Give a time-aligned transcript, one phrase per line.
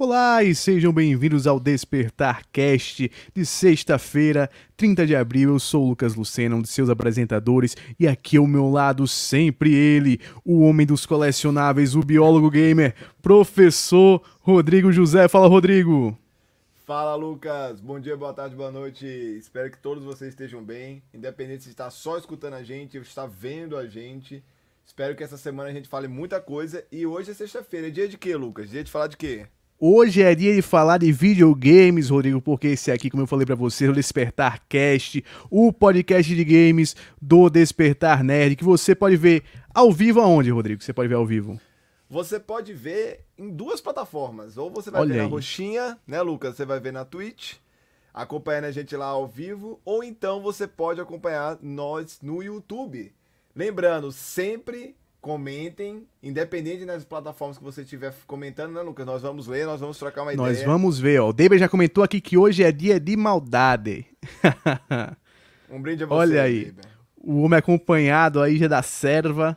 [0.00, 5.54] Olá e sejam bem-vindos ao Despertar Cast de sexta-feira, 30 de abril.
[5.54, 9.74] Eu sou o Lucas Lucena, um de seus apresentadores, e aqui ao meu lado sempre
[9.74, 15.26] ele, o homem dos colecionáveis, o biólogo gamer, professor Rodrigo José.
[15.26, 16.16] Fala, Rodrigo.
[16.86, 17.80] Fala, Lucas.
[17.80, 19.04] Bom dia, boa tarde, boa noite.
[19.04, 23.26] Espero que todos vocês estejam bem, independente se está só escutando a gente ou está
[23.26, 24.44] vendo a gente.
[24.86, 26.84] Espero que essa semana a gente fale muita coisa.
[26.92, 27.88] E hoje é sexta-feira.
[27.88, 28.70] É dia de quê, Lucas?
[28.70, 29.48] Dia de falar de quê?
[29.80, 33.54] Hoje é dia de falar de videogames, Rodrigo, porque esse aqui, como eu falei para
[33.54, 39.16] você, é o Despertar Cast, o podcast de games do Despertar Nerd, que você pode
[39.16, 40.82] ver ao vivo aonde, Rodrigo?
[40.82, 41.60] Você pode ver ao vivo?
[42.10, 44.58] Você pode ver em duas plataformas.
[44.58, 45.26] Ou você vai Olha ver aí.
[45.26, 46.56] na roxinha, né, Lucas?
[46.56, 47.54] Você vai ver na Twitch,
[48.12, 53.12] acompanhando a gente lá ao vivo, ou então você pode acompanhar nós no YouTube.
[53.54, 59.04] Lembrando, sempre comentem, independente das plataformas que você estiver comentando, né, Lucas?
[59.04, 60.66] Nós vamos ler, nós vamos trocar uma nós ideia.
[60.66, 61.28] Nós vamos ver, ó.
[61.28, 64.06] O Deber já comentou aqui que hoje é dia de maldade.
[65.70, 66.66] um brinde a você, Olha aí.
[66.66, 66.84] Deber.
[67.16, 69.56] O homem acompanhado aí já da serva.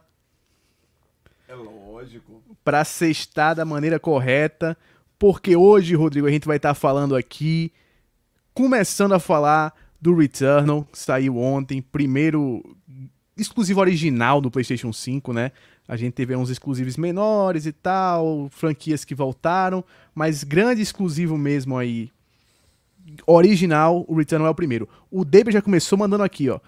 [1.48, 2.42] É lógico.
[2.64, 4.76] Pra sextar da maneira correta.
[5.17, 7.72] Porque hoje, Rodrigo, a gente vai estar tá falando aqui,
[8.56, 12.76] começando a falar do Returnal, que saiu ontem, primeiro
[13.42, 15.52] exclusivo original do PlayStation 5, né?
[15.88, 19.83] A gente teve uns exclusivos menores e tal, franquias que voltaram,
[20.16, 22.11] mas grande exclusivo mesmo aí,
[23.25, 24.88] original, o Returnal é o primeiro.
[25.09, 26.59] O Deber já começou mandando aqui, ó.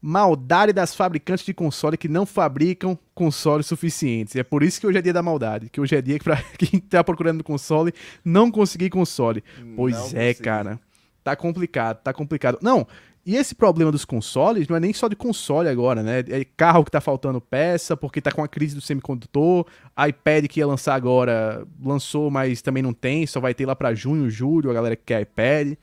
[0.00, 4.34] Maldade das fabricantes de console que não fabricam consoles suficientes.
[4.34, 5.68] É por isso que hoje é dia da maldade.
[5.70, 9.44] Que hoje é dia para quem tá procurando console não conseguir console.
[9.76, 10.42] Pois não é, consegui.
[10.42, 10.80] cara.
[11.22, 12.58] Tá complicado, tá complicado.
[12.60, 12.84] Não,
[13.24, 16.24] e esse problema dos consoles não é nem só de console agora, né?
[16.28, 19.64] É carro que tá faltando peça, porque tá com a crise do semicondutor,
[20.08, 23.94] iPad que ia lançar agora, lançou, mas também não tem, só vai ter lá para
[23.94, 25.74] junho, julho, a galera que quer iPad.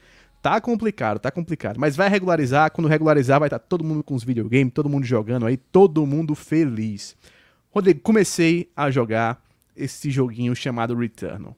[0.41, 1.79] Tá complicado, tá complicado.
[1.79, 5.05] Mas vai regularizar, quando regularizar vai estar tá todo mundo com os videogames, todo mundo
[5.05, 7.16] jogando aí, todo mundo feliz.
[7.72, 9.41] Rodrigo, comecei a jogar
[9.78, 11.55] esse joguinho chamado Returnal.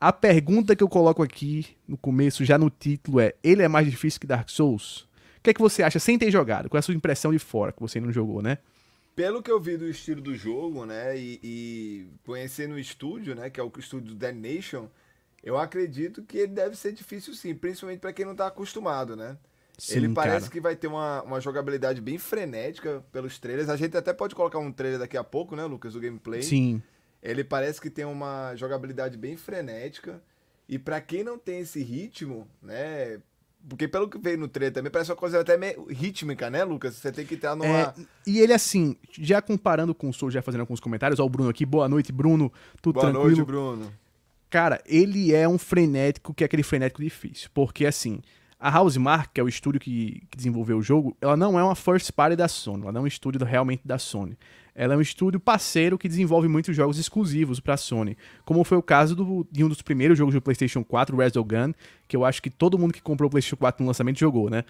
[0.00, 3.90] A pergunta que eu coloco aqui no começo, já no título, é: ele é mais
[3.90, 5.06] difícil que Dark Souls?
[5.46, 6.68] Que é que você acha sem ter jogado?
[6.68, 8.58] Qual é a sua impressão de fora, que você não jogou, né?
[9.14, 13.48] Pelo que eu vi do estilo do jogo, né, e, e conhecendo o estúdio, né,
[13.48, 14.88] que é o estúdio do Dead Nation,
[15.42, 19.38] eu acredito que ele deve ser difícil sim, principalmente para quem não tá acostumado, né?
[19.78, 20.52] Sim, ele parece cara.
[20.52, 23.68] que vai ter uma, uma jogabilidade bem frenética pelos trailers.
[23.68, 26.42] A gente até pode colocar um trailer daqui a pouco, né, Lucas, do gameplay.
[26.42, 26.82] Sim.
[27.22, 30.20] Ele parece que tem uma jogabilidade bem frenética.
[30.68, 33.20] E para quem não tem esse ritmo, né,
[33.68, 36.94] porque pelo que veio no trailer também, parece uma coisa até meio rítmica, né, Lucas?
[36.94, 37.66] Você tem que estar numa.
[37.66, 37.94] É,
[38.26, 41.50] e ele, assim, já comparando com o Soul, já fazendo alguns comentários, ó, o Bruno
[41.50, 43.44] aqui, boa noite, Bruno, tudo boa tranquilo?
[43.44, 43.92] Boa noite, Bruno.
[44.48, 47.50] Cara, ele é um frenético que é aquele frenético difícil.
[47.52, 48.20] Porque, assim,
[48.58, 51.74] a Housemark, que é o estúdio que, que desenvolveu o jogo, ela não é uma
[51.74, 54.36] first party da Sony, ela não é um estúdio realmente da Sony.
[54.78, 58.76] Ela é um estúdio parceiro que desenvolve muitos jogos exclusivos para a Sony, como foi
[58.76, 61.72] o caso do, de um dos primeiros jogos do PlayStation 4, Resogun,
[62.06, 64.64] que eu acho que todo mundo que comprou o PlayStation 4 no lançamento jogou, né?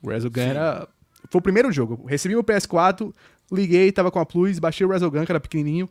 [0.00, 0.88] O Resogun era
[1.28, 2.06] foi o primeiro jogo.
[2.06, 3.12] Recebi meu PS4,
[3.50, 5.88] liguei, tava com a Plus, baixei o Resogun, que era pequenininho,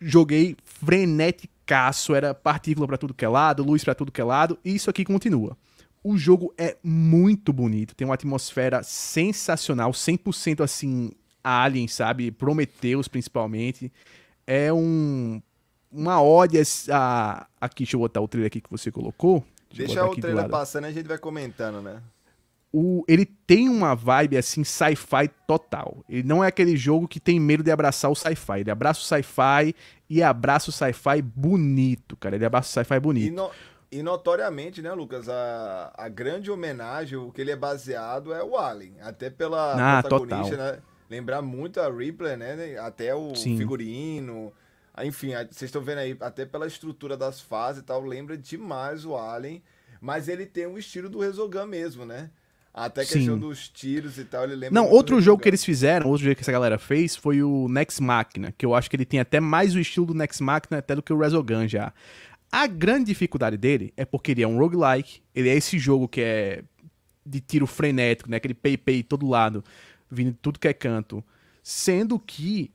[0.00, 4.58] joguei freneticaço, era partícula para tudo que é lado, luz para tudo que é lado,
[4.64, 5.56] e isso aqui continua.
[6.02, 11.12] O jogo é muito bonito, tem uma atmosfera sensacional, 100% assim
[11.42, 12.30] Alien, sabe?
[12.30, 13.92] Prometheus, principalmente.
[14.46, 15.40] É um.
[15.90, 16.58] Uma ode
[16.90, 17.46] a.
[17.60, 19.44] Aqui, deixa eu botar o trailer aqui que você colocou.
[19.72, 22.02] Deixa, deixa o trailer passando e a gente vai comentando, né?
[22.70, 26.04] O, ele tem uma vibe assim, sci-fi total.
[26.08, 28.60] Ele não é aquele jogo que tem medo de abraçar o sci-fi.
[28.60, 29.74] Ele abraça o sci-fi
[30.08, 32.36] e abraça o sci-fi bonito, cara.
[32.36, 33.26] Ele abraça o sci-fi bonito.
[33.26, 33.50] E, no,
[33.90, 38.58] e, notoriamente, né, Lucas, a, a grande homenagem, o que ele é baseado é o
[38.58, 38.96] Alien.
[39.00, 40.72] Até pela ah, protagonista, total.
[40.72, 40.78] né?
[41.08, 42.76] Lembrar muito a Ripley, né?
[42.78, 43.56] Até o Sim.
[43.56, 44.52] figurino.
[45.02, 49.16] Enfim, vocês estão vendo aí, até pela estrutura das fases e tal, lembra demais o
[49.16, 49.62] Alien.
[50.00, 52.30] Mas ele tem o estilo do Resogun mesmo, né?
[52.72, 53.40] Até a questão Sim.
[53.40, 54.80] dos tiros e tal, ele lembra.
[54.80, 58.00] Não, outro jogo que eles fizeram, outro jogo que essa galera fez, foi o Next
[58.00, 60.94] Machina, que eu acho que ele tem até mais o estilo do Next Machina até
[60.94, 61.92] do que o Resogun já.
[62.52, 66.20] A grande dificuldade dele é porque ele é um roguelike, ele é esse jogo que
[66.20, 66.62] é
[67.26, 68.36] de tiro frenético, né?
[68.36, 69.62] Aquele pay-pay todo lado
[70.10, 71.24] vindo de tudo que é canto.
[71.62, 72.70] Sendo que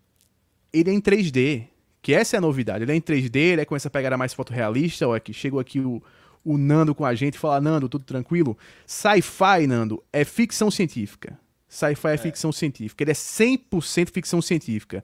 [0.71, 1.67] ele é em 3D,
[2.01, 2.83] que essa é a novidade.
[2.83, 5.79] Ele é em 3D, ele é com essa pegada mais fotorrealista, ó, que chegou aqui
[5.79, 6.01] o,
[6.43, 8.57] o Nando com a gente e fala, Nando, tudo tranquilo?
[8.85, 11.39] Sci-fi, Nando, é ficção científica.
[11.67, 13.03] Sci-fi é, é ficção científica.
[13.03, 15.03] Ele é 100% ficção científica.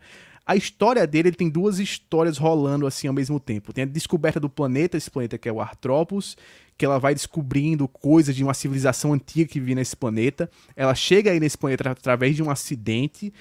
[0.49, 3.71] A história dele, ele tem duas histórias rolando assim ao mesmo tempo.
[3.71, 6.35] Tem a descoberta do planeta, esse planeta que é o Artropos,
[6.75, 10.49] que ela vai descobrindo coisas de uma civilização antiga que vivia nesse planeta.
[10.75, 13.31] Ela chega aí nesse planeta através de um acidente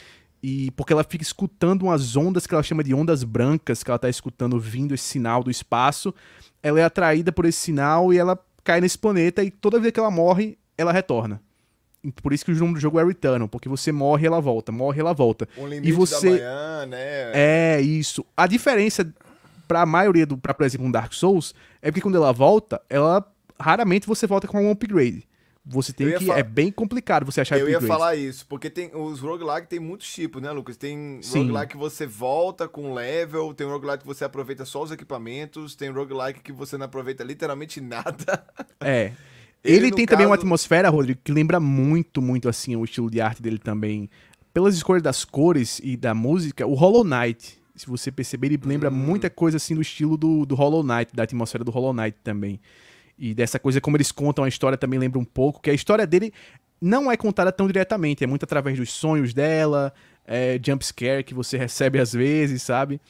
[0.42, 3.98] e porque ela fica escutando umas ondas que ela chama de ondas brancas, que ela
[3.98, 6.14] tá escutando vindo esse sinal do espaço.
[6.62, 9.98] Ela é atraída por esse sinal e ela cai nesse planeta e toda vez que
[9.98, 11.40] ela morre, ela retorna.
[12.22, 14.70] Por isso que o nome do jogo é Returnal, porque você morre e ela volta,
[14.70, 15.48] morre ela volta.
[15.56, 17.30] Um limite e você da manhã, né?
[17.34, 18.24] É isso.
[18.36, 19.12] A diferença
[19.66, 22.80] para a maioria do, para por exemplo, um Dark Souls, é porque quando ela volta,
[22.88, 23.24] ela
[23.60, 25.28] raramente você volta com um upgrade.
[25.70, 26.30] Você tem que.
[26.30, 30.10] É bem complicado você achar Eu ia falar isso, porque tem os roguelike tem muitos
[30.10, 30.78] tipos, né, Lucas?
[30.78, 31.40] Tem Sim.
[31.40, 35.90] roguelike que você volta com level, tem roguelike que você aproveita só os equipamentos, tem
[35.90, 38.46] roguelike que você não aproveita literalmente nada.
[38.80, 39.12] É.
[39.64, 40.16] Ele, Ele tem caso...
[40.16, 44.08] também uma atmosfera, Rodrigo, que lembra muito, muito assim o estilo de arte dele também.
[44.52, 48.90] Pelas escolhas das cores e da música, o Hollow Knight, se você perceber, ele lembra
[48.90, 48.94] hum.
[48.94, 52.60] muita coisa assim do estilo do, do Hollow Knight, da atmosfera do Hollow Knight também.
[53.18, 56.06] E dessa coisa como eles contam a história também lembra um pouco, que a história
[56.06, 56.32] dele
[56.80, 59.92] não é contada tão diretamente, é muito através dos sonhos dela,
[60.24, 63.00] é, jump scare que você recebe às vezes, sabe?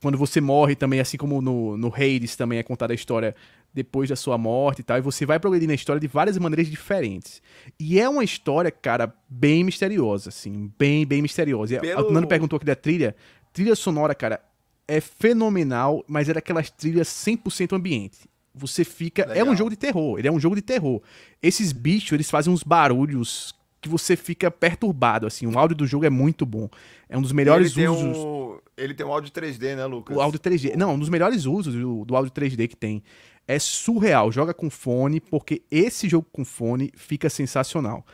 [0.00, 3.34] Quando você morre também, assim como no, no Hades também é contada a história
[3.74, 6.68] depois da sua morte e tal, e você vai progredindo a história de várias maneiras
[6.68, 7.42] diferentes.
[7.78, 11.80] E é uma história, cara, bem misteriosa, assim, bem, bem misteriosa.
[11.80, 12.08] Pelo...
[12.08, 13.16] O Nando perguntou aqui da trilha,
[13.52, 14.40] trilha sonora, cara,
[14.86, 18.18] é fenomenal, mas é daquelas trilhas 100% ambiente.
[18.54, 19.26] Você fica.
[19.26, 19.48] Legal.
[19.48, 20.16] É um jogo de terror.
[20.16, 21.02] Ele é um jogo de terror.
[21.42, 25.46] Esses bichos, eles fazem uns barulhos que você fica perturbado, assim.
[25.46, 26.70] O áudio do jogo é muito bom.
[27.08, 28.16] É um dos melhores ele usos.
[28.16, 28.58] Um...
[28.76, 30.16] Ele tem um áudio 3D, né, Lucas?
[30.16, 30.74] O áudio 3D.
[30.76, 33.02] Não, um dos melhores usos do, do áudio 3D que tem.
[33.46, 34.32] É surreal.
[34.32, 38.04] Joga com fone, porque esse jogo com fone fica sensacional.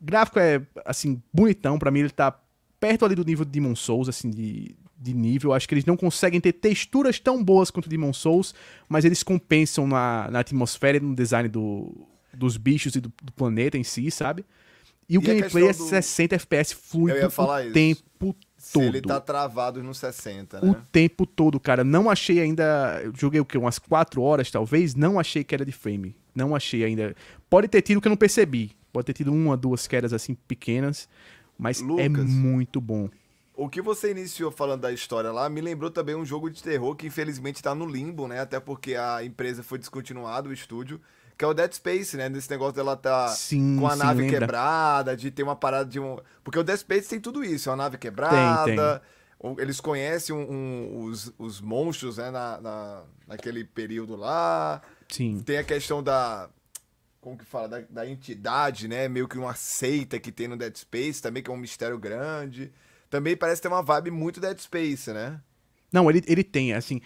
[0.00, 1.78] O gráfico é, assim, bonitão.
[1.78, 2.38] para mim, ele tá
[2.80, 5.52] perto ali do nível de Demon Souls, assim, de, de nível.
[5.52, 8.54] Acho que eles não conseguem ter texturas tão boas quanto Demon Souls,
[8.88, 13.32] mas eles compensam na, na atmosfera e no design do, dos bichos e do, do
[13.32, 14.44] planeta em si, sabe?
[15.08, 18.36] E o e gameplay é 60 FPS fluido o tempo
[18.72, 18.82] todo.
[18.82, 20.70] Se ele tá travado no 60, né?
[20.70, 21.84] O tempo todo, cara.
[21.84, 23.02] Não achei ainda.
[23.16, 23.58] Joguei o quê?
[23.58, 24.94] Umas 4 horas, talvez.
[24.94, 26.16] Não achei que era de frame.
[26.34, 27.14] Não achei ainda.
[27.48, 28.72] Pode ter tido que eu não percebi.
[28.92, 31.08] Pode ter tido uma, duas quedas assim pequenas.
[31.58, 33.08] Mas é Lucas, é muito bom.
[33.54, 36.94] O que você iniciou falando da história lá me lembrou também um jogo de terror
[36.94, 38.38] que infelizmente tá no limbo, né?
[38.40, 41.00] Até porque a empresa foi descontinuada, o estúdio.
[41.38, 42.28] Que é o Dead Space, né?
[42.28, 44.40] Nesse negócio dela tá sim, com a sim, nave lembra.
[44.40, 46.18] quebrada, de ter uma parada de um.
[46.42, 48.64] Porque o Dead Space tem tudo isso, é uma nave quebrada.
[48.64, 49.62] Tem, tem.
[49.62, 52.30] Eles conhecem um, um, os, os monstros, né?
[52.32, 54.82] Na, na, naquele período lá.
[55.08, 55.40] Sim.
[55.40, 56.50] Tem a questão da.
[57.20, 57.68] Como que fala?
[57.68, 59.08] Da, da entidade, né?
[59.08, 62.72] Meio que uma seita que tem no Dead Space também, que é um mistério grande
[63.10, 65.40] também parece ter uma vibe muito Dead Space, né?
[65.90, 67.00] Não, ele, ele tem, assim.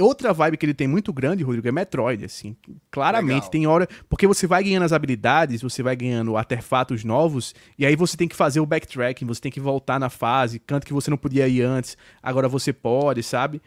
[0.00, 2.56] Outra vibe que ele tem muito grande, Rodrigo, é Metroid, assim.
[2.90, 3.50] Claramente, Legal.
[3.50, 3.88] tem hora.
[4.08, 8.26] Porque você vai ganhando as habilidades, você vai ganhando artefatos novos, e aí você tem
[8.26, 11.46] que fazer o backtracking, você tem que voltar na fase, canto que você não podia
[11.46, 13.62] ir antes, agora você pode, sabe?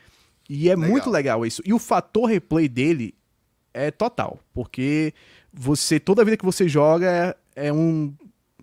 [0.49, 0.89] E é legal.
[0.91, 1.61] muito legal isso.
[1.65, 3.15] E o fator replay dele
[3.73, 5.13] é total, porque
[5.53, 8.13] você, toda vida que você joga é um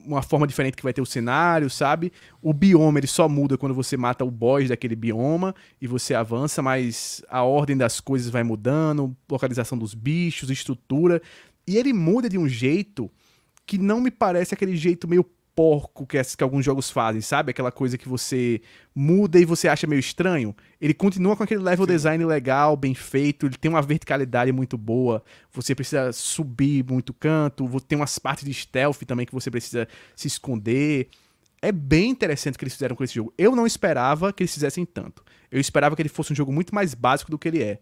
[0.07, 2.13] uma forma diferente que vai ter o cenário, sabe?
[2.43, 6.63] O bioma ele só muda quando você mata o boss daquele bioma e você avança,
[6.63, 11.21] mas a ordem das coisas vai mudando, localização dos bichos, estrutura,
[11.67, 13.11] e ele muda de um jeito
[13.67, 17.51] que não me parece aquele jeito meio porco que, que alguns jogos fazem, sabe?
[17.51, 18.61] Aquela coisa que você
[18.95, 20.55] muda e você acha meio estranho.
[20.81, 21.93] Ele continua com aquele level Sim.
[21.93, 25.23] design legal, bem feito, ele tem uma verticalidade muito boa.
[25.53, 30.27] Você precisa subir muito canto, tem umas partes de stealth também que você precisa se
[30.27, 31.09] esconder.
[31.63, 33.33] É bem interessante o que eles fizeram com esse jogo.
[33.39, 35.25] Eu não esperava que eles fizessem tanto.
[35.51, 37.79] Eu esperava que ele fosse um jogo muito mais básico do que ele é.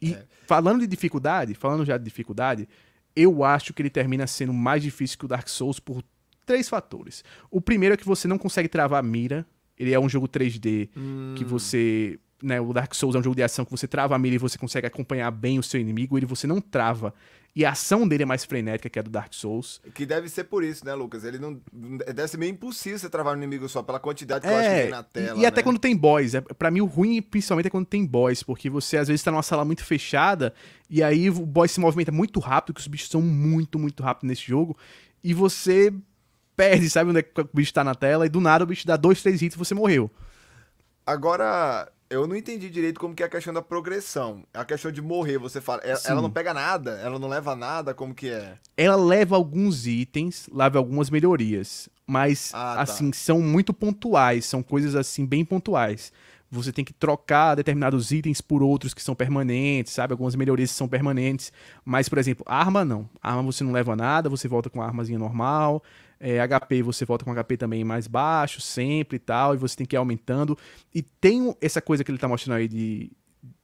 [0.00, 0.24] E é.
[0.46, 2.68] falando de dificuldade, falando já de dificuldade,
[3.14, 6.02] eu acho que ele termina sendo mais difícil que o Dark Souls por
[6.46, 7.24] três fatores.
[7.50, 9.44] O primeiro é que você não consegue travar a mira.
[9.78, 11.34] Ele é um jogo 3D hum.
[11.36, 12.18] que você.
[12.42, 14.38] Né, o Dark Souls é um jogo de ação que você trava a mira e
[14.38, 16.16] você consegue acompanhar bem o seu inimigo.
[16.16, 17.12] Ele você não trava.
[17.56, 19.80] E a ação dele é mais frenética que a do Dark Souls.
[19.94, 21.24] Que deve ser por isso, né, Lucas?
[21.24, 21.58] Ele não.
[21.72, 24.68] Deve ser meio impossível você travar um inimigo só, pela quantidade que é, eu acho
[24.68, 25.38] que tem na tela.
[25.38, 25.62] E, e até né?
[25.62, 26.34] quando tem boss.
[26.34, 29.30] É, para mim, o ruim, principalmente, é quando tem boss, porque você às vezes tá
[29.30, 30.52] numa sala muito fechada
[30.90, 34.28] e aí o boss se movimenta muito rápido, que os bichos são muito, muito rápidos
[34.28, 34.76] nesse jogo.
[35.24, 35.90] E você
[36.56, 38.86] perde, sabe onde é que o bicho tá na tela, e do nada o bicho
[38.86, 40.10] dá dois, três hits e você morreu.
[41.06, 44.44] Agora, eu não entendi direito como que é a questão da progressão.
[44.54, 45.82] A questão de morrer, você fala.
[45.82, 48.58] Ela, ela, não pega nada, ela não leva nada, como que é?
[48.76, 51.88] Ela leva alguns itens, leva algumas melhorias.
[52.06, 52.82] Mas, ah, tá.
[52.82, 56.12] assim, são muito pontuais, são coisas assim, bem pontuais.
[56.48, 60.12] Você tem que trocar determinados itens por outros que são permanentes, sabe?
[60.12, 61.52] Algumas melhorias são permanentes.
[61.84, 63.08] Mas, por exemplo, arma não.
[63.20, 65.82] Arma você não leva nada, você volta com a armazinha normal.
[66.18, 69.86] É, HP você volta com HP também mais baixo, sempre e tal, e você tem
[69.86, 70.56] que ir aumentando.
[70.94, 73.10] E tem essa coisa que ele tá mostrando aí de,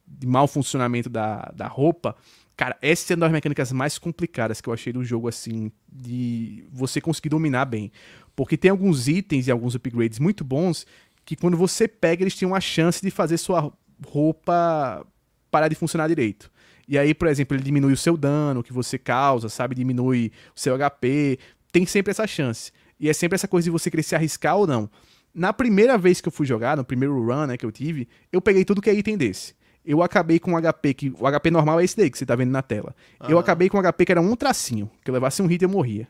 [0.07, 2.15] de mau funcionamento da, da roupa.
[2.55, 6.65] Cara, essa é uma das mecânicas mais complicadas que eu achei do jogo, assim, de
[6.71, 7.91] você conseguir dominar bem.
[8.35, 10.85] Porque tem alguns itens e alguns upgrades muito bons
[11.25, 13.71] que quando você pega, eles têm uma chance de fazer sua
[14.05, 15.05] roupa
[15.49, 16.51] parar de funcionar direito.
[16.87, 19.75] E aí, por exemplo, ele diminui o seu dano que você causa, sabe?
[19.75, 21.39] Diminui o seu HP
[21.73, 22.71] tem sempre essa chance.
[22.97, 24.89] E é sempre essa coisa de você querer se arriscar ou não.
[25.33, 28.39] Na primeira vez que eu fui jogar, no primeiro run né, que eu tive, eu
[28.39, 29.55] peguei tudo que é item desse.
[29.83, 31.13] Eu acabei com um HP que.
[31.19, 32.95] O HP normal é esse daí que você tá vendo na tela.
[33.19, 33.31] Uhum.
[33.31, 34.89] Eu acabei com um HP que era um tracinho.
[35.03, 36.07] Que eu levasse um hit eu morria.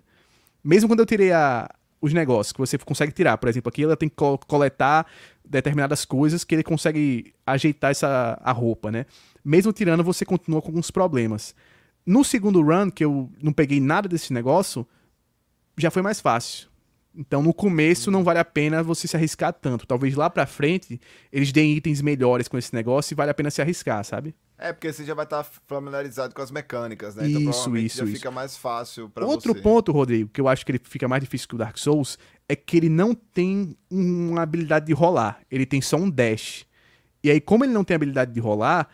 [0.63, 1.67] Mesmo quando eu tirei a,
[2.00, 3.38] os negócios que você consegue tirar.
[3.38, 4.15] Por exemplo, aqui ela tem que
[4.46, 5.08] coletar
[5.43, 9.05] determinadas coisas que ele consegue ajeitar essa, a roupa, né?
[9.43, 11.55] Mesmo tirando, você continua com alguns problemas.
[12.05, 14.86] No segundo run, que eu não peguei nada desse negócio,
[15.77, 16.68] já foi mais fácil.
[17.15, 19.86] Então, no começo, não vale a pena você se arriscar tanto.
[19.86, 21.00] Talvez lá pra frente,
[21.32, 24.34] eles deem itens melhores com esse negócio e vale a pena se arriscar, sabe?
[24.58, 27.30] É, porque você já vai estar familiarizado com as mecânicas, né?
[27.30, 28.15] Então, isso, isso, já isso.
[28.15, 29.62] fica mais fácil pra Outro você.
[29.62, 32.18] ponto, Rodrigo, que eu acho que ele fica mais difícil que o Dark Souls,
[32.50, 35.39] é que ele não tem uma habilidade de rolar.
[35.51, 36.65] Ele tem só um dash.
[37.24, 38.89] E aí, como ele não tem habilidade de rolar,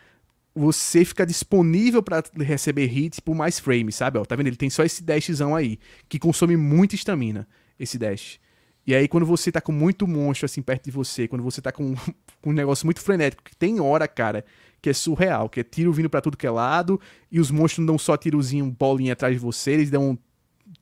[0.54, 4.18] você fica disponível para receber hits por mais frames, sabe?
[4.18, 4.48] Ó, tá vendo?
[4.48, 5.78] Ele tem só esse dashzão aí,
[6.08, 7.46] que consome muita estamina,
[7.78, 8.38] esse dash.
[8.86, 11.70] E aí, quando você tá com muito monstro assim perto de você, quando você tá
[11.70, 11.94] com,
[12.42, 14.44] com um negócio muito frenético, que tem hora, cara,
[14.82, 17.78] que é surreal, que é tiro vindo para tudo que é lado, e os monstros
[17.78, 20.18] não dão só tirozinho, bolinha atrás de você, eles dão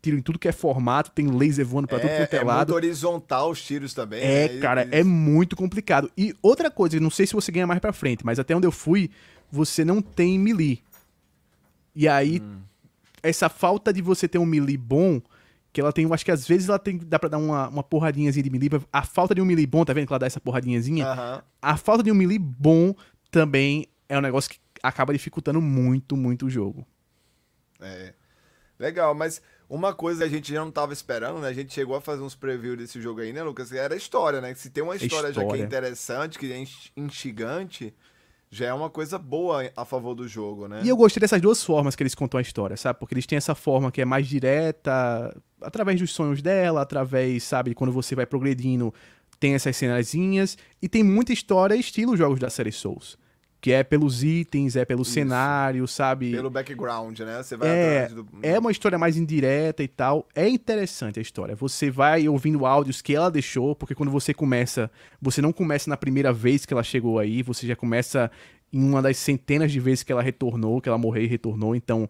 [0.00, 2.44] tiro em tudo que é formato, tem laser voando pra é, tudo quanto é, é
[2.44, 2.70] lado.
[2.70, 4.22] É muito horizontal os tiros também.
[4.22, 4.60] É, né?
[4.60, 6.10] cara, é muito complicado.
[6.16, 8.72] E outra coisa, não sei se você ganha mais pra frente, mas até onde eu
[8.72, 9.10] fui,
[9.50, 10.82] você não tem melee.
[11.94, 12.60] E aí, hum.
[13.22, 15.20] essa falta de você ter um melee bom,
[15.72, 17.82] que ela tem, eu acho que às vezes ela tem, dá pra dar uma, uma
[17.82, 18.70] porradinhazinha de melee.
[18.92, 21.06] A falta de um melee bom, tá vendo que ela dá essa porradinhazinha?
[21.06, 21.42] Uhum.
[21.60, 22.94] A falta de um melee bom
[23.30, 26.86] também é um negócio que acaba dificultando muito, muito o jogo.
[27.80, 28.14] É.
[28.78, 31.48] Legal, mas uma coisa que a gente já não tava esperando, né?
[31.48, 33.72] A gente chegou a fazer uns previews desse jogo aí, né, Lucas?
[33.72, 34.54] Era a história, né?
[34.54, 35.48] Se tem uma história, história.
[35.50, 36.64] já que é interessante, que é
[36.96, 37.94] instigante,
[38.50, 40.80] já é uma coisa boa a favor do jogo, né?
[40.82, 42.98] E eu gostei dessas duas formas que eles contam a história, sabe?
[42.98, 47.74] Porque eles têm essa forma que é mais direta, através dos sonhos dela, através, sabe,
[47.74, 48.92] quando você vai progredindo,
[49.38, 53.18] tem essas cenazinhas, e tem muita história estilo jogos da série Souls
[53.60, 55.12] que é pelos itens, é pelo Isso.
[55.12, 56.30] cenário, sabe?
[56.30, 57.42] Pelo background, né?
[57.42, 58.26] Você vai é, do...
[58.42, 60.28] é uma história mais indireta e tal.
[60.34, 61.56] É interessante a história.
[61.56, 65.96] Você vai ouvindo áudios que ela deixou, porque quando você começa, você não começa na
[65.96, 68.30] primeira vez que ela chegou aí, você já começa
[68.72, 72.08] em uma das centenas de vezes que ela retornou, que ela morreu e retornou, então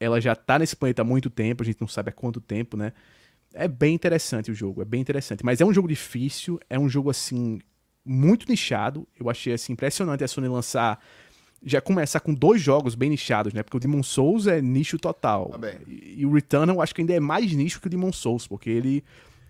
[0.00, 2.76] ela já tá nesse planeta há muito tempo, a gente não sabe há quanto tempo,
[2.76, 2.92] né?
[3.54, 5.44] É bem interessante o jogo, é bem interessante.
[5.44, 7.60] Mas é um jogo difícil, é um jogo assim
[8.08, 9.06] muito nichado.
[9.18, 10.98] Eu achei assim impressionante a Sony lançar
[11.62, 13.62] já começar com dois jogos bem nichados, né?
[13.62, 15.50] Porque o Demon Souls é nicho total.
[15.54, 18.12] Ah, e, e, o Returnal eu acho que ainda é mais nicho que o Demon
[18.12, 19.04] Souls, porque ele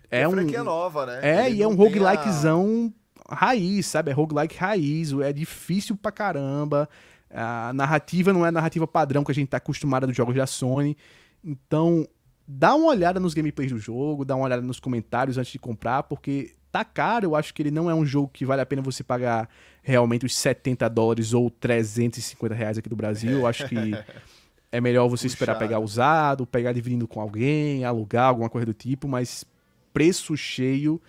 [0.09, 1.19] é, é um nova, né?
[1.21, 2.91] É, ele e é um roguelikezão
[3.27, 3.35] a...
[3.35, 4.09] raiz, sabe?
[4.09, 6.89] É roguelike raiz, é difícil pra caramba.
[7.31, 10.47] A narrativa não é a narrativa padrão que a gente tá acostumado dos jogos da
[10.47, 10.97] Sony.
[11.43, 12.07] Então,
[12.47, 16.03] dá uma olhada nos gameplays do jogo, dá uma olhada nos comentários antes de comprar,
[16.03, 18.81] porque tá caro, eu acho que ele não é um jogo que vale a pena
[18.81, 19.49] você pagar
[19.81, 23.31] realmente os 70 dólares ou 350 reais aqui do Brasil.
[23.31, 23.75] Eu acho que
[24.71, 25.33] é melhor você Puxado.
[25.33, 29.43] esperar pegar usado, pegar dividindo com alguém, alugar, alguma coisa do tipo, mas
[29.93, 31.01] preço cheio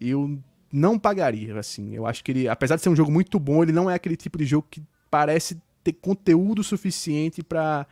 [0.00, 0.38] eu
[0.72, 1.94] não pagaria, assim.
[1.94, 4.16] Eu acho que ele, apesar de ser um jogo muito bom, ele não é aquele
[4.16, 7.86] tipo de jogo que parece ter conteúdo suficiente para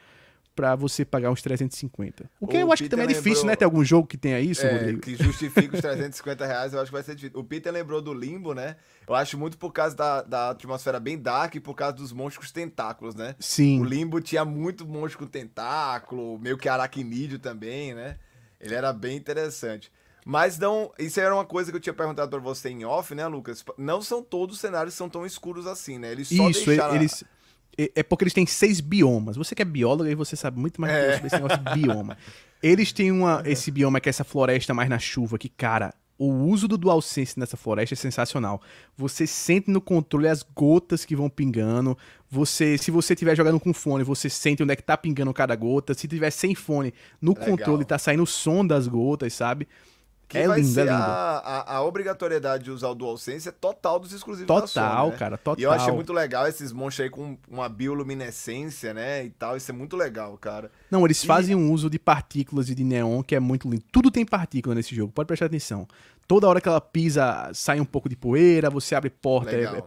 [0.56, 2.30] para você pagar uns 350.
[2.40, 3.22] O que o eu acho Peter que também é lembrou...
[3.22, 3.54] difícil, né?
[3.54, 5.00] Ter algum jogo que tenha isso, é, Rodrigo?
[5.02, 7.38] Que justifique os 350 reais, eu acho que vai ser difícil.
[7.38, 8.76] O Peter lembrou do Limbo, né?
[9.06, 12.48] Eu acho muito por causa da, da atmosfera bem dark e por causa dos monstros
[12.48, 13.36] com tentáculos, né?
[13.38, 13.80] Sim.
[13.80, 18.16] O Limbo tinha muito monstro com tentáculo, meio que aracnídeo também, né?
[18.58, 19.92] Ele era bem interessante.
[20.24, 23.26] Mas não, isso era uma coisa que eu tinha perguntado para você em off, né,
[23.28, 23.64] Lucas?
[23.76, 26.10] Não são todos os cenários que são tão escuros assim, né?
[26.10, 26.96] Eles só isso, deixaram...
[26.96, 27.22] eles
[27.76, 29.36] é porque eles têm seis biomas.
[29.36, 31.12] Você que é biólogo, aí você sabe muito mais é.
[31.14, 32.16] sobre esse negócio de bioma.
[32.62, 36.30] Eles têm uma, esse bioma que é essa floresta mais na chuva, que, cara, o
[36.46, 38.62] uso do DualSense nessa floresta é sensacional.
[38.96, 41.96] Você sente no controle as gotas que vão pingando.
[42.30, 45.54] Você, se você estiver jogando com fone, você sente onde é que tá pingando cada
[45.54, 45.92] gota.
[45.92, 47.46] Se tiver sem fone, no Legal.
[47.46, 49.68] controle tá saindo o som das gotas, sabe?
[50.28, 50.94] Que é vai lindo, é ser é lindo.
[50.94, 54.86] A, a, a, obrigatoriedade de usar o DualSense é total dos exclusivos total, da Sony,
[54.86, 55.16] Total, né?
[55.16, 55.60] cara, total.
[55.60, 59.56] E eu achei muito legal esses monstros aí com uma bioluminescência, né, e tal.
[59.56, 60.70] Isso é muito legal, cara.
[60.90, 61.26] Não, eles e...
[61.26, 63.84] fazem um uso de partículas e de neon que é muito lindo.
[63.92, 65.86] Tudo tem partícula nesse jogo, pode prestar atenção.
[66.26, 69.82] Toda hora que ela pisa, sai um pouco de poeira, você abre porta, é, é,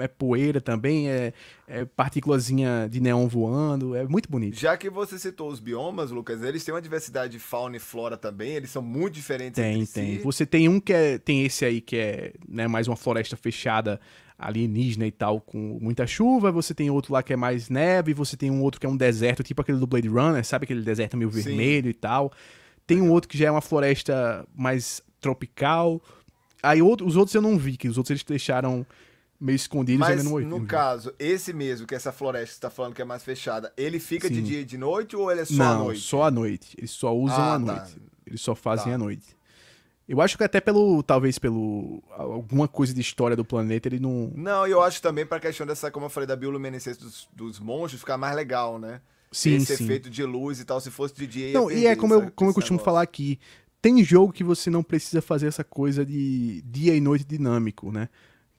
[0.00, 1.32] é, poeira também, é,
[1.68, 4.58] é partículazinha de neon voando, é muito bonito.
[4.58, 8.16] Já que você citou os biomas, Lucas, eles têm uma diversidade de fauna e flora
[8.16, 10.16] também, eles são muito diferentes tem, entre tem.
[10.16, 10.22] Si.
[10.24, 14.00] Você tem um que é, tem esse aí que é né, mais uma floresta fechada,
[14.36, 18.36] alienígena e tal, com muita chuva, você tem outro lá que é mais neve, você
[18.36, 21.16] tem um outro que é um deserto, tipo aquele do Blade Runner, sabe aquele deserto
[21.16, 21.90] meio vermelho Sim.
[21.90, 22.32] e tal.
[22.86, 26.00] Tem um outro que já é uma floresta mais tropical.
[26.62, 28.86] Aí outro, os outros eu não vi, que os outros eles deixaram
[29.40, 32.94] meio escondidos Mas, no, no caso, esse mesmo, que essa floresta que você tá falando
[32.94, 34.34] que é mais fechada, ele fica Sim.
[34.34, 36.00] de dia e de noite ou ele é só não, à noite?
[36.00, 36.74] só à noite.
[36.78, 37.58] Eles só usam ah, à tá.
[37.58, 38.02] noite.
[38.26, 38.94] Eles só fazem tá.
[38.94, 39.36] à noite.
[40.06, 44.30] Eu acho que até pelo, talvez pelo alguma coisa de história do planeta, ele não...
[44.34, 48.00] Não, eu acho também pra questão dessa, como eu falei, da bioluminescência dos, dos monstros
[48.00, 49.00] ficar mais legal, né?
[49.32, 49.84] Sim, Esse sim.
[49.84, 51.52] efeito de luz e tal, se fosse de dia...
[51.54, 52.84] Não, e é como eu, como eu costumo negócio.
[52.84, 53.40] falar aqui,
[53.84, 58.08] tem jogo que você não precisa fazer essa coisa de dia e noite dinâmico, né?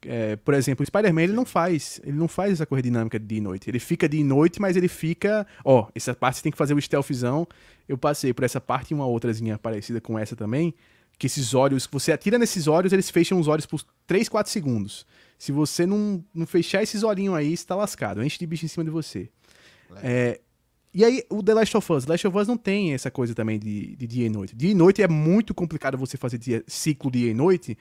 [0.04, 3.26] É, por exemplo, o Spider-Man ele não faz, ele não faz essa coisa dinâmica de
[3.26, 3.68] dia e noite.
[3.68, 6.80] Ele fica de noite, mas ele fica, ó, essa parte você tem que fazer o
[6.80, 7.48] stealthzão.
[7.90, 10.76] Eu passei por essa parte e uma outrazinha parecida com essa também,
[11.18, 15.08] que esses olhos, você atira nesses olhos, eles fecham os olhos por 3, 4 segundos.
[15.40, 18.68] Se você não, não fechar esses olhinhos aí, você tá lascado, enche de bicho em
[18.68, 19.28] cima de você.
[20.04, 20.40] É,
[20.96, 22.06] e aí, o The Last of Us.
[22.06, 24.56] The Last of Us não tem essa coisa também de, de dia e noite.
[24.56, 27.78] Dia e noite é muito complicado você fazer dia, ciclo dia e noite,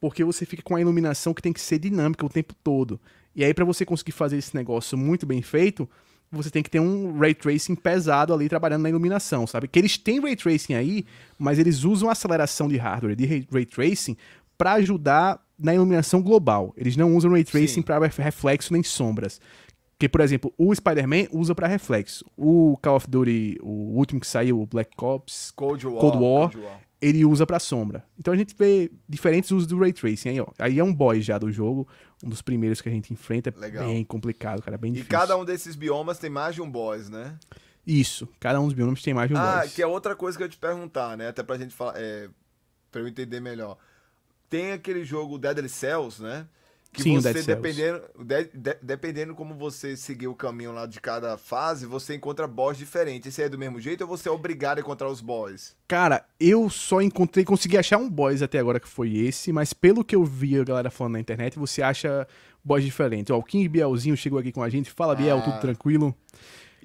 [0.00, 3.00] porque você fica com a iluminação que tem que ser dinâmica o tempo todo.
[3.36, 5.88] E aí, para você conseguir fazer esse negócio muito bem feito,
[6.28, 9.68] você tem que ter um ray tracing pesado ali trabalhando na iluminação, sabe?
[9.68, 11.06] Que eles têm ray tracing aí,
[11.38, 14.16] mas eles usam aceleração de hardware de ray tracing
[14.58, 16.74] para ajudar na iluminação global.
[16.76, 19.40] Eles não usam ray tracing para reflexo nem sombras.
[19.98, 22.24] Que, por exemplo, o Spider-Man usa para reflexo.
[22.36, 26.50] O Call of Duty, o último que saiu, o Black Ops, Cold War, Cold War,
[26.50, 26.80] Cold War.
[27.00, 28.04] ele usa para sombra.
[28.18, 30.48] Então a gente vê diferentes usos do Ray Tracing aí, ó.
[30.58, 31.88] Aí é um boss já do jogo,
[32.22, 33.54] um dos primeiros que a gente enfrenta.
[33.56, 33.86] É Legal.
[33.86, 35.08] bem complicado, cara, bem difícil.
[35.08, 37.38] E cada um desses biomas tem mais de um boss, né?
[37.86, 39.64] Isso, cada um dos biomas tem mais de um ah, boss.
[39.64, 41.28] Ah, que é outra coisa que eu ia te perguntar, né?
[41.28, 42.28] Até pra gente falar, é,
[42.92, 43.78] pra eu entender melhor.
[44.50, 46.46] Tem aquele jogo Deadly Cells, né?
[46.96, 51.36] Que Sim, você, dependendo, de, de, dependendo como você seguir o caminho lá de cada
[51.36, 53.28] fase, você encontra boss diferentes.
[53.28, 55.76] Esse aí é do mesmo jeito ou você é obrigado a encontrar os boss?
[55.86, 60.02] Cara, eu só encontrei, consegui achar um boss até agora que foi esse, mas pelo
[60.02, 62.26] que eu vi a galera falando na internet, você acha
[62.64, 63.30] boss diferentes.
[63.30, 64.90] Ó, o King Bielzinho chegou aqui com a gente.
[64.90, 65.42] Fala, Biel, ah.
[65.42, 66.16] tudo tranquilo?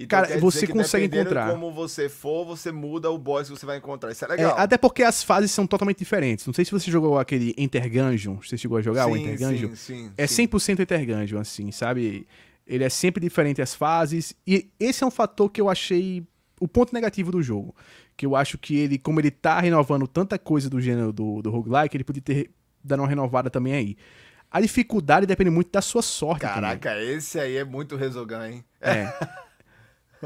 [0.03, 1.51] Então, Cara, você consegue encontrar.
[1.51, 4.11] como você for, você muda o boss que você vai encontrar.
[4.11, 4.57] Isso é, é legal.
[4.57, 6.45] É, até porque as fases são totalmente diferentes.
[6.45, 8.37] Não sei se você jogou aquele Enter Gungeon.
[8.37, 9.75] Você chegou a jogar sim, o Enter Gungeon?
[9.75, 12.27] Sim, sim, é 100% Enter Gungeon, assim, sabe?
[12.65, 14.33] Ele é sempre diferente as fases.
[14.45, 16.23] E esse é um fator que eu achei
[16.59, 17.75] o ponto negativo do jogo.
[18.15, 21.49] Que eu acho que ele, como ele tá renovando tanta coisa do gênero do, do
[21.49, 22.51] roguelike, ele podia ter
[22.83, 23.97] dado uma renovada também aí.
[24.49, 26.41] A dificuldade depende muito da sua sorte.
[26.41, 27.15] Caraca, também.
[27.15, 28.65] esse aí é muito resogan, hein?
[28.81, 29.07] É.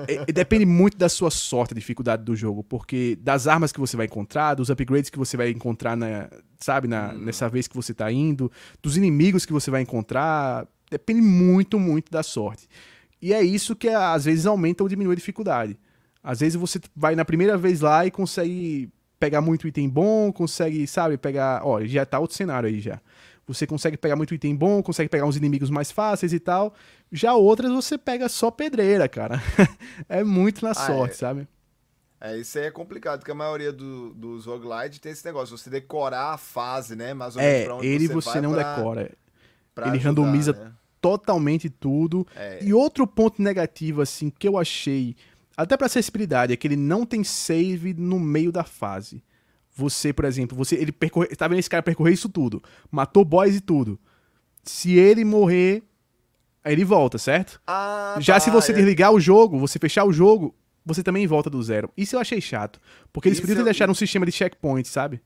[0.07, 3.95] É, depende muito da sua sorte, a dificuldade do jogo, porque das armas que você
[3.95, 6.29] vai encontrar, dos upgrades que você vai encontrar, na,
[6.59, 7.19] sabe, na, hum.
[7.19, 12.11] nessa vez que você tá indo, dos inimigos que você vai encontrar, depende muito, muito
[12.11, 12.67] da sorte.
[13.21, 15.79] E é isso que às vezes aumenta ou diminui a dificuldade.
[16.21, 20.85] Às vezes você vai na primeira vez lá e consegue pegar muito item bom, consegue,
[20.87, 21.61] sabe, pegar.
[21.63, 22.99] Ó, já tá outro cenário aí já.
[23.47, 26.73] Você consegue pegar muito item bom, consegue pegar uns inimigos mais fáceis e tal.
[27.11, 29.41] Já outras você pega só pedreira, cara.
[30.09, 31.17] é muito na ah, sorte, é.
[31.17, 31.47] sabe?
[32.19, 35.69] É, isso aí é complicado, porque a maioria do, dos roguelite tem esse negócio, você
[35.69, 37.13] decorar a fase, né?
[37.13, 39.11] Mais ou menos é, pra onde ele você, você não pra, decora.
[39.75, 40.71] Pra ele ajudar, randomiza né?
[40.99, 42.25] totalmente tudo.
[42.35, 42.63] É.
[42.63, 45.15] E outro ponto negativo, assim, que eu achei,
[45.55, 49.21] até pra acessibilidade, é que ele não tem save no meio da fase.
[49.75, 53.57] Você, por exemplo, você ele percorre, tá vendo esse cara percorrer isso tudo, matou boys
[53.57, 53.99] e tudo.
[54.63, 55.83] Se ele morrer,
[56.63, 57.61] aí ele volta, certo?
[57.67, 58.75] Ah, Já tá, se você é.
[58.75, 61.91] desligar o jogo, você fechar o jogo, você também volta do zero.
[61.97, 62.79] Isso eu achei chato,
[63.11, 65.21] porque eles isso podiam deixado um sistema de checkpoint, sabe?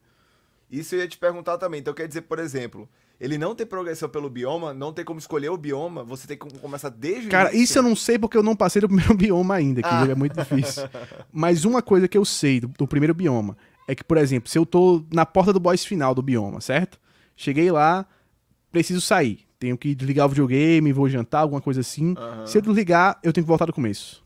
[0.69, 1.79] Isso eu ia te perguntar também.
[1.79, 5.49] Então quer dizer, por exemplo, ele não tem progressão pelo bioma, não tem como escolher
[5.49, 8.55] o bioma, você tem que começar desde Cara, isso eu não sei porque eu não
[8.55, 10.07] passei do primeiro bioma ainda, que ah.
[10.09, 10.89] é muito difícil.
[11.31, 13.57] Mas uma coisa que eu sei do, do primeiro bioma
[13.89, 16.99] é que, por exemplo, se eu tô na porta do boss final do bioma, certo?
[17.35, 18.05] Cheguei lá,
[18.71, 19.47] preciso sair.
[19.57, 22.09] Tenho que desligar o videogame, vou jantar, alguma coisa assim.
[22.09, 22.45] Uhum.
[22.45, 24.23] Se eu desligar, eu tenho que voltar do começo.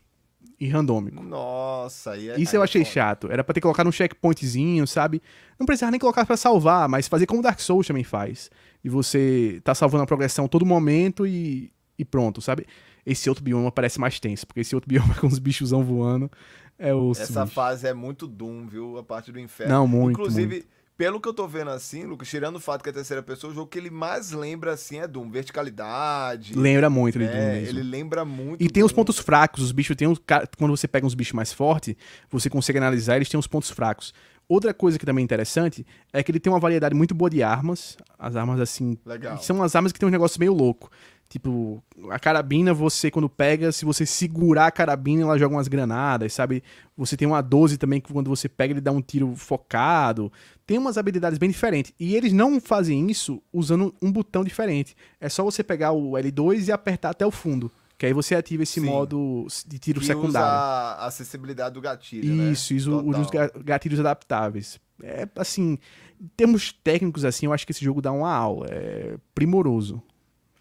[0.59, 1.23] E randômico.
[1.23, 2.93] Nossa, aí é, Isso eu é achei foda.
[2.93, 3.31] chato.
[3.31, 5.21] Era pra ter colocado um checkpointzinho, sabe?
[5.57, 8.51] Não precisava nem colocar para salvar, mas fazer como Dark Souls também faz.
[8.83, 12.67] E você tá salvando a progressão todo momento e, e pronto, sabe?
[13.05, 16.29] Esse outro bioma parece mais tenso, porque esse outro bioma com os bichosão voando
[16.77, 16.91] é.
[17.11, 18.97] Essa fase é muito Doom, viu?
[18.97, 19.73] A parte do inferno.
[19.73, 20.11] Não, muito.
[20.11, 20.67] Inclusive, muito.
[20.97, 23.51] pelo que eu tô vendo assim, Lucas, tirando o fato que é a terceira pessoa,
[23.51, 25.29] o jogo que ele mais lembra assim é Doom.
[25.29, 26.53] Verticalidade.
[26.55, 27.79] Lembra muito de é, Doom mesmo.
[27.79, 28.63] Ele lembra muito.
[28.63, 28.87] E tem Doom.
[28.87, 30.19] os pontos fracos, os bichos tem os,
[30.57, 31.95] quando você pega uns bichos mais fortes,
[32.29, 34.13] você consegue analisar, eles têm os pontos fracos.
[34.47, 37.41] Outra coisa que também é interessante é que ele tem uma variedade muito boa de
[37.41, 37.97] armas.
[38.19, 38.97] As armas, assim.
[39.05, 39.37] Legal.
[39.41, 40.91] São umas armas que tem um negócio meio louco.
[41.29, 41.81] Tipo,
[42.11, 46.61] a carabina, você quando pega, se você segurar a carabina, ela joga umas granadas, sabe?
[46.95, 50.31] Você tem uma 12 também, que quando você pega, ele dá um tiro focado.
[50.65, 51.91] Tem umas habilidades bem diferentes.
[51.99, 54.95] E eles não fazem isso usando um botão diferente.
[55.19, 57.71] É só você pegar o L2 e apertar até o fundo.
[57.97, 58.85] Que aí você ativa esse Sim.
[58.85, 60.49] modo de tiro que secundário.
[60.49, 62.51] Usa a acessibilidade do gatilho, né?
[62.51, 64.79] Isso, isso usa os ga- gatilhos adaptáveis.
[65.01, 65.77] É assim,
[66.21, 68.67] em termos técnicos, assim, eu acho que esse jogo dá uma aula.
[68.69, 70.01] É primoroso.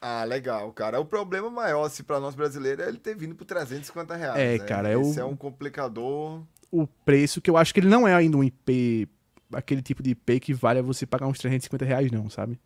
[0.04, 0.98] Ah, legal, cara.
[1.00, 4.36] O problema maior, assim, pra nós brasileiros é ele ter vindo por 350 reais.
[4.36, 4.64] É, né?
[4.64, 6.42] cara, é Esse o- é um complicador.
[6.72, 9.08] O preço, que eu acho que ele não é ainda um IP,
[9.52, 12.58] aquele tipo de IP que vale a você pagar uns 350 reais, não, sabe?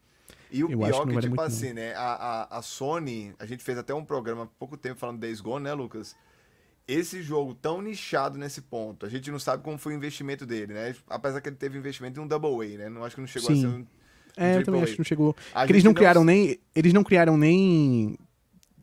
[0.51, 1.44] E o Eu acho pior que não que, vale tipo muito, não.
[1.46, 1.92] assim, né?
[1.94, 5.40] A, a, a Sony, a gente fez até um programa há pouco tempo falando Days
[5.42, 6.16] Gone, né, Lucas?
[6.88, 10.72] Esse jogo tão nichado nesse ponto, a gente não sabe como foi o investimento dele,
[10.72, 10.94] né?
[11.11, 12.88] Apesar que ele teve investimento em um Double A, né?
[12.88, 13.59] Não acho que não chegou Sim.
[13.59, 13.87] a ser um.
[14.37, 15.35] É, eu também acho que não chegou.
[15.55, 16.59] A eles não criaram nem.
[16.75, 18.16] Eles não criaram nem.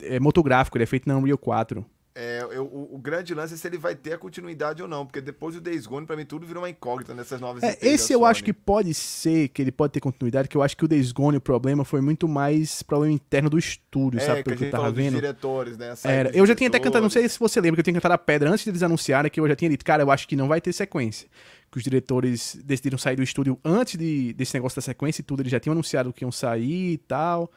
[0.02, 1.84] É, motográfico, ele é feito na Unreal 4.
[2.16, 5.04] É, eu- o, o grande lance é se ele vai ter a continuidade ou não,
[5.04, 8.12] porque depois do Days Gone, pra mim, tudo virou uma incógnita nessas novas É, esse
[8.12, 8.30] eu Sony.
[8.30, 11.10] acho que pode ser, que ele pode ter continuidade, que eu acho que o Days
[11.10, 14.38] Gone, o problema foi muito mais problema interno do estúdio, É, sabe?
[14.38, 15.14] que Pelo a que eu tava vendo.
[15.16, 15.92] diretores, né?
[16.04, 18.14] Era, eu já tinha até cantado, não sei se você lembra, que eu tinha cantado
[18.14, 20.46] a pedra antes deles anunciarem, que eu já tinha dito, cara, eu acho que não
[20.46, 21.26] vai ter sequência.
[21.74, 25.42] Que os diretores decidiram sair do estúdio antes de, desse negócio da sequência e tudo,
[25.42, 27.50] eles já tinham anunciado que iam sair e tal.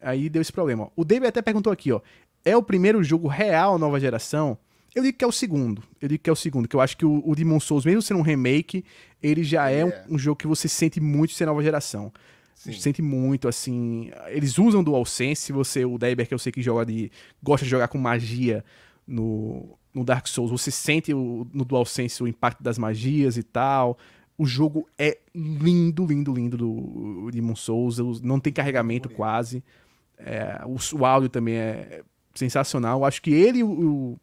[0.00, 0.90] Aí deu esse problema.
[0.96, 2.00] O David até perguntou aqui, ó.
[2.44, 4.58] É o primeiro jogo real nova geração?
[4.92, 5.84] Eu digo que é o segundo.
[6.00, 8.02] Eu digo que é o segundo, que eu acho que o, o Demon Souls, mesmo
[8.02, 8.84] sendo um remake,
[9.22, 9.84] ele já é, É.
[10.08, 12.12] um, um jogo que você sente muito ser nova geração.
[12.56, 12.72] Sim.
[12.72, 14.10] Sente muito, assim.
[14.30, 15.42] Eles usam DualSense.
[15.42, 17.08] Se você, o Deber, que eu sei que joga de.
[17.40, 18.64] gosta de jogar com magia
[19.10, 23.98] no, no Dark Souls, você sente o, no DualSense o impacto das magias e tal.
[24.38, 27.98] O jogo é lindo, lindo, lindo do Demon Souls.
[28.22, 29.16] Não tem carregamento bonito.
[29.16, 29.62] quase.
[30.18, 32.02] É, o, o áudio também é
[32.34, 33.04] sensacional.
[33.04, 34.18] Acho que ele e o, o-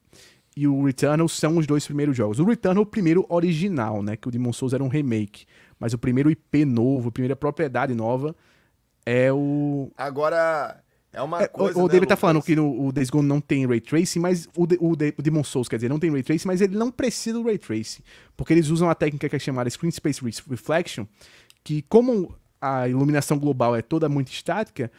[0.56, 2.40] e o Returnal são os dois primeiros jogos.
[2.40, 4.16] O Returnal é o primeiro original, né?
[4.18, 5.46] Que o Demon Souls era um remake.
[5.80, 8.36] Mas o primeiro IP novo, a primeira propriedade nova
[9.06, 9.92] é o.
[9.96, 10.82] Agora,
[11.18, 11.78] é uma É, coisa.
[11.78, 14.20] o o né, David tá falando que no, o Days Gone não tem Ray Tracing,
[14.20, 16.62] mas o, de- o, de- o Demon Souls, quer dizer, não tem Ray Tracing, mas
[16.62, 18.02] ele não precisa do Ray Tracing.
[18.36, 21.06] Porque eles usam a técnica que é chamada Screen Space Re- Reflection,
[21.64, 24.92] que como a iluminação global é toda muito estática,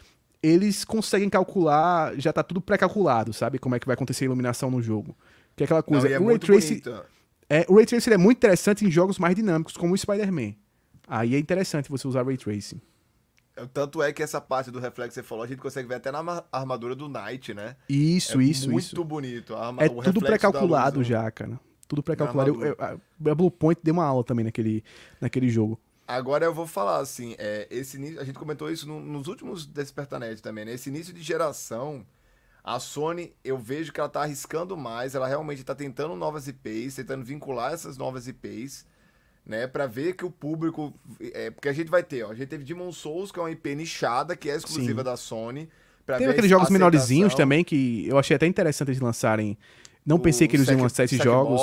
[0.42, 3.58] eles conseguem calcular, já tá tudo pré-calculado, sabe?
[3.58, 5.16] Como é que vai acontecer a iluminação no jogo.
[5.56, 6.08] Que é aquela Não, coisa.
[6.08, 6.80] e é o, Ray Tracing,
[7.50, 10.54] é, o Ray Tracing é muito interessante em jogos mais dinâmicos, como o Spider-Man.
[11.08, 12.80] Aí é interessante você usar Ray Tracing.
[13.66, 16.10] Tanto é que essa parte do reflexo que você falou, a gente consegue ver até
[16.12, 17.76] na ma- armadura do Knight, né?
[17.88, 19.04] Isso, é isso, muito isso.
[19.04, 19.54] bonito.
[19.54, 21.04] A arma- É tudo pré-calculado né?
[21.04, 21.58] já, cara.
[21.86, 22.56] Tudo pré-calculado.
[22.78, 22.92] A
[23.30, 24.84] a Blue Point deu uma aula também naquele,
[25.20, 25.78] naquele jogo.
[26.06, 29.66] Agora eu vou falar assim, é, esse início, a gente comentou isso no- nos últimos
[29.66, 30.72] Despertanet também, né?
[30.72, 32.06] Esse início de geração,
[32.64, 36.94] a Sony, eu vejo que ela tá arriscando mais, ela realmente tá tentando novas IPs,
[36.94, 38.86] tentando vincular essas novas IPs,
[39.48, 39.66] né?
[39.66, 40.92] Pra ver que o público,
[41.32, 43.50] é, porque a gente vai ter, ó, a gente teve Demon Souls, que é uma
[43.50, 45.04] IP nichada, que é exclusiva Sim.
[45.04, 45.68] da Sony.
[46.06, 49.58] Teve aqueles jogos menorzinhos também que eu achei até interessante eles lançarem.
[50.04, 51.60] Não pensei que eles iam lançar esses jogos.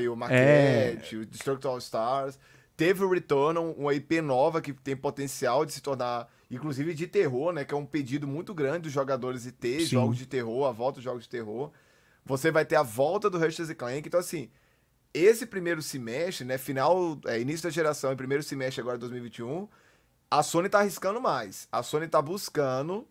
[0.00, 0.08] É.
[0.08, 2.38] o Maquette, o Destructor All Stars.
[2.76, 7.52] Teve o Returnal, uma IP nova que tem potencial de se tornar, inclusive de terror,
[7.52, 7.64] né?
[7.64, 9.86] Que é um pedido muito grande dos jogadores de ter Sim.
[9.86, 11.72] jogos de terror, a volta dos jogos de terror.
[12.24, 14.06] Você vai ter a volta do Ratchet Clank.
[14.06, 14.48] Então, assim,
[15.12, 16.58] esse primeiro semestre, né?
[16.58, 19.68] Final, é, início da geração e primeiro semestre agora de 2021,
[20.30, 21.66] a Sony tá arriscando mais.
[21.72, 23.06] A Sony tá buscando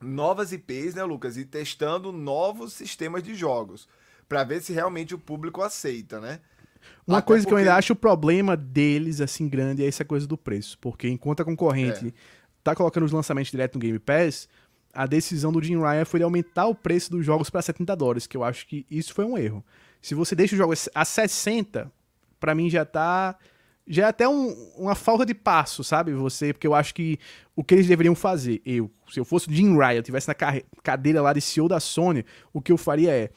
[0.00, 1.36] novas IPs, né, Lucas?
[1.36, 3.88] E testando novos sistemas de jogos.
[4.28, 6.40] Pra ver se realmente o público aceita, né?
[7.06, 10.04] Uma Até coisa que eu porque- ainda acho o problema deles, assim, grande, é essa
[10.04, 10.78] coisa do preço.
[10.78, 12.12] Porque enquanto a concorrente É.
[12.62, 14.48] tá colocando os lançamentos direto no Game Pass,
[14.92, 18.26] a decisão do Jim Ryan foi de aumentar o preço dos jogos para 70 dólares,
[18.26, 19.64] que eu acho que isso foi um erro.
[20.00, 21.90] Se você deixa os jogos a 60,
[22.38, 23.36] pra mim já tá
[23.88, 26.12] já é até um, uma falta de passo, sabe?
[26.12, 27.18] Você, porque eu acho que
[27.56, 30.34] o que eles deveriam fazer, eu, se eu fosse o Jim Ryan, tivesse na
[30.82, 33.30] cadeira lá de CEO da Sony, o que eu faria é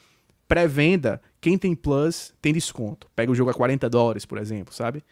[0.46, 3.08] pré-venda, quem tem Plus tem desconto.
[3.16, 5.02] Pega o jogo a 40 dólares, por exemplo, sabe?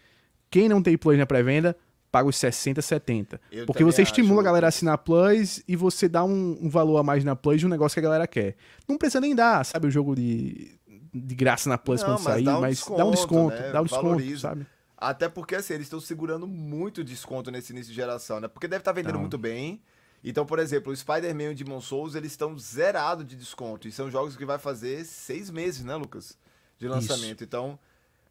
[0.51, 1.75] Quem não tem Plus na pré-venda,
[2.13, 3.41] paga os 60, 70.
[3.51, 6.99] Eu porque você estimula a galera a assinar Plus e você dá um, um, valor
[6.99, 8.57] a mais na Plus de um negócio que a galera quer.
[8.87, 10.79] Não precisa nem dar, sabe, o jogo de,
[11.13, 13.73] de graça na Plus não, quando sair, um mas desconto, dá um desconto, né?
[13.73, 14.41] dá um desconto, Valoriza.
[14.41, 14.67] sabe?
[14.97, 18.49] Até porque, assim, eles estão segurando muito desconto nesse início de geração, né?
[18.49, 19.21] Porque deve estar tá vendendo não.
[19.21, 19.81] muito bem.
[20.23, 23.89] Então, por exemplo, o Spider-Man e o Demon Souls, eles estão zerados de desconto.
[23.89, 26.37] E são jogos que vai fazer seis meses, né, Lucas?
[26.79, 27.37] De lançamento.
[27.37, 27.45] Isso.
[27.45, 27.79] Então,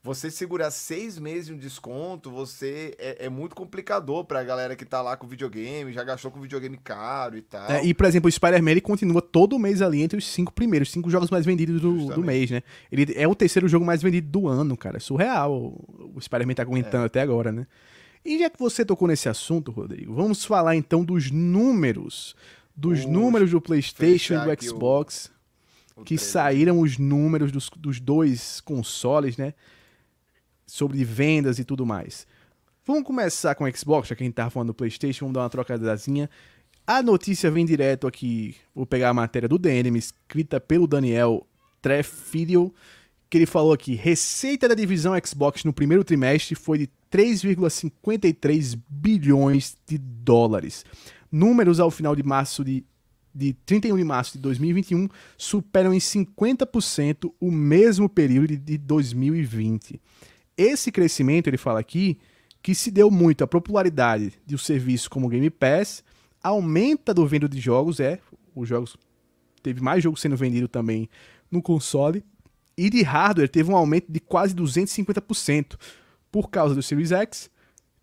[0.02, 4.86] você segurar seis meses de um desconto, você é, é muito complicador pra galera que
[4.86, 7.70] tá lá com videogame, já gastou com videogame caro e tal.
[7.70, 10.92] É, e, por exemplo, o Spider-Man ele continua todo mês ali entre os cinco primeiros,
[10.92, 12.64] cinco jogos mais vendidos do, do mês, né?
[12.90, 14.98] Ele é o terceiro jogo mais vendido do ano, cara.
[14.98, 17.06] É surreal o, o Spider-Man tá comentando é.
[17.08, 17.68] até agora, né?
[18.24, 22.36] E já que você tocou nesse assunto, Rodrigo, vamos falar então dos números.
[22.76, 25.30] Dos números do PlayStation e do Xbox.
[25.96, 29.54] O, o que saíram os números dos, dos dois consoles, né?
[30.70, 32.28] Sobre vendas e tudo mais.
[32.86, 35.42] Vamos começar com o Xbox, já que a gente tava falando do PlayStation, vamos dar
[35.42, 36.30] uma trocadazinha.
[36.88, 41.46] A notícia vem direto aqui, vou pegar a matéria do DNM, escrita pelo Daniel
[41.82, 42.74] Trefilio,
[43.30, 49.78] que ele falou aqui: receita da divisão Xbox no primeiro trimestre foi de 3,53 bilhões
[49.86, 50.84] de dólares.
[51.32, 52.84] Números ao final de março de,
[53.34, 60.02] de 31 de março de 2021 superam em 50% o mesmo período de 2020.
[60.60, 62.20] Esse crescimento, ele fala aqui,
[62.62, 66.04] que se deu muito à popularidade de um serviço como o Game Pass,
[66.44, 68.20] aumenta do venda de jogos, é,
[68.54, 68.98] os jogos
[69.64, 71.10] teve mais jogos sendo vendido também
[71.50, 72.26] no console,
[72.78, 75.80] e de hardware teve um aumento de quase 250%
[76.30, 77.50] por causa do Series X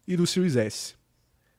[0.08, 0.94] e do Series S.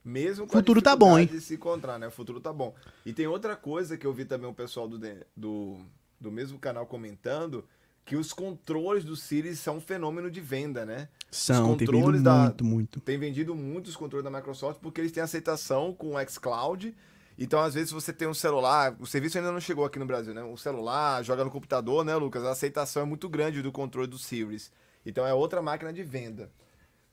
[0.03, 1.27] Mesmo com futuro tá bom, hein?
[1.27, 2.07] de se encontrar, né?
[2.07, 2.73] O futuro tá bom.
[3.05, 4.99] E tem outra coisa que eu vi também o pessoal do,
[5.35, 5.77] do,
[6.19, 7.63] do mesmo canal comentando,
[8.07, 11.09] que os controles do Series são um fenômeno de venda, né?
[11.29, 12.99] São, os controles tem da, muito, muito.
[13.01, 16.95] Tem vendido muito os controles da Microsoft porque eles têm aceitação com o xCloud.
[17.37, 20.33] Então, às vezes, você tem um celular, o serviço ainda não chegou aqui no Brasil,
[20.33, 20.41] né?
[20.41, 22.45] Um celular, joga no computador, né, Lucas?
[22.45, 24.71] A aceitação é muito grande do controle do Series.
[25.05, 26.49] Então, é outra máquina de venda.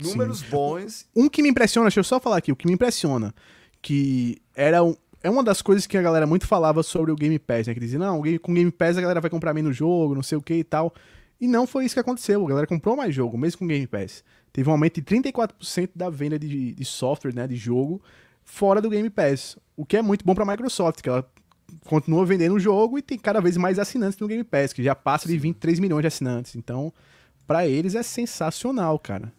[0.00, 0.48] Números Sim.
[0.48, 1.08] bons.
[1.14, 3.34] Um que me impressiona, deixa eu só falar aqui, o que me impressiona,
[3.82, 7.38] que era um, é uma das coisas que a galera muito falava sobre o Game
[7.38, 7.72] Pass, né?
[7.72, 10.42] Que dizia, não, com Game Pass a galera vai comprar menos jogo, não sei o
[10.42, 10.92] que e tal.
[11.40, 12.44] E não foi isso que aconteceu.
[12.44, 14.22] A galera comprou mais jogo, mesmo com Game Pass.
[14.52, 18.02] Teve um aumento de 34% da venda de, de software, né, de jogo,
[18.44, 19.56] fora do Game Pass.
[19.74, 21.26] O que é muito bom pra Microsoft, que ela
[21.86, 24.94] continua vendendo o jogo e tem cada vez mais assinantes no Game Pass, que já
[24.94, 26.54] passa de 23 milhões de assinantes.
[26.54, 26.92] Então,
[27.46, 29.32] para eles é sensacional, cara.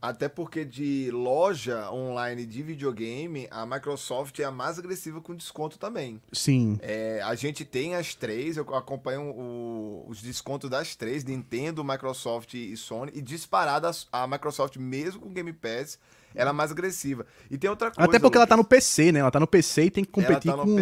[0.00, 5.78] Até porque de loja online de videogame, a Microsoft é a mais agressiva com desconto
[5.78, 6.20] também.
[6.32, 6.78] Sim.
[6.82, 12.54] É, a gente tem as três, eu acompanho o, os descontos das três, Nintendo, Microsoft
[12.54, 15.98] e Sony, e disparada a Microsoft, mesmo com Game Pass,
[16.34, 17.26] ela é mais agressiva.
[17.50, 18.08] E tem outra coisa.
[18.08, 18.40] Até porque Lucas.
[18.40, 19.20] ela tá no PC, né?
[19.20, 20.76] Ela tá no PC e tem que competir tá com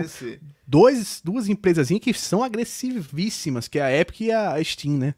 [0.66, 5.14] dois, duas empresas que são agressivíssimas, que é a Epic e a Steam, né?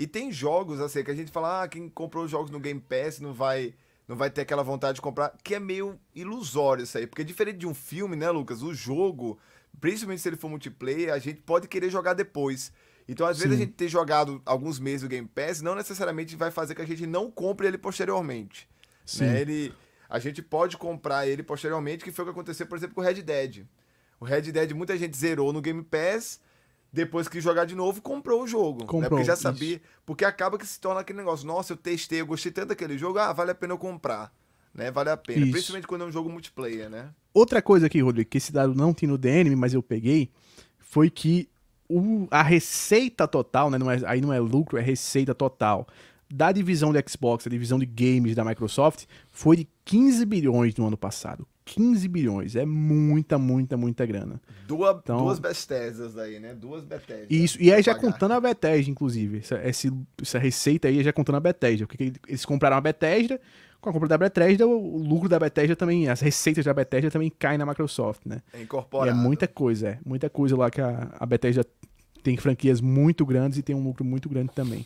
[0.00, 2.80] E tem jogos, assim, que a gente fala, ah, quem comprou os jogos no Game
[2.80, 3.74] Pass não vai
[4.08, 7.58] não vai ter aquela vontade de comprar, que é meio ilusório isso aí, porque diferente
[7.58, 9.38] de um filme, né, Lucas, o jogo,
[9.78, 12.72] principalmente se ele for multiplayer, a gente pode querer jogar depois.
[13.06, 13.42] Então, às Sim.
[13.42, 16.80] vezes a gente ter jogado alguns meses do Game Pass não necessariamente vai fazer que
[16.80, 18.66] a gente não compre ele posteriormente.
[19.04, 19.26] Sim.
[19.26, 19.42] Né?
[19.42, 19.74] Ele,
[20.08, 23.04] a gente pode comprar ele posteriormente, que foi o que aconteceu, por exemplo, com o
[23.04, 23.66] Red Dead.
[24.18, 26.40] O Red Dead muita gente zerou no Game Pass,
[26.92, 28.80] depois que jogar de novo, comprou o jogo.
[28.80, 29.08] Comprou, né?
[29.08, 29.76] Porque já sabia.
[29.76, 29.84] Isso.
[30.04, 31.46] Porque acaba que se torna aquele negócio.
[31.46, 34.32] Nossa, eu testei, eu gostei tanto daquele jogo, ah, vale a pena eu comprar.
[34.74, 34.90] Né?
[34.90, 35.42] Vale a pena.
[35.42, 35.52] Isso.
[35.52, 37.10] Principalmente quando é um jogo multiplayer, né?
[37.32, 40.30] Outra coisa aqui, Rodrigo, que esse dado não tinha no DNM, mas eu peguei,
[40.78, 41.48] foi que
[41.88, 43.78] o, a receita total, né?
[43.78, 45.86] Não é, aí não é lucro, é receita total
[46.32, 50.86] da divisão de Xbox, a divisão de games da Microsoft, foi de 15 bilhões no
[50.86, 51.46] ano passado.
[51.70, 52.56] 15 bilhões.
[52.56, 54.40] É muita, muita, muita grana.
[54.66, 56.52] Duas, então, duas Bethesdas aí, né?
[56.52, 57.28] Duas Bethesdas.
[57.30, 59.38] Isso, e aí já contando a Bethesda, inclusive.
[59.38, 59.88] Essa,
[60.20, 61.86] essa receita aí já contando a Bethesda.
[61.86, 63.40] Porque eles compraram a Bethesda,
[63.80, 67.30] com a compra da Bethesda, o lucro da Bethesda também, as receitas da Bethesda também
[67.30, 68.42] caem na Microsoft, né?
[68.52, 69.10] É incorporado.
[69.10, 69.98] E é muita coisa, é.
[70.04, 71.64] Muita coisa lá que a, a Bethesda
[72.20, 74.84] tem franquias muito grandes e tem um lucro muito grande também.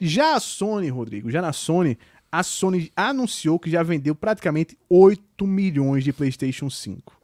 [0.00, 1.98] Já a Sony, Rodrigo, já na Sony,
[2.30, 7.18] a Sony anunciou que já vendeu praticamente 8 milhões de PlayStation 5.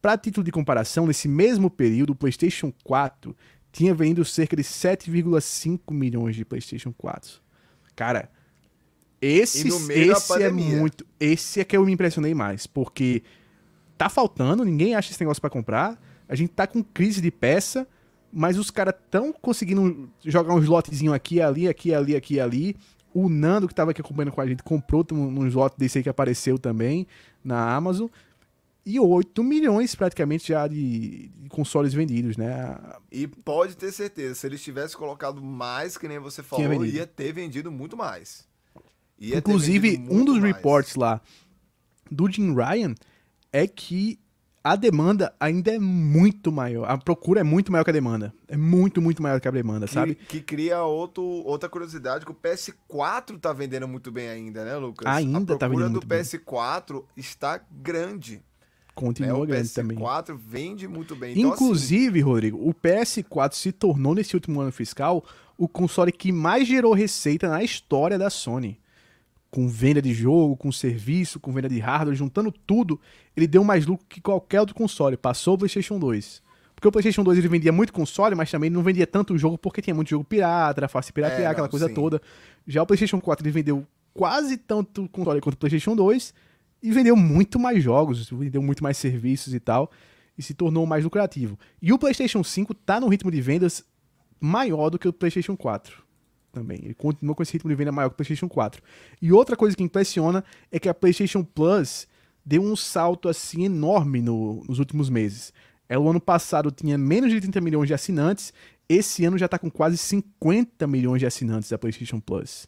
[0.00, 3.36] Para título de comparação, nesse mesmo período, o PlayStation 4
[3.72, 7.40] tinha vendido cerca de 7,5 milhões de PlayStation 4.
[7.94, 8.30] Cara,
[9.20, 11.06] Esse, esse é muito.
[11.18, 13.22] Esse é que eu me impressionei mais, porque
[13.98, 16.00] tá faltando, ninguém acha esse negócio para comprar.
[16.28, 17.86] A gente tá com crise de peça,
[18.32, 22.76] mas os caras tão conseguindo jogar uns lotezinhos aqui, ali, aqui, ali, aqui, ali.
[23.16, 26.08] O Nando, que tava aqui acompanhando com a gente, comprou uns lotes desse aí que
[26.10, 27.06] apareceu também
[27.42, 28.08] na Amazon.
[28.84, 32.78] E 8 milhões praticamente já de, de, consoles vendidos, né?
[33.10, 37.32] E pode ter certeza, se eles tivessem colocado mais, que nem você falou, ia ter
[37.32, 38.46] vendido muito mais.
[39.18, 40.54] Ia Inclusive, um dos mais.
[40.54, 41.18] reports lá
[42.10, 42.94] do Jim Ryan
[43.50, 44.20] é que
[44.66, 46.90] a demanda ainda é muito maior.
[46.90, 48.34] A procura é muito maior que a demanda.
[48.48, 50.16] É muito, muito maior que a demanda, que, sabe?
[50.16, 55.06] Que cria outro, outra curiosidade, que o PS4 tá vendendo muito bem ainda, né, Lucas?
[55.06, 56.18] Ainda tá vendendo muito bem.
[56.18, 58.42] A procura do PS4 está grande.
[58.92, 59.98] Continua é, grande também.
[59.98, 61.38] O PS4 vende muito bem.
[61.38, 62.28] Então, Inclusive, assim...
[62.28, 65.24] Rodrigo, o PS4 se tornou, nesse último ano fiscal,
[65.56, 68.80] o console que mais gerou receita na história da Sony
[69.56, 73.00] com venda de jogo, com serviço, com venda de hardware, juntando tudo,
[73.34, 75.16] ele deu mais lucro que qualquer outro console.
[75.16, 76.42] Passou o PlayStation 2.
[76.74, 79.80] Porque o PlayStation 2 ele vendia muito console, mas também não vendia tanto jogo porque
[79.80, 81.94] tinha muito jogo pirata, era fácil piratear, é, aquela coisa sim.
[81.94, 82.20] toda.
[82.66, 86.34] Já o PlayStation 4 ele vendeu quase tanto console quanto o PlayStation 2
[86.82, 89.90] e vendeu muito mais jogos, vendeu muito mais serviços e tal,
[90.36, 91.58] e se tornou mais lucrativo.
[91.80, 93.82] E o PlayStation 5 tá no ritmo de vendas
[94.38, 96.04] maior do que o PlayStation 4
[96.56, 96.80] também.
[96.82, 98.82] Ele continua com esse ritmo de venda maior que o PlayStation 4.
[99.20, 100.42] E outra coisa que impressiona
[100.72, 102.08] é que a PlayStation Plus
[102.44, 105.52] deu um salto assim enorme no, nos últimos meses.
[105.88, 108.52] Ela, o ano passado tinha menos de 30 milhões de assinantes,
[108.88, 112.66] esse ano já está com quase 50 milhões de assinantes da PlayStation Plus.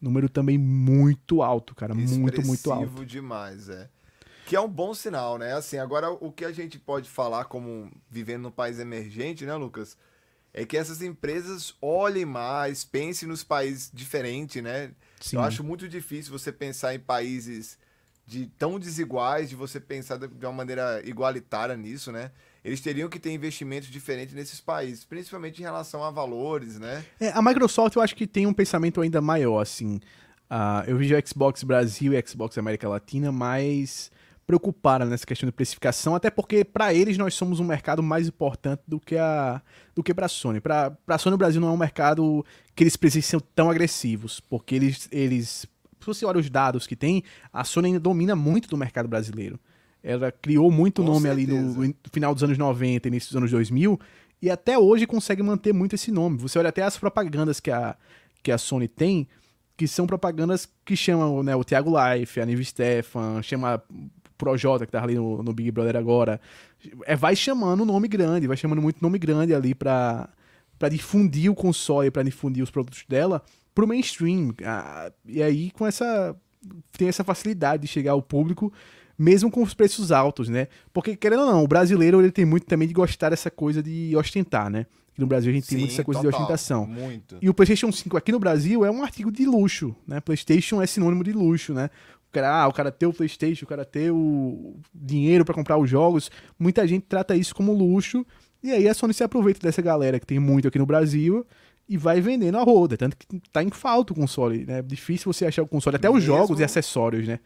[0.00, 3.04] Número também muito alto, cara, muito, muito alto.
[3.04, 3.88] demais, é.
[4.46, 5.54] Que é um bom sinal, né?
[5.54, 9.96] Assim, agora o que a gente pode falar como vivendo num país emergente, né, Lucas?
[10.56, 14.90] É que essas empresas olhem mais, pensem nos países diferentes, né?
[15.20, 15.36] Sim.
[15.36, 17.78] Eu acho muito difícil você pensar em países
[18.26, 22.30] de tão desiguais, de você pensar de uma maneira igualitária nisso, né?
[22.64, 27.04] Eles teriam que ter investimentos diferentes nesses países, principalmente em relação a valores, né?
[27.20, 30.00] É, a Microsoft eu acho que tem um pensamento ainda maior, assim.
[30.50, 34.10] Uh, eu vejo o Xbox Brasil e Xbox América Latina mais
[34.46, 38.82] preocupada nessa questão de precificação, até porque para eles nós somos um mercado mais importante
[38.86, 39.60] do que a
[39.94, 40.60] do que para a Sony.
[40.60, 44.38] Para a Sony o Brasil não é um mercado que eles precisam ser tão agressivos,
[44.38, 45.66] porque eles eles
[46.00, 49.58] se você olha os dados que tem, a Sony ainda domina muito do mercado brasileiro.
[50.02, 51.52] Ela criou muito Com nome certeza.
[51.52, 53.98] ali no, no, final dos anos 90, início dos anos 2000,
[54.40, 56.38] e até hoje consegue manter muito esse nome.
[56.38, 57.96] Você olha até as propagandas que a,
[58.40, 59.26] que a Sony tem,
[59.76, 63.82] que são propagandas que chamam né, o Thiago Life, a Nive Stefan, chama
[64.36, 66.40] Projota, que tá ali no, no, Big Brother agora.
[67.04, 70.28] É, vai chamando nome grande, vai chamando muito nome grande ali pra,
[70.78, 73.42] pra difundir o console, pra difundir os produtos dela
[73.76, 74.54] pro mainstream.
[74.64, 76.34] Ah, e aí, com essa.
[76.92, 78.72] Tem essa facilidade de chegar ao público,
[79.16, 80.66] mesmo com os preços altos, né?
[80.92, 84.16] Porque, querendo ou não, o brasileiro ele tem muito também de gostar dessa coisa de
[84.16, 84.86] ostentar, né?
[85.12, 86.86] Aqui no Brasil a gente Sim, tem muito essa coisa total, de ostentação.
[86.86, 87.38] Muito.
[87.40, 90.20] E o PlayStation 5 aqui no Brasil é um artigo de luxo, né?
[90.20, 91.88] PlayStation é sinônimo de luxo, né?
[92.36, 95.88] Cara, ah, o cara ter o PlayStation, o cara ter o dinheiro para comprar os
[95.88, 98.26] jogos, muita gente trata isso como luxo.
[98.62, 101.46] E aí a Sony se aproveita dessa galera que tem muito aqui no Brasil
[101.88, 102.96] e vai vendendo a roda.
[102.96, 104.82] Tanto que tá em falta o console, né?
[104.82, 107.40] Difícil você achar o console, até mesmo, os jogos e acessórios, né?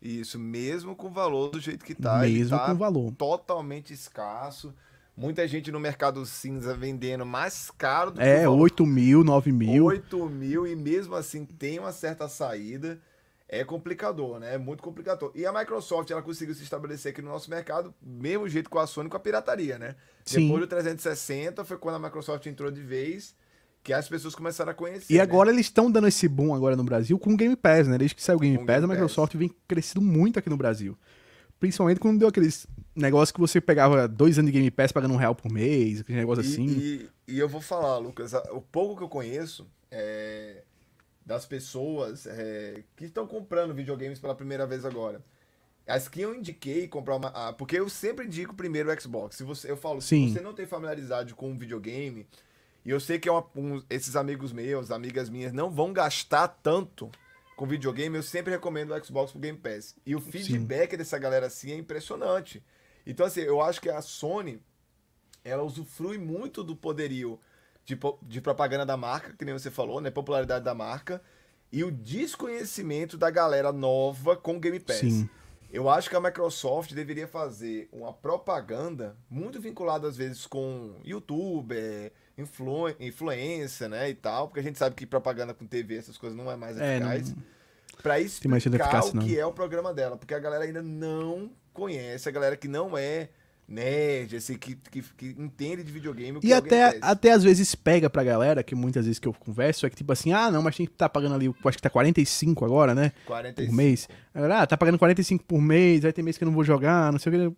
[0.00, 2.20] Isso, mesmo com o valor do jeito que tá.
[2.20, 3.12] Mesmo tá com o valor.
[3.12, 4.74] Totalmente escasso.
[5.14, 9.84] Muita gente no mercado cinza vendendo mais caro do que É, 8 mil, 9 mil.
[9.84, 12.98] 8 mil e mesmo assim tem uma certa saída
[13.52, 14.54] é complicador, né?
[14.54, 15.30] É muito complicador.
[15.34, 18.86] E a Microsoft, ela conseguiu se estabelecer aqui no nosso mercado, mesmo jeito com a
[18.86, 19.94] Sony, com a pirataria, né?
[20.24, 20.46] Sim.
[20.46, 23.34] Depois do 360 foi quando a Microsoft entrou de vez,
[23.84, 25.12] que as pessoas começaram a conhecer.
[25.12, 25.22] E né?
[25.22, 27.98] agora eles estão dando esse boom agora no Brasil com o Game Pass, né?
[27.98, 29.38] Desde que saiu o Game com Pass, Game a Microsoft Pass.
[29.38, 30.96] vem crescendo muito aqui no Brasil.
[31.60, 35.18] Principalmente quando deu aqueles negócios que você pegava dois anos de Game Pass pagando um
[35.18, 36.66] real por mês, aquele negócio e, assim.
[36.66, 40.41] E, e eu vou falar, Lucas, o pouco que eu conheço, é
[41.24, 45.22] das pessoas é, que estão comprando videogames pela primeira vez agora.
[45.86, 47.28] As que eu indiquei comprar uma.
[47.28, 49.36] Ah, porque eu sempre indico primeiro o Xbox.
[49.36, 50.28] Se você, eu falo, Sim.
[50.28, 52.26] se você não tem familiaridade com um videogame,
[52.84, 56.48] e eu sei que é uma, um, esses amigos meus, amigas minhas, não vão gastar
[56.48, 57.10] tanto
[57.56, 59.96] com videogame, eu sempre recomendo o Xbox pro Game Pass.
[60.06, 60.96] E o feedback Sim.
[60.96, 62.62] dessa galera assim é impressionante.
[63.06, 64.60] Então, assim, eu acho que a Sony
[65.44, 67.38] ela usufrui muito do poderio
[67.84, 70.10] de, de propaganda da marca, que nem você falou, né?
[70.10, 71.22] Popularidade da marca.
[71.70, 74.98] E o desconhecimento da galera nova com Game Pass.
[74.98, 75.28] Sim.
[75.72, 82.12] Eu acho que a Microsoft deveria fazer uma propaganda muito vinculada às vezes com youtuber,
[82.36, 86.36] influ influência, né, e tal, porque a gente sabe que propaganda com TV, essas coisas
[86.36, 87.30] não é mais eficaz.
[87.30, 87.42] É, não...
[88.02, 92.32] pra explicar o que é o programa dela, porque a galera ainda não conhece, a
[92.32, 93.30] galera que não é
[93.68, 96.40] nerd, assim, que, que, que entende de videogame.
[96.42, 99.90] e até, até às vezes pega pra galera, que muitas vezes que eu converso, é
[99.90, 102.64] que tipo assim, ah, não, mas tem que tá pagando ali, acho que tá 45
[102.64, 103.12] agora, né?
[103.26, 103.70] 45.
[103.70, 104.08] Por mês.
[104.34, 107.18] Ah, tá pagando 45 por mês, vai ter mês que eu não vou jogar, não
[107.18, 107.56] sei o que.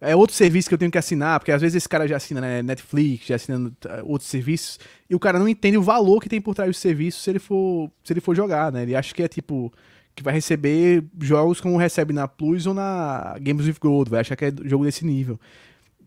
[0.00, 2.40] É outro serviço que eu tenho que assinar, porque às vezes esse cara já assina
[2.40, 6.28] né, Netflix, já assina ah, outros serviços, e o cara não entende o valor que
[6.28, 8.82] tem por trás do serviço se ele for, se ele for jogar, né?
[8.82, 9.72] Ele acha que é tipo
[10.14, 14.36] que vai receber jogos como recebe na Plus ou na Games with Gold, vai achar
[14.36, 15.38] que é jogo desse nível.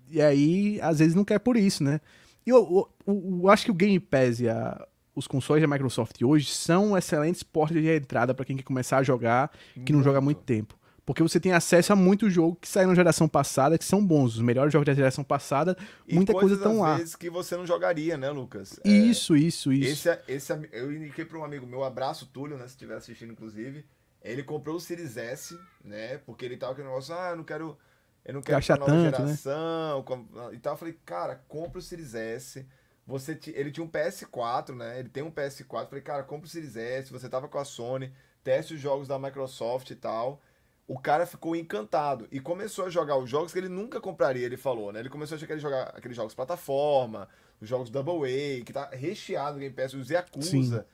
[0.09, 1.99] E aí, às vezes, não quer por isso, né?
[2.45, 6.21] E eu, eu, eu acho que o Game Pass e a, os consoles da Microsoft
[6.21, 9.51] hoje são excelentes portas de entrada para quem quer começar a jogar,
[9.85, 10.77] que não joga há muito tempo.
[11.05, 14.35] Porque você tem acesso a muito jogo que saiu na geração passada, que são bons.
[14.35, 15.77] Os melhores jogos da geração passada,
[16.07, 16.97] e muita coisa estão lá.
[16.97, 18.79] vezes que você não jogaria, né, Lucas?
[18.83, 19.91] Isso, é, isso, isso.
[19.91, 22.95] Esse, é, esse, é, eu indiquei para um amigo meu, abraço Túlio, né, se estiver
[22.95, 23.85] assistindo, inclusive.
[24.25, 26.17] Ele comprou o Series S, né?
[26.19, 27.77] Porque ele tava com o negócio, ah, eu não quero.
[28.23, 29.27] Eu não quero a nova tanto, né?
[29.27, 30.05] geração.
[30.09, 30.49] Né?
[30.53, 30.73] E tal.
[30.73, 32.65] Eu falei, cara, compra o Series S.
[33.05, 33.51] Você t...
[33.55, 34.99] Ele tinha um PS4, né?
[34.99, 35.81] Ele tem um PS4.
[35.81, 37.11] Eu falei, cara, compra o Series S.
[37.11, 38.11] Você tava com a Sony,
[38.43, 40.41] teste os jogos da Microsoft e tal.
[40.87, 44.57] O cara ficou encantado e começou a jogar os jogos que ele nunca compraria, ele
[44.57, 44.99] falou, né?
[44.99, 47.27] Ele começou a jogar aqueles jogos plataforma,
[47.59, 50.79] os jogos Double A, que tá recheado no Game Pass, os Yakuza.
[50.79, 50.85] Sim.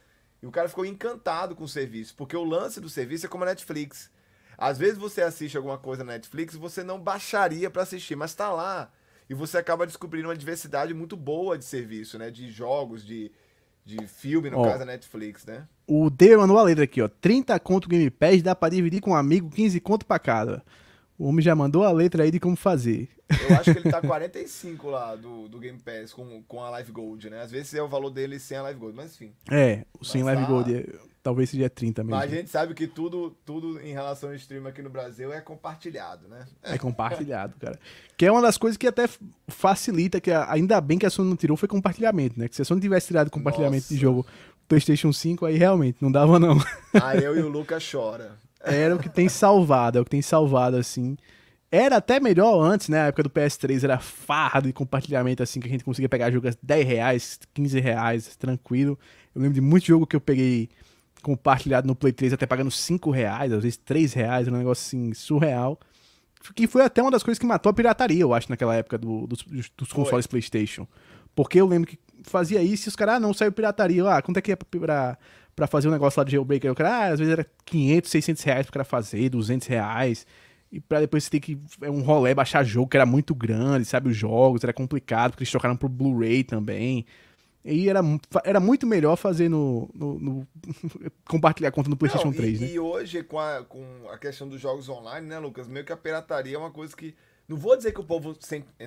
[0.42, 3.44] E o cara ficou encantado com o serviço, porque o lance do serviço é como
[3.44, 4.10] a Netflix.
[4.58, 8.52] Às vezes você assiste alguma coisa na Netflix você não baixaria para assistir, mas tá
[8.52, 8.92] lá.
[9.30, 12.30] E você acaba descobrindo uma diversidade muito boa de serviço, né?
[12.30, 13.32] De jogos, de,
[13.86, 15.68] de filme, no ó, caso da Netflix, né?
[15.88, 17.08] O D mandou a letra aqui, ó.
[17.08, 20.64] 30 conto Game Pass dá pra dividir com um amigo, 15 conto pra cada.
[21.22, 23.08] O homem já mandou a letra aí de como fazer.
[23.30, 26.92] Eu acho que ele tá 45 lá do, do Game Pass com, com a Live
[26.92, 27.44] Gold, né?
[27.44, 29.32] Às vezes é o valor dele sem a Live Gold, mas enfim.
[29.52, 30.48] É, o sem Live tá...
[30.48, 30.84] Gold é,
[31.22, 32.16] talvez seja 30 mesmo.
[32.18, 35.40] Mas a gente sabe que tudo, tudo em relação ao stream aqui no Brasil é
[35.40, 36.48] compartilhado, né?
[36.64, 37.80] É compartilhado, cara.
[38.18, 39.08] Que é uma das coisas que até
[39.48, 42.48] facilita, que ainda bem que a Sony não tirou, foi compartilhamento, né?
[42.48, 43.94] Que se a Sony tivesse tirado compartilhamento Nossa.
[43.94, 44.26] de jogo
[44.68, 46.58] PlayStation 5, aí realmente não dava não.
[47.00, 48.40] Aí eu e o Lucas chora.
[48.64, 51.18] Era o que tem salvado, é o que tem salvado, assim.
[51.72, 53.00] Era até melhor antes, né?
[53.00, 56.58] Na época do PS3 era farra de compartilhamento, assim, que a gente conseguia pegar jogos
[56.62, 59.00] 10 reais, 15 reais, tranquilo.
[59.34, 60.70] Eu lembro de muito jogo que eu peguei
[61.22, 65.14] compartilhado no Play 3 até pagando 5 reais, às vezes 3 reais, um negócio assim,
[65.14, 65.80] surreal.
[66.56, 69.28] Que foi até uma das coisas que matou a pirataria, eu acho, naquela época do,
[69.28, 69.46] dos,
[69.78, 70.28] dos consoles.
[70.28, 70.88] PlayStation.
[71.34, 74.04] Porque eu lembro que fazia isso e os caras, ah, não, saiu pirataria.
[74.10, 75.18] Ah, quanto é que é pra, pra
[75.68, 76.68] fazer um negócio lá de jailbreak?
[76.70, 80.26] O cara, ah, às vezes era 500, 600 reais pro cara fazer, 200 reais.
[80.72, 81.60] E pra depois você ter que.
[81.82, 84.10] É um rolê baixar jogo que era muito grande, sabe?
[84.10, 87.06] Os jogos, era complicado, porque eles trocaram pro Blu-ray também.
[87.64, 88.00] E era,
[88.44, 89.90] era muito melhor fazer no.
[89.94, 90.48] no, no
[91.28, 92.72] compartilhar a conta no PlayStation não, 3, e, né?
[92.72, 95.68] E hoje, com a, com a questão dos jogos online, né, Lucas?
[95.68, 97.14] Meio que a pirataria é uma coisa que.
[97.48, 98.34] Não vou dizer que o povo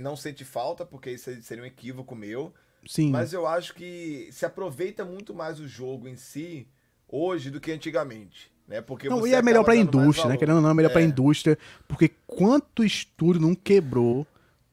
[0.01, 2.53] não sente falta, porque isso seria um equívoco meu.
[2.87, 3.11] Sim.
[3.11, 6.67] Mas eu acho que se aproveita muito mais o jogo em si
[7.09, 8.53] hoje do que antigamente.
[8.67, 8.81] Né?
[8.81, 10.37] Porque não, e é melhor pra indústria, né?
[10.37, 10.93] Querendo ou não, é melhor é.
[10.93, 11.59] pra indústria.
[11.87, 14.27] Porque quanto estúdio não quebrou,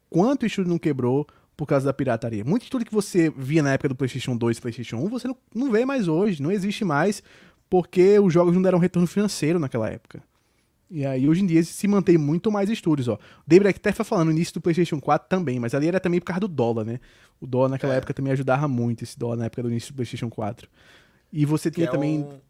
[0.09, 2.43] quanto estúdio não quebrou por causa da pirataria.
[2.43, 5.37] Muito estúdio que você via na época do PlayStation 2 e PlayStation 1, você não,
[5.53, 7.21] não vê mais hoje, não existe mais,
[7.69, 10.23] porque os jogos não deram retorno financeiro naquela época.
[10.93, 13.13] E aí, hoje em dia, se mantém muito mais estúdios, ó.
[13.13, 16.19] O David até foi falando no início do PlayStation 4 também, mas ali era também
[16.19, 16.99] por causa do dólar, né?
[17.39, 17.97] O dólar naquela é.
[17.97, 20.67] época também ajudava muito, esse dólar na época do início do PlayStation 4.
[21.31, 22.19] E você tinha é também.
[22.19, 22.41] Um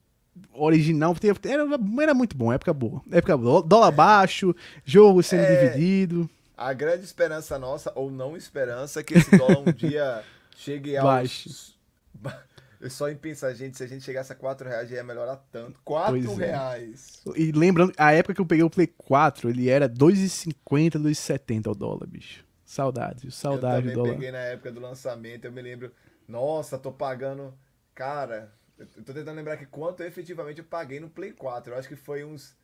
[0.53, 1.15] original.
[1.43, 1.63] Era,
[2.01, 3.03] era muito bom, época boa.
[3.11, 3.61] Época boa.
[3.61, 3.95] Dólar é.
[3.95, 6.27] baixo, jogo sendo é, dividido.
[6.57, 10.23] A grande esperança nossa, ou não esperança, é que esse dólar um dia
[10.57, 11.05] chegue aos.
[11.05, 12.49] Baixo.
[12.81, 15.37] Eu só em pensar, gente, se a gente chegasse a 4 reais já ia melhorar
[15.51, 15.79] tanto.
[15.85, 16.45] 4 pois é.
[16.47, 17.21] reais.
[17.27, 17.39] É.
[17.39, 21.75] E lembrando, a época que eu peguei o Play 4, ele era 2,50, 2,70 o
[21.75, 22.43] dólar, bicho.
[22.65, 24.09] Saudade, saudade do dólar.
[24.09, 25.91] Eu também peguei na época do lançamento, eu me lembro,
[26.27, 27.53] nossa, tô pagando,
[27.93, 31.73] cara, eu tô tentando lembrar aqui quanto efetivamente eu paguei no Play 4.
[31.73, 32.55] Eu acho que foi uns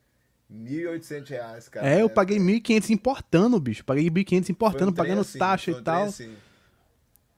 [0.51, 1.88] 1.800 reais, cara.
[1.88, 3.86] É, eu paguei 1.500 importando, bicho.
[3.86, 6.03] Paguei 1.500 importando, um pagando assim, taxa um e tal.
[6.05, 6.36] Assim.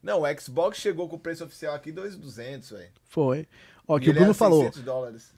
[0.01, 2.89] Não, o Xbox chegou com o preço oficial aqui 2.200, velho.
[3.09, 3.47] Foi.
[3.87, 4.69] Ó, que o Bruno falou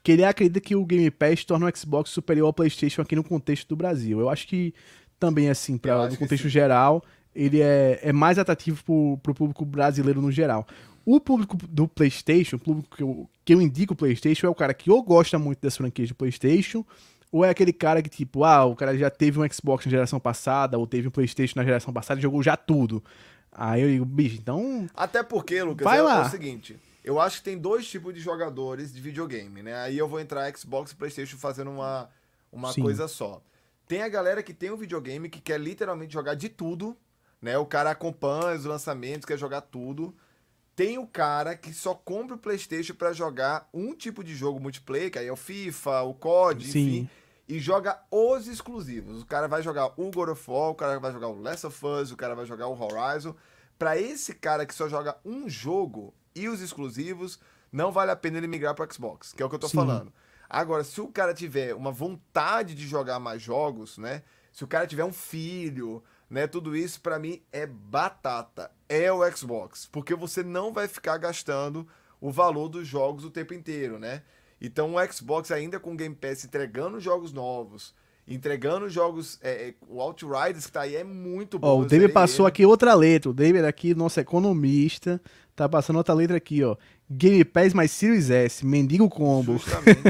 [0.02, 3.24] que ele acredita que o Game Pass torna o Xbox superior ao PlayStation aqui no
[3.24, 4.20] contexto do Brasil.
[4.20, 4.74] Eu acho que
[5.18, 7.02] também, assim, pra, no contexto geral,
[7.34, 10.66] ele é, é mais atrativo pro, pro público brasileiro no geral.
[11.04, 14.54] O público do PlayStation, o público que eu, que eu indico o PlayStation, é o
[14.54, 16.84] cara que ou gosta muito das franquias do PlayStation,
[17.32, 20.20] ou é aquele cara que, tipo, ah, o cara já teve um Xbox na geração
[20.20, 23.02] passada, ou teve um PlayStation na geração passada e jogou já tudo.
[23.52, 24.88] Aí eu digo, bicho, então.
[24.94, 26.22] Até porque, Lucas, vai é, lá.
[26.22, 29.74] é o seguinte: eu acho que tem dois tipos de jogadores de videogame, né?
[29.76, 32.08] Aí eu vou entrar Xbox e PlayStation fazendo uma,
[32.50, 33.42] uma coisa só.
[33.86, 36.96] Tem a galera que tem um videogame que quer literalmente jogar de tudo,
[37.40, 37.58] né?
[37.58, 40.14] O cara acompanha os lançamentos, quer jogar tudo.
[40.74, 45.10] Tem o cara que só compra o PlayStation para jogar um tipo de jogo multiplayer,
[45.10, 46.80] que aí é o FIFA, o COD, Sim.
[46.80, 47.10] enfim,
[47.52, 49.20] e joga os exclusivos.
[49.20, 51.86] O cara vai jogar o God of War, o cara vai jogar o Last of
[51.86, 53.34] Us, o cara vai jogar o Horizon.
[53.78, 57.38] Para esse cara que só joga um jogo e os exclusivos,
[57.70, 59.76] não vale a pena ele migrar para Xbox, que é o que eu tô Sim.
[59.76, 60.10] falando.
[60.48, 64.22] Agora, se o cara tiver uma vontade de jogar mais jogos, né?
[64.50, 66.46] Se o cara tiver um filho, né?
[66.46, 68.70] Tudo isso para mim é batata.
[68.88, 71.86] É o Xbox, porque você não vai ficar gastando
[72.18, 74.22] o valor dos jogos o tempo inteiro, né?
[74.62, 77.92] Então o Xbox ainda com o Game Pass entregando jogos novos,
[78.26, 79.40] entregando jogos.
[79.42, 81.66] É, é, o Outriders que tá aí é muito bom.
[81.66, 83.28] Ó, o David passou aqui outra letra.
[83.28, 85.20] O David aqui, nosso economista,
[85.56, 86.76] tá passando outra letra aqui, ó.
[87.10, 89.54] Game Pass mais Series S, mendigo combo.
[89.54, 90.00] Justamente.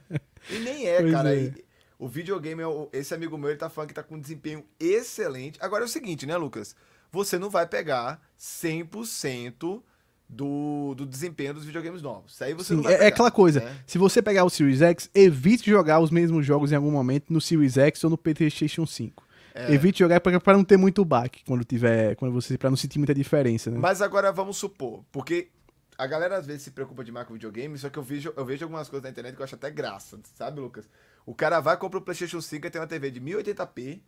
[0.50, 1.36] e nem é, pois cara.
[1.36, 1.52] É.
[1.98, 5.58] O videogame, esse amigo meu, ele tá falando que tá com um desempenho excelente.
[5.60, 6.74] Agora é o seguinte, né, Lucas?
[7.10, 9.82] Você não vai pegar 100%
[10.28, 12.34] do, do desempenho dos videogames novos.
[12.34, 13.60] Isso aí você Sim, é, pegar, é, aquela coisa.
[13.60, 13.76] Né?
[13.86, 17.40] Se você pegar o Series X, evite jogar os mesmos jogos em algum momento no
[17.40, 19.26] Series X ou no PlayStation 5.
[19.54, 19.72] É.
[19.72, 23.14] Evite jogar para não ter muito baque quando tiver, quando você para não sentir muita
[23.14, 23.78] diferença, né?
[23.78, 25.48] Mas agora vamos supor, porque
[25.96, 28.64] a galera às vezes se preocupa demais com videogame, só que eu vejo, eu vejo
[28.64, 30.88] algumas coisas na internet que eu acho até graça, sabe, Lucas?
[31.26, 34.00] O cara vai compra o PlayStation 5 e tem uma TV de 1080p,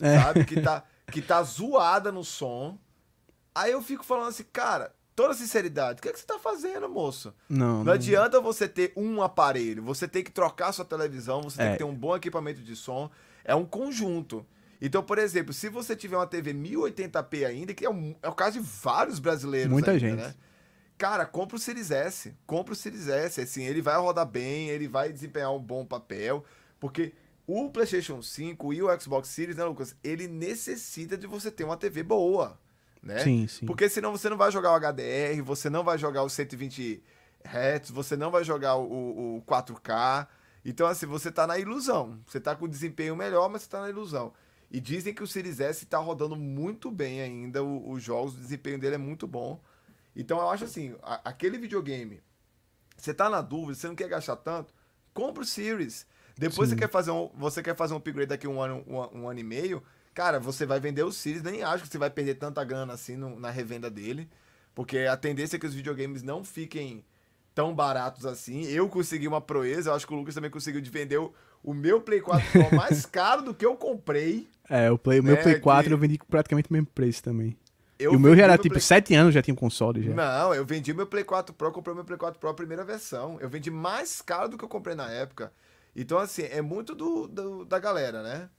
[0.00, 0.20] é.
[0.20, 2.76] sabe, que tá que tá zoada no som.
[3.54, 6.88] Aí eu fico falando assim, cara, toda sinceridade, o que, é que você tá fazendo,
[6.88, 7.34] moço?
[7.48, 7.84] Não, não.
[7.84, 11.64] Não adianta você ter um aparelho, você tem que trocar sua televisão, você é.
[11.64, 13.10] tem que ter um bom equipamento de som.
[13.44, 14.46] É um conjunto.
[14.80, 18.34] Então, por exemplo, se você tiver uma TV 1080p ainda, que é, um, é o
[18.34, 19.70] caso de vários brasileiros.
[19.70, 20.16] Muita ainda, gente.
[20.16, 20.34] Né?
[20.96, 22.34] Cara, compra o Series S.
[22.46, 23.40] Compra o Series S.
[23.40, 26.44] Assim, ele vai rodar bem, ele vai desempenhar um bom papel.
[26.78, 27.12] Porque
[27.46, 29.94] o PlayStation 5 e o Xbox Series, né, Lucas?
[30.02, 32.58] Ele necessita de você ter uma TV boa
[33.02, 33.18] né?
[33.20, 33.66] Sim, sim.
[33.66, 37.02] Porque senão você não vai jogar o HDR, você não vai jogar o 120
[37.44, 40.28] Hz, você não vai jogar o, o 4K.
[40.64, 42.20] Então, assim, você tá na ilusão.
[42.26, 44.32] Você tá com desempenho melhor, mas você tá na ilusão.
[44.70, 48.78] E dizem que o Series S tá rodando muito bem ainda, os jogos, o desempenho
[48.78, 49.60] dele é muito bom.
[50.14, 52.22] Então, eu acho assim, a, aquele videogame,
[52.96, 54.72] você tá na dúvida, você não quer gastar tanto,
[55.12, 56.06] compra o Series.
[56.36, 59.28] Depois você quer, fazer um, você quer fazer um upgrade daqui um ano, um, um
[59.28, 59.82] ano e meio,
[60.20, 63.16] Cara, você vai vender o Series, nem acho que você vai perder tanta grana assim
[63.16, 64.28] no, na revenda dele.
[64.74, 67.02] Porque a tendência é que os videogames não fiquem
[67.54, 68.66] tão baratos assim.
[68.66, 71.32] Eu consegui uma proeza, eu acho que o Lucas também conseguiu de vender o,
[71.64, 74.46] o meu Play 4 Pro mais caro do que eu comprei.
[74.68, 75.94] É, o, Play, o meu né, Play 4 que...
[75.94, 77.56] eu vendi praticamente o mesmo preço também.
[77.98, 78.82] Eu e o meu já era tipo Play...
[78.82, 80.12] 7 anos, já tinha um console já.
[80.12, 83.38] Não, eu vendi meu Play 4 Pro, comprei meu Play 4 Pro a primeira versão.
[83.40, 85.50] Eu vendi mais caro do que eu comprei na época.
[85.96, 88.50] Então, assim, é muito do, do da galera, né?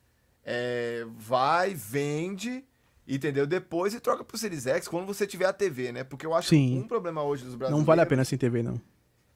[0.44, 2.64] É, vai, vende,
[3.08, 3.46] entendeu?
[3.46, 6.04] Depois e troca pro Series X quando você tiver a TV, né?
[6.04, 6.70] Porque eu acho Sim.
[6.70, 7.80] que um problema hoje dos brasileiros.
[7.80, 8.82] Não vale a pena sem TV, não.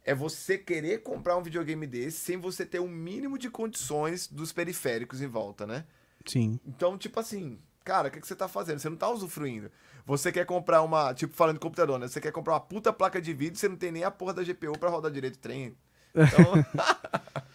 [0.04, 4.28] É você querer comprar um videogame desse sem você ter o um mínimo de condições
[4.28, 5.86] dos periféricos em volta, né?
[6.26, 6.60] Sim.
[6.66, 8.80] Então, tipo assim, cara, o que, que você tá fazendo?
[8.80, 9.72] Você não tá usufruindo.
[10.06, 11.14] Você quer comprar uma.
[11.14, 12.08] Tipo, falando de computador, né?
[12.08, 14.34] Você quer comprar uma puta placa de vídeo e você não tem nem a porra
[14.34, 15.76] da GPU pra rodar direito o trem.
[16.16, 16.46] Então.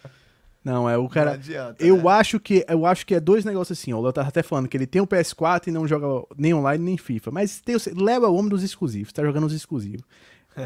[0.63, 1.31] Não, é o cara.
[1.31, 2.09] Adianta, eu né?
[2.11, 3.93] acho que eu acho que é dois negócios assim.
[3.93, 6.07] Ó, o Léo tava até falando que ele tem um PS4 e não joga
[6.37, 7.31] nem online nem FIFA.
[7.31, 10.03] Mas tem, leva o homem dos exclusivos, tá jogando os exclusivos.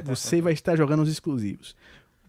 [0.04, 1.76] Você vai estar jogando os exclusivos.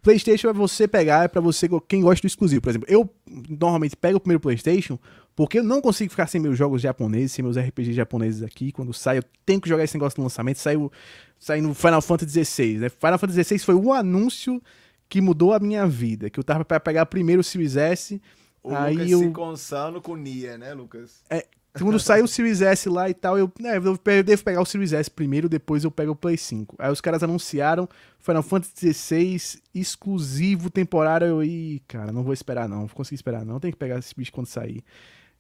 [0.03, 2.63] PlayStation é você pegar, é para você quem gosta do exclusivo.
[2.63, 3.11] Por exemplo, eu
[3.49, 4.99] normalmente pego o primeiro PlayStation
[5.35, 8.71] porque eu não consigo ficar sem meus jogos japoneses, sem meus RPGs japoneses aqui.
[8.71, 10.59] Quando sai, eu tenho que jogar esse negócio no lançamento.
[10.59, 10.93] Saiu,
[11.39, 12.79] saiu no Final Fantasy XVI.
[12.79, 12.89] Né?
[12.89, 14.63] Final Fantasy XVI foi o anúncio
[15.09, 16.31] que mudou a minha vida.
[16.31, 18.21] Que eu tava para pegar primeiro o Series S.
[18.63, 19.19] O aí Lucas eu...
[19.21, 21.23] se consando com Nia, né, Lucas?
[21.31, 21.47] É,
[21.79, 24.93] quando saiu o Series S lá e tal, eu, né, eu devo pegar o Series
[24.93, 26.77] S primeiro, depois eu pego o Play 5.
[26.79, 27.89] Aí os caras anunciaram
[28.19, 31.27] Final Fantasy XVI exclusivo temporário.
[31.27, 33.99] Eu, ih, cara, não vou esperar não, não vou conseguir esperar não, tem que pegar
[33.99, 34.83] esse bicho quando sair.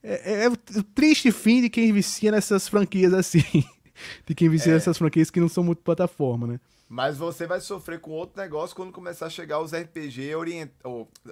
[0.03, 3.65] É, é, é o triste fim de quem vicia nessas franquias assim.
[4.27, 4.75] de quem vicia é.
[4.75, 6.61] nessas franquias que não são muito plataforma, né?
[6.89, 10.71] Mas você vai sofrer com outro negócio quando começar a chegar os RPG orient...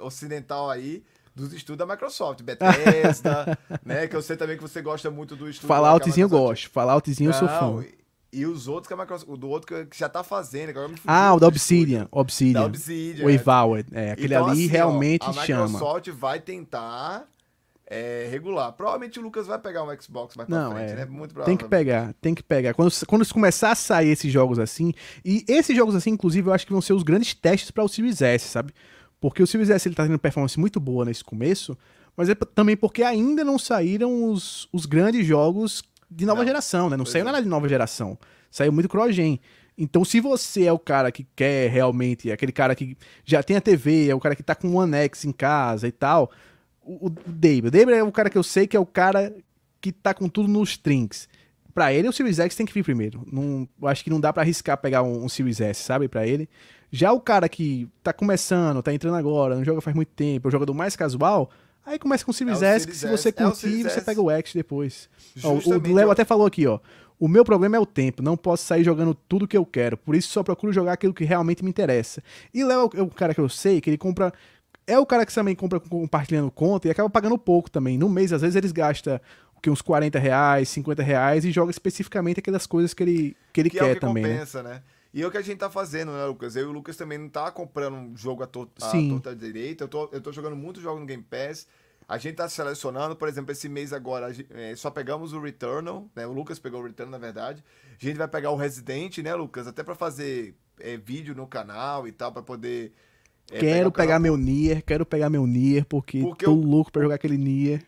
[0.01, 4.07] ocidental aí dos estudos da Microsoft, Bethesda, né?
[4.07, 5.69] Que eu sei também que você gosta muito do estudo.
[5.69, 7.85] Falloutzinho eu gosto, Falloutzinho eu sou fã.
[8.33, 10.73] E os outros que a Microsoft, o do outro que já tá fazendo.
[11.07, 12.09] ah, o da Obsidian.
[12.11, 12.63] Obsidian.
[12.63, 13.25] Da Obsidian.
[13.25, 13.89] O Evalwed.
[13.93, 15.65] É, aquele então, ali assim, realmente ó, a chama.
[15.65, 17.29] A Microsoft vai tentar
[17.87, 18.73] é, regular.
[18.73, 20.97] Provavelmente o Lucas vai pegar um Xbox mais Não, pra frente, é.
[20.97, 21.05] né?
[21.05, 22.75] Muito Tem que pegar, tem que pegar.
[22.75, 24.93] Quando, quando começar a sair esses jogos assim,
[25.25, 27.89] e esses jogos assim, inclusive, eu acho que vão ser os grandes testes para o
[27.89, 28.73] Series S, sabe?
[29.21, 31.77] Porque o Series S ele tá tendo performance muito boa nesse começo,
[32.17, 36.47] mas é também porque ainda não saíram os, os grandes jogos de nova não.
[36.47, 36.97] geração, né?
[36.97, 37.25] Não saiu é.
[37.25, 38.19] nada de nova geração.
[38.51, 39.41] Saiu muito cross-gen.
[39.77, 43.61] Então, se você é o cara que quer realmente, aquele cara que já tem a
[43.61, 46.31] TV, é o cara que tá com o One X em casa e tal,
[46.85, 47.69] o, o Dave.
[47.69, 49.35] O Dave é o cara que eu sei que é o cara
[49.81, 51.29] que tá com tudo nos trinks.
[51.75, 53.27] Pra ele, o Series X tem que vir primeiro.
[53.31, 56.07] Não, eu acho que não dá para arriscar pegar um, um Series S, sabe?
[56.07, 56.49] Para ele.
[56.95, 60.49] Já o cara que tá começando, tá entrando agora, não joga faz muito tempo, é
[60.49, 61.51] o jogador mais casual,
[61.85, 64.23] aí começa com o Series é o S, que se você curtir, é você pega
[64.23, 65.09] o X depois.
[65.43, 66.79] Ó, o Léo até falou aqui, ó.
[67.19, 70.15] O meu problema é o tempo, não posso sair jogando tudo que eu quero, por
[70.15, 72.23] isso só procuro jogar aquilo que realmente me interessa.
[72.53, 74.33] E Léo é o cara que eu sei que ele compra.
[74.87, 77.97] É o cara que também compra compartilhando conta e acaba pagando pouco também.
[77.97, 79.21] No mês, às vezes, eles gastam
[79.63, 83.71] que uns 40 reais, 50 reais e joga especificamente aquelas coisas que ele, que ele
[83.71, 84.23] que quer é o que também.
[84.23, 84.33] Né?
[84.35, 84.71] Compensa, né?
[84.75, 84.83] né?
[85.15, 86.57] E é o que a gente tá fazendo, né, Lucas?
[86.57, 89.85] Eu e o Lucas também não tá comprando um jogo à, to à torta direita.
[89.85, 91.67] Eu tô, eu tô jogando muitos jogos no Game Pass.
[92.07, 96.27] A gente tá selecionando, por exemplo, esse mês agora, é, só pegamos o Returnal, né?
[96.27, 97.65] O Lucas pegou o Returnal, na verdade.
[97.99, 99.67] A gente vai pegar o Resident, né, Lucas?
[99.67, 102.93] Até para fazer é, vídeo no canal e tal, para poder.
[103.51, 106.57] É, quero pegar, pegar meu Nier, quero pegar meu Nier, porque, porque tô eu...
[106.57, 107.85] louco pra jogar aquele Nier.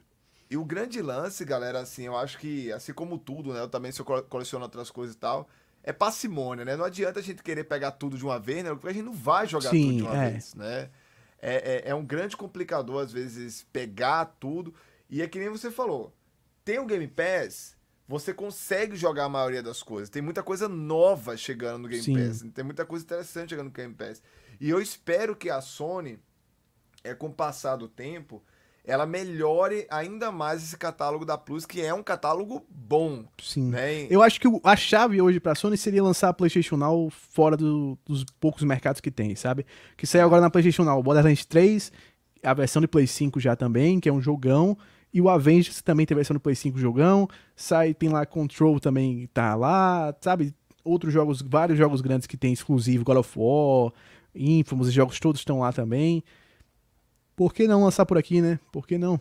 [0.49, 3.61] E o grande lance, galera, assim, eu acho que, assim como tudo, né?
[3.61, 5.49] Eu também se eu coleciono outras coisas e tal,
[5.83, 6.77] é parcimônia, né?
[6.77, 8.71] Não adianta a gente querer pegar tudo de uma vez, né?
[8.71, 10.31] Porque a gente não vai jogar Sim, tudo de uma é.
[10.31, 10.91] vez, né?
[11.41, 14.75] é, é, é um grande complicador, às vezes, pegar tudo.
[15.09, 16.13] E é que nem você falou.
[16.65, 17.77] Tem o Game Pass,
[18.09, 20.09] você consegue jogar a maioria das coisas.
[20.09, 22.15] Tem muita coisa nova chegando no Game Sim.
[22.15, 22.45] Pass.
[22.53, 24.23] Tem muita coisa interessante chegando no Game Pass.
[24.61, 26.19] E eu espero que a Sony,
[27.05, 28.43] é, com o passar do tempo,
[28.87, 33.25] ela melhore ainda mais esse catálogo da Plus, que é um catálogo bom.
[33.43, 33.71] Sim.
[33.71, 34.07] Né?
[34.09, 37.99] Eu acho que a chave hoje pra Sony seria lançar a PlayStation Now fora do,
[38.07, 39.67] dos poucos mercados que tem, sabe?
[39.97, 41.91] Que saiu agora na PlayStation Now, Borderlands 3,
[42.45, 44.79] a versão de Play 5 já também, que é um jogão.
[45.13, 47.27] E o Avengers também tem versão do Play 5 jogão.
[47.57, 50.55] Sai, tem lá Control também tá lá, sabe?
[50.85, 53.93] Outros jogos, vários jogos grandes que tem exclusivo, God of War,
[54.37, 56.23] Infamous, os jogos todos estão lá também.
[57.35, 58.59] Por que não lançar por aqui, né?
[58.73, 59.21] Por que não?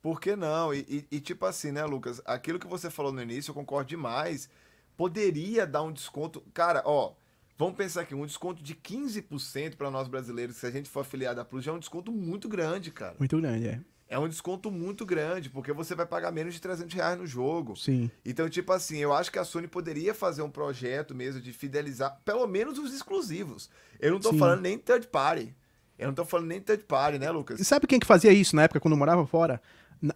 [0.00, 0.72] Por que não?
[0.72, 2.22] E, e, e, tipo assim, né, Lucas?
[2.24, 4.48] Aquilo que você falou no início, eu concordo demais.
[4.96, 6.40] Poderia dar um desconto.
[6.54, 7.14] Cara, ó,
[7.58, 11.40] vamos pensar aqui, um desconto de 15% para nós brasileiros, se a gente for afiliado
[11.40, 13.16] à Plus, já é um desconto muito grande, cara.
[13.18, 13.80] Muito grande, é.
[14.08, 17.74] É um desconto muito grande, porque você vai pagar menos de 300 reais no jogo.
[17.74, 18.08] Sim.
[18.24, 22.20] Então, tipo assim, eu acho que a Sony poderia fazer um projeto mesmo de fidelizar,
[22.24, 23.68] pelo menos os exclusivos.
[23.98, 24.38] Eu não tô Sim.
[24.38, 25.52] falando nem third party.
[25.98, 27.58] Eu não tô falando nem third party, né, Lucas?
[27.58, 29.60] E sabe quem que fazia isso na época, quando eu morava fora?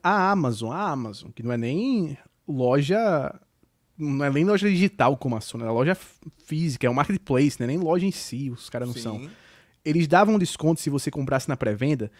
[0.03, 0.70] A Amazon.
[0.70, 2.16] A Amazon, que não é nem
[2.47, 3.34] loja...
[3.99, 5.97] Não é nem loja digital como a Sony, é loja
[6.47, 9.03] física, é um marketplace, não é nem loja em si, os caras não Sim.
[9.03, 9.30] são.
[9.84, 12.11] Eles davam desconto se você comprasse na pré-venda.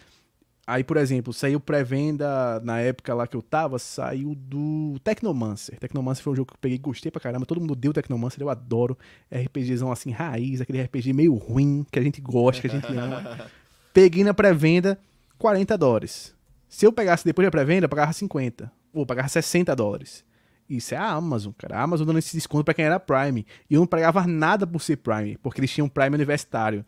[0.71, 5.77] Aí, por exemplo, saiu pré-venda na época lá que eu tava, saiu do Technomancer.
[5.77, 7.45] Technomancer foi um jogo que eu peguei e gostei pra caramba.
[7.45, 8.97] Todo mundo deu Technomancer, eu adoro.
[9.29, 13.49] RPGzão assim, raiz, aquele RPG meio ruim, que a gente gosta, que a gente ama.
[13.93, 14.97] peguei na pré-venda
[15.37, 16.33] 40 dólares.
[16.69, 18.71] Se eu pegasse depois da pré-venda, eu pagava 50.
[18.93, 20.23] Ou pagava 60 dólares.
[20.69, 21.79] Isso é a Amazon, cara.
[21.79, 23.45] A Amazon dando esse desconto pra quem era Prime.
[23.69, 26.85] E eu não pagava nada por ser Prime, porque eles tinham Prime universitário.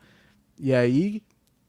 [0.57, 1.21] E aí,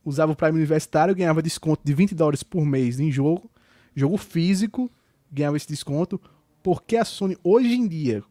[0.05, 3.51] usava o Prime Universitário, ganhava desconto de 20 dólares por mês em jogo,
[3.95, 4.91] jogo físico,
[5.31, 6.21] ganhava esse desconto,
[6.63, 8.23] porque a Sony hoje em dia,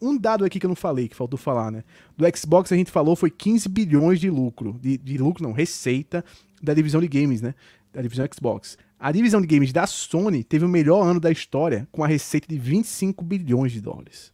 [0.00, 1.84] um dado aqui que eu não falei, que faltou falar, né?
[2.16, 6.24] Do Xbox a gente falou foi 15 bilhões de lucro, de, de lucro não, receita
[6.62, 7.54] da divisão de games, né?
[7.92, 8.78] Da divisão Xbox.
[8.98, 12.46] A divisão de games da Sony teve o melhor ano da história com a receita
[12.46, 14.32] de 25 bilhões de dólares.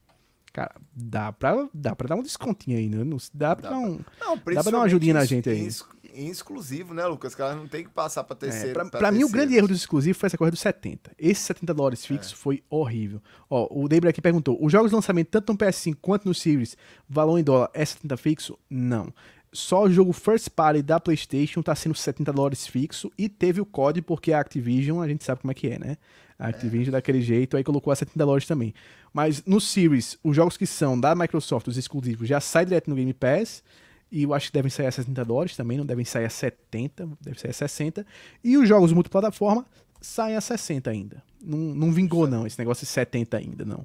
[0.53, 2.99] Cara, dá pra, dá pra dar um descontinho aí, né?
[3.33, 5.69] Dá pra, dá, um, não, dá pra dar uma ajudinha na gente aí.
[6.17, 7.35] Em exclusivo, né, Lucas?
[7.35, 8.71] Que ela não tem que passar para terceiro.
[8.71, 11.13] É, pra, pra, pra mim, o grande erro dos exclusivos foi essa corrida dos 70.
[11.19, 12.07] Esse 70 dólares é.
[12.07, 12.37] fixo é.
[12.37, 13.21] foi horrível.
[13.51, 16.75] Ó, o Debra aqui perguntou: os jogos de lançamento, tanto no PS5 quanto no Series,
[17.07, 18.59] valor em dólar é 70 fixo?
[18.71, 19.13] Não.
[19.53, 23.67] Só o jogo First Party da PlayStation tá sendo 70 dólares fixo e teve o
[23.67, 25.97] código porque a Activision, a gente sabe como é que é, né?
[26.39, 26.93] A Activision é.
[26.93, 28.75] daquele jeito, aí colocou a 70 dólares também.
[29.13, 32.97] Mas no Series, os jogos que são da Microsoft, os exclusivos, já saem direto no
[32.97, 33.63] Game Pass.
[34.11, 37.09] E eu acho que devem sair a 60 dólares também, não devem sair a 70,
[37.21, 38.07] deve sair a 60.
[38.43, 39.67] E os jogos multiplataforma
[40.01, 41.23] saem a 60 ainda.
[41.43, 43.85] Não, não vingou, não, esse negócio de 70 ainda, não.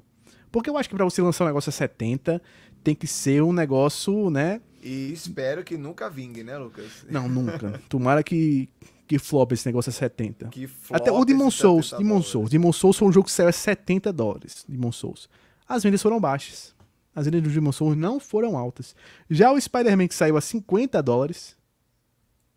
[0.50, 2.40] Porque eu acho que para você lançar um negócio a 70,
[2.84, 4.60] tem que ser um negócio, né?
[4.82, 7.06] E espero que nunca vingue, né, Lucas?
[7.08, 7.80] Não, nunca.
[7.88, 8.68] Tomara que,
[9.06, 10.48] que flop esse negócio a 70.
[10.48, 12.50] Que Até o Demon Souls, Demon Souls.
[12.50, 14.64] Demon Souls foi um jogo que saiu a 70 dólares.
[14.68, 15.28] Demon Souls.
[15.66, 16.74] As vendas foram baixas.
[17.14, 18.94] As vendas do Demon Souls não foram altas.
[19.28, 21.56] Já o Spider-Man que saiu a 50 dólares,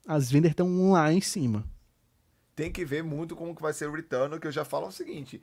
[0.08, 1.66] as vendas estão lá em cima.
[2.56, 4.91] Tem que ver muito como que vai ser o return, que eu já falo o
[4.91, 5.41] seguinte,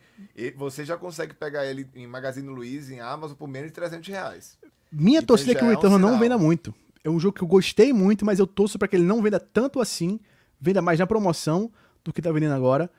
[0.57, 4.59] você já consegue pegar ele em Magazine Luiza, em Amazon, por menos de 300 reais.
[4.91, 6.75] Minha então torcida é que o Return é um não venda muito.
[7.05, 9.39] É um jogo que eu gostei muito, mas eu torço para que ele não venda
[9.39, 10.21] tanto assim,
[10.59, 11.71] venda mais na promoção
[12.03, 12.91] do que tá vendendo agora.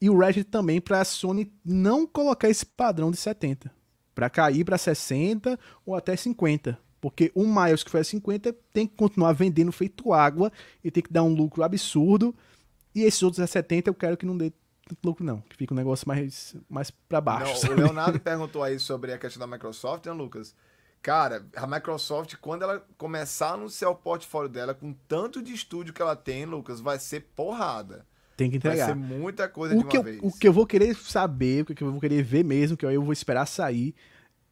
[0.00, 3.70] E o Ratchet também para a Sony não colocar esse padrão de 70,
[4.18, 5.56] para cair para 60
[5.86, 6.76] ou até 50.
[7.00, 10.50] Porque o Miles que foi a 50 tem que continuar vendendo feito água
[10.82, 12.34] e tem que dar um lucro absurdo.
[12.92, 14.52] E esses outros a 70 eu quero que não dê
[14.84, 15.40] tanto lucro, não.
[15.42, 17.64] Que fica um negócio mais, mais para baixo.
[17.66, 20.52] Não, o Leonardo perguntou aí sobre a questão da Microsoft, né, Lucas?
[21.00, 25.94] Cara, a Microsoft, quando ela começar a anunciar o portfólio dela com tanto de estúdio
[25.94, 28.04] que ela tem, Lucas, vai ser porrada.
[28.38, 28.94] Tem que entregar.
[28.94, 30.20] Vai ser muita coisa o de uma eu, vez.
[30.22, 33.02] O que eu vou querer saber, o que eu vou querer ver mesmo, que eu
[33.02, 33.96] vou esperar sair,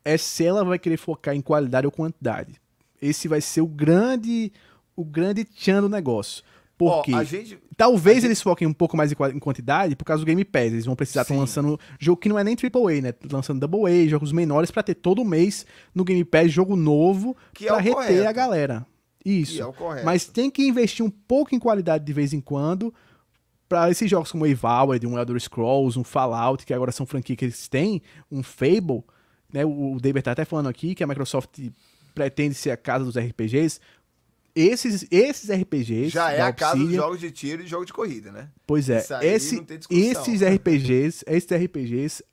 [0.05, 2.61] é se ela vai querer focar em qualidade ou quantidade.
[3.01, 4.53] Esse vai ser o grande
[4.97, 6.43] o grande tchan do negócio.
[6.76, 8.43] Porque oh, gente, talvez eles gente...
[8.45, 10.64] foquem um pouco mais em quantidade por causa do Game Pass.
[10.64, 13.14] Eles vão precisar estar lançando jogo que não é nem AAA, né?
[13.30, 15.64] Lançando Double A, jogos menores para ter todo mês
[15.95, 18.28] no Game Pass jogo novo que para é reter correto.
[18.28, 18.87] a galera.
[19.24, 19.62] Isso.
[19.62, 22.93] É Mas tem que investir um pouco em qualidade de vez em quando
[23.68, 27.44] para esses jogos como Evaled, um Elder Scrolls, um Fallout, que agora são franquias que
[27.44, 29.02] eles têm, um Fable,
[29.52, 29.64] né?
[29.64, 31.58] O David tá até falando aqui que a Microsoft
[32.14, 33.80] pretende ser a casa dos RPGs
[34.56, 36.08] esses, esses RPGs.
[36.08, 38.48] Já é a casa dos jogos de tiro e jogo de corrida, né?
[38.66, 39.04] Pois é.
[39.20, 42.24] Esse, esses RPGs, esses RPGs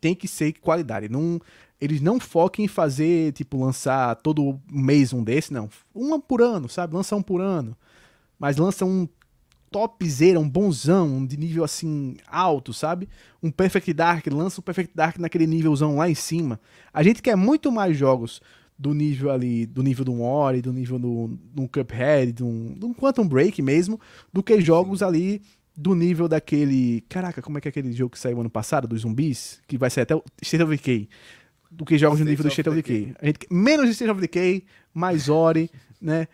[0.00, 1.08] tem que ser qualidade.
[1.08, 1.40] Não,
[1.80, 5.70] eles não focam em fazer, tipo, lançar todo mês um desse, não.
[5.94, 6.96] Um por ano, sabe?
[6.96, 7.76] Lança um por ano.
[8.36, 9.08] Mas lança um
[9.70, 13.08] topzera, um bonzão, um de nível assim alto, sabe?
[13.42, 16.60] Um Perfect Dark, lança o Perfect Dark naquele nívelzão lá em cima.
[16.92, 18.40] A gente quer muito mais jogos
[18.78, 23.26] do nível ali, do nível do Ori, do nível do, do Cuphead, do, do Quantum
[23.26, 24.00] Break mesmo,
[24.32, 25.42] do que jogos ali
[25.76, 27.02] do nível daquele.
[27.08, 29.60] Caraca, como é que é aquele jogo que saiu ano passado, dos zumbis?
[29.66, 31.08] Que vai ser até o State of Decay.
[31.70, 33.14] Do que jogos no nível do State of Decay.
[33.20, 36.26] A gente, menos de State of Decay, mais Ori, né?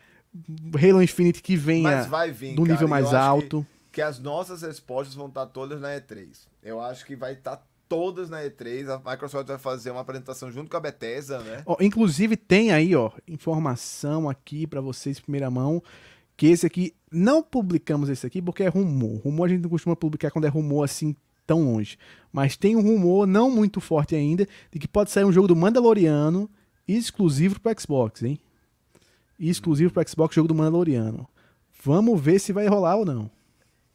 [0.75, 3.67] Halo Infinite que venha vir, do nível cara, mais alto.
[3.87, 6.29] Que, que, as nossas respostas vão estar todas na E3.
[6.63, 8.89] Eu acho que vai estar todas na E3.
[8.89, 11.63] A Microsoft vai fazer uma apresentação junto com a Bethesda, né?
[11.81, 15.83] Inclusive tem aí, ó, informação aqui para vocês primeira mão
[16.37, 19.21] que esse aqui não publicamos esse aqui porque é rumor.
[19.21, 21.15] Rumor a gente não costuma publicar quando é rumor assim
[21.47, 21.99] tão longe,
[22.33, 25.55] mas tem um rumor não muito forte ainda de que pode sair um jogo do
[25.55, 26.51] Mandaloriano
[26.89, 28.41] exclusivo para Xbox, hein?
[29.49, 31.29] Exclusivo para Xbox jogo do Mandaloriano.
[31.83, 33.31] Vamos ver se vai rolar ou não.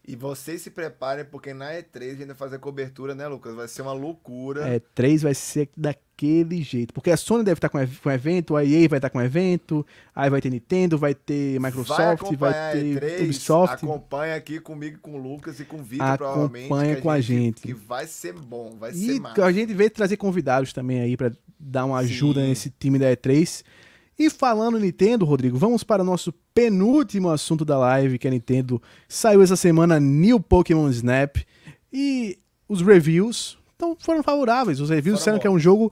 [0.10, 3.54] E vocês se preparem, porque na E3 a gente vai fazer cobertura, né, Lucas?
[3.54, 4.66] Vai ser uma loucura.
[4.80, 6.92] E3 vai ser daquele jeito.
[6.96, 7.80] Porque a Sony deve estar com
[8.10, 9.86] evento, a EA vai estar com evento,
[10.16, 13.86] aí vai ter Nintendo, vai ter Microsoft, vai, vai ter E3, Ubisoft.
[13.86, 16.66] Acompanha aqui comigo, com o Lucas e com o Vitor, provavelmente.
[16.66, 17.62] Acompanha com a gente.
[17.62, 19.46] Que vai ser bom, vai e ser massa.
[19.46, 22.48] a gente veio trazer convidados também aí para dar uma ajuda Sim.
[22.48, 23.64] nesse time da E3.
[24.20, 28.82] E falando Nintendo, Rodrigo, vamos para o nosso penúltimo assunto da live, que é Nintendo.
[29.08, 31.38] Saiu essa semana New Pokémon Snap
[31.92, 34.82] e os reviews então, foram favoráveis.
[34.82, 35.90] Os reviews disseram que é um jogo,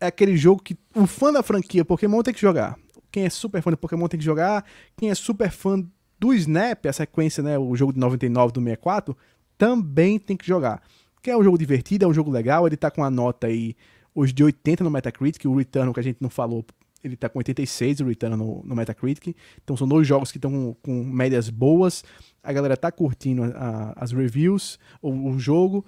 [0.00, 2.76] é aquele jogo que o fã da franquia Pokémon tem que jogar.
[3.12, 4.64] Quem é super fã de Pokémon tem que jogar.
[4.96, 5.80] Quem é super fã
[6.18, 9.16] do Snap, a sequência, né, o jogo de 99 do 64,
[9.56, 10.82] também tem que jogar.
[11.22, 13.76] Que é um jogo divertido, é um jogo legal, ele tá com a nota aí
[14.12, 16.64] hoje de 80 no Metacritic, o Return que a gente não falou
[17.02, 19.36] ele tá com 86 o Return no, no Metacritic.
[19.62, 22.04] Então são dois jogos que estão com, com, médias boas.
[22.42, 25.84] A galera tá curtindo a, a, as reviews, o, o jogo.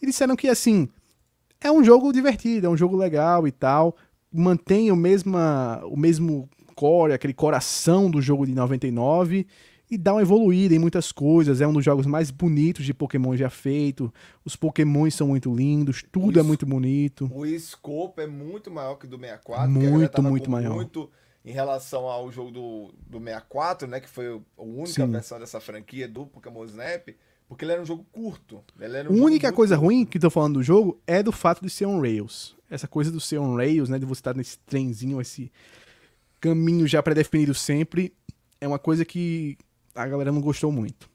[0.00, 0.88] E disseram que assim,
[1.60, 3.96] é um jogo divertido, é um jogo legal e tal.
[4.32, 9.46] Mantém o, mesma, o mesmo core, aquele coração do jogo de 99
[9.90, 11.60] e dá uma evoluída em muitas coisas.
[11.60, 14.12] É um dos jogos mais bonitos de Pokémon já feito.
[14.44, 17.30] Os Pokémons são muito lindos, tudo o é muito bonito.
[17.32, 19.70] O escopo é muito maior que do 64.
[19.70, 20.74] Muito, muito maior.
[20.74, 21.10] Muito
[21.44, 24.00] em relação ao jogo do, do 64, né?
[24.00, 25.10] Que foi a única Sim.
[25.10, 27.08] versão dessa franquia do Pokémon Snap.
[27.46, 28.64] Porque ele era um jogo curto.
[28.80, 29.84] a um única coisa curto.
[29.84, 32.56] ruim que tô falando do jogo é do fato de ser on rails.
[32.70, 33.98] Essa coisa do ser on rails, né?
[33.98, 35.52] De você estar nesse trenzinho, esse
[36.40, 38.14] caminho já pré-definido sempre.
[38.58, 39.58] É uma coisa que
[39.94, 41.08] a galera não gostou muito.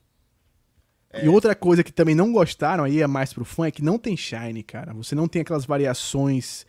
[1.12, 1.26] É.
[1.26, 3.98] E outra coisa que também não gostaram, aí é mais pro fã, é que não
[3.98, 4.94] tem Shine, cara.
[4.94, 6.66] Você não tem aquelas variações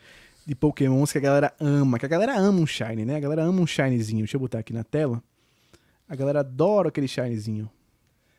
[0.46, 3.16] de Pokémons que a galera ama, que a galera ama um Shine, né?
[3.16, 4.20] A galera ama um Shinezinho.
[4.20, 5.22] Deixa eu botar aqui na tela.
[6.08, 7.70] A galera adora aquele Shinezinho.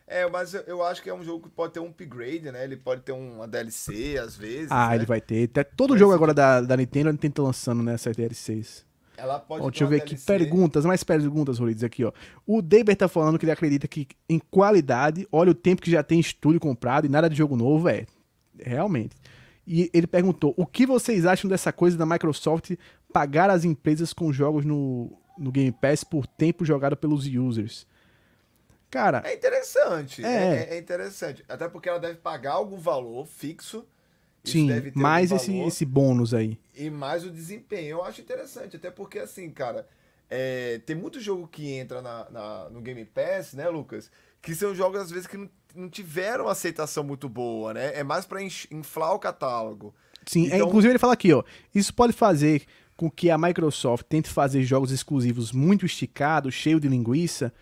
[0.08, 2.66] É, mas eu, eu, acho que é um jogo que pode ter um upgrade, né?
[2.66, 4.68] Ele pode ter uma DLC, às vezes.
[4.70, 4.96] Ah, né?
[4.96, 5.48] ele vai ter.
[5.78, 8.86] Todo jogo agora da, da Nintendo, ele tenta lançando nessas né, DLCs.
[9.22, 10.18] Ela pode ó, deixa eu ver aqui.
[10.18, 12.12] Perguntas, mais perguntas, Rolides, aqui, ó.
[12.46, 16.02] O Deber tá falando que ele acredita que em qualidade, olha o tempo que já
[16.02, 18.08] tem estúdio comprado e nada de jogo novo, é.
[18.60, 19.16] Realmente.
[19.66, 22.72] E ele perguntou: o que vocês acham dessa coisa da Microsoft
[23.14, 27.86] pagar as empresas com jogos no, no Game Pass por tempo jogado pelos users?
[28.90, 29.22] Cara.
[29.24, 30.26] É interessante.
[30.26, 30.28] É.
[30.28, 31.46] é, é interessante.
[31.48, 33.86] Até porque ela deve pagar algum valor fixo.
[34.44, 36.58] Sim, mais esse, esse bônus aí.
[36.76, 37.98] E mais o desempenho.
[37.98, 38.76] Eu acho interessante.
[38.76, 39.88] Até porque, assim, cara.
[40.34, 44.10] É, tem muito jogo que entra na, na, no Game Pass, né, Lucas?
[44.42, 47.92] Que são jogos, às vezes, que não, não tiveram aceitação muito boa, né?
[47.94, 49.94] É mais para inflar o catálogo.
[50.26, 50.60] Sim, é, então...
[50.60, 51.44] é, inclusive ele fala aqui, ó.
[51.76, 52.64] Isso pode fazer
[52.96, 57.54] com que a Microsoft tente fazer jogos exclusivos muito esticados, cheio de linguiça,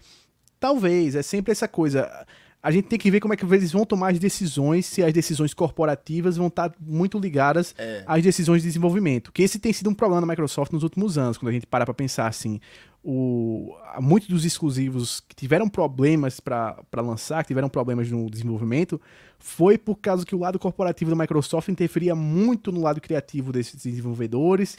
[0.60, 2.28] Talvez, é sempre essa coisa.
[2.62, 5.14] A gente tem que ver como é que eles vão tomar as decisões, se as
[5.14, 8.04] decisões corporativas vão estar muito ligadas é.
[8.06, 9.32] às decisões de desenvolvimento.
[9.32, 11.86] Que esse tem sido um problema da Microsoft nos últimos anos, quando a gente para
[11.86, 12.60] para pensar assim.
[13.02, 19.00] O, muitos dos exclusivos que tiveram problemas para lançar, que tiveram problemas no desenvolvimento,
[19.40, 23.82] foi por causa que o lado corporativo da Microsoft interferia muito no lado criativo desses
[23.82, 24.78] desenvolvedores,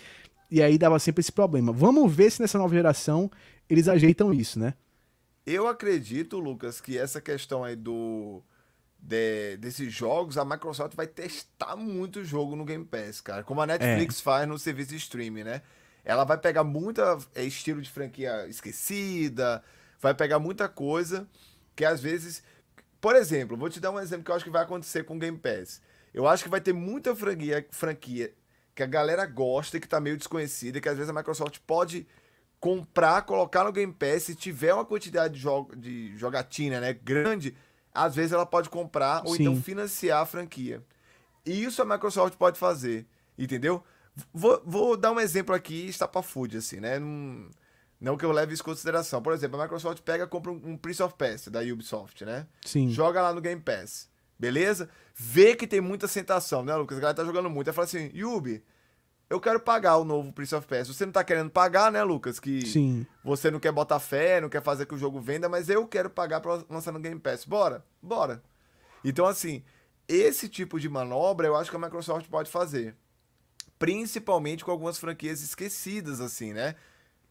[0.51, 1.73] e aí dava sempre esse problema.
[1.73, 3.31] Vamos ver se nessa nova geração
[3.71, 4.75] eles ajeitam isso, né?
[5.47, 8.43] Eu acredito, Lucas, que essa questão aí do
[9.03, 13.43] de, desses jogos, a Microsoft vai testar muito jogo no Game Pass, cara.
[13.43, 14.23] Como a Netflix é.
[14.23, 15.63] faz no serviço de streaming, né?
[16.05, 19.63] Ela vai pegar muita é, estilo de franquia esquecida,
[20.01, 21.29] vai pegar muita coisa
[21.75, 22.43] que às vezes.
[23.01, 25.19] Por exemplo, vou te dar um exemplo que eu acho que vai acontecer com o
[25.19, 25.81] Game Pass.
[26.13, 28.35] Eu acho que vai ter muita franquia, franquia
[28.75, 32.07] que a galera gosta e que tá meio desconhecida, que às vezes a Microsoft pode
[32.61, 37.57] comprar, colocar no Game Pass, se tiver uma quantidade de, jo de jogatina né, grande,
[37.93, 39.43] às vezes ela pode comprar ou Sim.
[39.43, 40.85] então financiar a franquia.
[41.45, 43.07] E isso a Microsoft pode fazer,
[43.39, 43.83] entendeu?
[44.33, 46.99] Vou, vou dar um exemplo aqui estapafúrdio, assim, né?
[46.99, 47.49] Não,
[47.99, 49.23] não que eu leve isso em consideração.
[49.23, 52.47] Por exemplo, a Microsoft pega e compra um, um Prince of Persia da Ubisoft, né?
[52.65, 52.91] Sim.
[52.91, 54.11] Joga lá no Game Pass.
[54.39, 54.89] Beleza?
[55.15, 56.99] Vê que tem muita sentação, né, Lucas?
[56.99, 57.69] A galera tá jogando muito.
[57.69, 58.63] Aí fala assim, Ubi,
[59.31, 60.93] eu quero pagar o novo Prince of Persia.
[60.93, 62.41] Você não tá querendo pagar, né, Lucas?
[62.41, 63.07] Que Sim.
[63.23, 66.11] você não quer botar fé, não quer fazer que o jogo venda, mas eu quero
[66.11, 67.45] pagar pra lançar no Game Pass.
[67.45, 67.85] Bora?
[68.03, 68.43] Bora.
[69.05, 69.63] Então, assim,
[70.09, 72.97] esse tipo de manobra eu acho que a Microsoft pode fazer.
[73.79, 76.75] Principalmente com algumas franquias esquecidas, assim, né?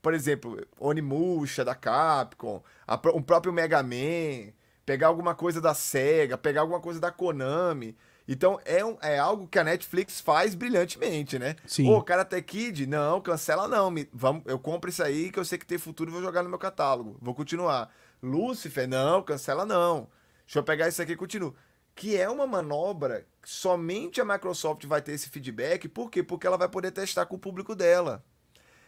[0.02, 4.54] Por exemplo, Onimusha da Capcom, a, o próprio Mega Man,
[4.86, 7.98] pegar alguma coisa da SEGA, pegar alguma coisa da Konami
[8.32, 11.56] então é, um, é algo que a Netflix faz brilhantemente, né?
[11.66, 11.86] Sim.
[11.86, 13.90] Pô, Karate Kid, não, cancela não.
[13.90, 16.44] Me, vamos, eu compro isso aí que eu sei que tem futuro e vou jogar
[16.44, 17.18] no meu catálogo.
[17.20, 17.92] Vou continuar.
[18.22, 20.08] Lucifer, não, cancela não.
[20.46, 21.56] Deixa eu pegar isso aqui e continuo.
[21.96, 25.88] Que é uma manobra que somente a Microsoft vai ter esse feedback.
[25.88, 26.22] Por quê?
[26.22, 28.24] Porque ela vai poder testar com o público dela.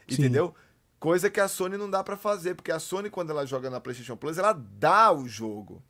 [0.07, 0.21] Sim.
[0.21, 0.53] Entendeu?
[0.99, 3.79] Coisa que a Sony não dá para fazer, porque a Sony, quando ela joga na
[3.79, 5.81] PlayStation Plus, ela dá o jogo.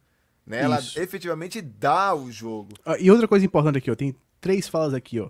[0.52, 0.62] Né?
[0.62, 2.74] Ela efetivamente dá o jogo.
[2.86, 5.30] Ah, e outra coisa importante aqui, ó, tem três falas aqui, ó.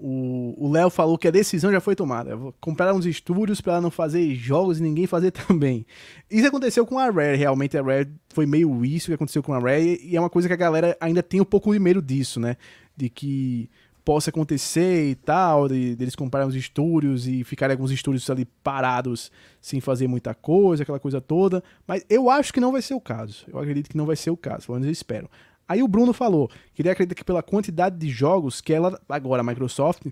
[0.00, 2.38] O Léo falou que a decisão já foi tomada.
[2.60, 5.86] Compraram uns estúdios para não fazer jogos e ninguém fazer também.
[6.30, 9.58] Isso aconteceu com a Rare, realmente a Rare foi meio isso que aconteceu com a
[9.58, 12.38] Rare e é uma coisa que a galera ainda tem um pouco de medo disso,
[12.38, 12.56] né?
[12.94, 13.70] De que
[14.08, 18.46] possa acontecer e tal, de, de eles comprarem os estúdios e ficarem alguns estúdios ali
[18.46, 19.30] parados
[19.60, 21.62] sem fazer muita coisa, aquela coisa toda.
[21.86, 23.44] Mas eu acho que não vai ser o caso.
[23.52, 25.28] Eu acredito que não vai ser o caso, pelo menos eu espero.
[25.68, 29.42] Aí o Bruno falou que ele acredita que pela quantidade de jogos que ela, agora
[29.42, 30.06] a Microsoft,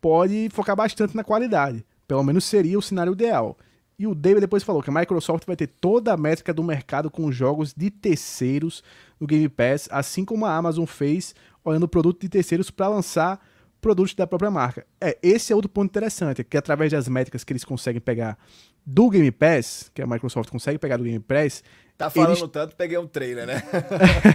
[0.00, 1.84] pode focar bastante na qualidade.
[2.08, 3.58] Pelo menos seria o cenário ideal.
[3.98, 7.10] E o David depois falou que a Microsoft vai ter toda a métrica do mercado
[7.10, 8.82] com jogos de terceiros
[9.20, 11.34] no Game Pass, assim como a Amazon fez
[11.66, 13.44] olhando produto de terceiros para lançar
[13.80, 14.86] produtos da própria marca.
[15.00, 18.38] É, esse é outro ponto interessante, que através das métricas que eles conseguem pegar
[18.84, 21.62] do Game Pass, que a Microsoft consegue pegar do Game Pass,
[21.96, 22.50] Tá falando eles...
[22.50, 23.62] tanto, peguei um trailer, né?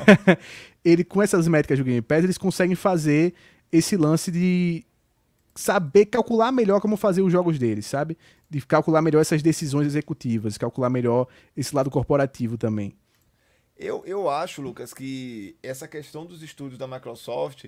[0.84, 3.36] ele com essas métricas do Game Pass, eles conseguem fazer
[3.72, 4.84] esse lance de
[5.54, 8.18] saber calcular melhor como fazer os jogos deles, sabe?
[8.50, 12.96] De calcular melhor essas decisões executivas, calcular melhor esse lado corporativo também.
[13.82, 17.66] Eu, eu acho, Lucas, que essa questão dos estúdios da Microsoft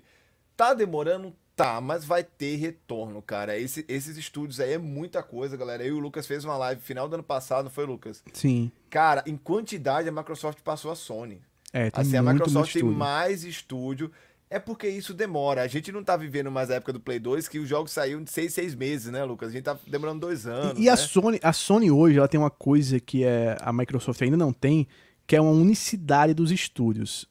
[0.56, 3.58] tá demorando, tá, mas vai ter retorno, cara.
[3.58, 5.84] Esse, esses estúdios aí é muita coisa, galera.
[5.84, 8.24] Eu e o Lucas fez uma live final do ano passado, não foi, Lucas?
[8.32, 8.72] Sim.
[8.92, 11.42] Cara, em quantidade a Microsoft passou a Sony.
[11.74, 14.12] É, tem assim, a Microsoft tem mais estúdio.
[14.52, 15.64] É porque isso demora.
[15.64, 18.24] A gente não tá vivendo mais a época do Play 2, que os jogos saíam
[18.24, 19.50] de seis, seis meses, né, Lucas?
[19.50, 20.78] A gente tá demorando dois anos.
[20.78, 20.92] E, e né?
[20.92, 24.54] a, Sony, a Sony hoje, ela tem uma coisa que é, a Microsoft ainda não
[24.54, 24.88] tem,
[25.26, 27.28] que é uma unicidade dos estúdios.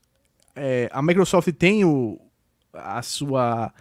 [0.54, 2.20] É, a Microsoft tem o,
[2.72, 3.72] a sua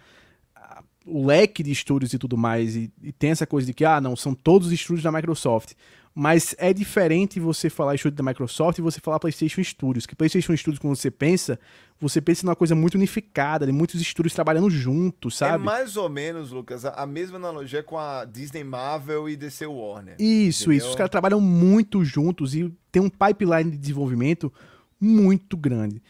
[1.04, 4.00] o leque de estúdios e tudo mais, e, e, tem essa coisa de que, ah,
[4.00, 5.72] não, são todos os estúdios da Microsoft.
[6.14, 10.04] Mas é diferente você falar estúdio da Microsoft e você falar PlayStation Studios.
[10.04, 11.58] Que PlayStation Studios, quando você pensa,
[11.98, 15.54] você pensa numa coisa muito unificada, de muitos estúdios trabalhando juntos, é sabe?
[15.54, 20.16] É mais ou menos, Lucas, a mesma analogia com a Disney Marvel e DC Warner.
[20.18, 20.76] Isso, entendeu?
[20.78, 20.88] isso.
[20.90, 24.52] Os caras trabalham muito juntos e tem um pipeline de desenvolvimento
[25.00, 26.02] muito grande.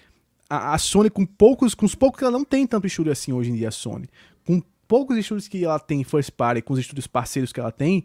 [0.51, 3.33] A, a Sony, com poucos, com os poucos que ela não tem tanto estúdio assim
[3.33, 4.09] hoje em dia, a Sony.
[4.45, 8.05] Com poucos estúdios que ela tem first party, com os estúdios parceiros que ela tem,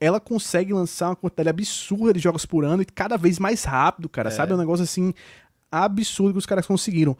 [0.00, 4.08] ela consegue lançar uma quantidade absurda de jogos por ano e cada vez mais rápido,
[4.08, 4.28] cara.
[4.28, 4.32] É.
[4.32, 4.52] Sabe?
[4.52, 5.14] É um negócio assim
[5.70, 7.16] absurdo que os caras conseguiram.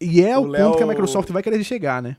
[0.00, 0.66] E é o, o Léo...
[0.66, 2.16] ponto que a Microsoft vai querer chegar, né?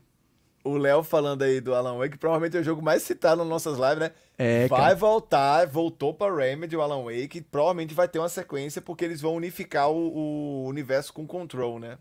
[0.64, 3.78] O Léo falando aí do Alan Wake, provavelmente é o jogo mais citado nas nossas
[3.78, 4.10] lives, né?
[4.36, 4.94] É, vai cara.
[4.96, 9.36] voltar, voltou pra Remedy, o Alan Wake, provavelmente vai ter uma sequência porque eles vão
[9.36, 11.98] unificar o, o universo com Control, né?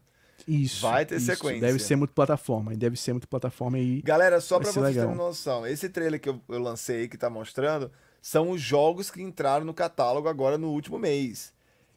[0.47, 0.81] Isso.
[0.81, 1.25] Vai ter isso.
[1.25, 1.61] sequência.
[1.61, 2.75] Deve ser muito plataforma.
[2.75, 4.01] Deve ser muito plataforma e.
[4.01, 7.29] Galera, só pra vocês terem noção, esse trailer que eu, eu lancei aí, que tá
[7.29, 11.53] mostrando, são os jogos que entraram no catálogo agora no último mês.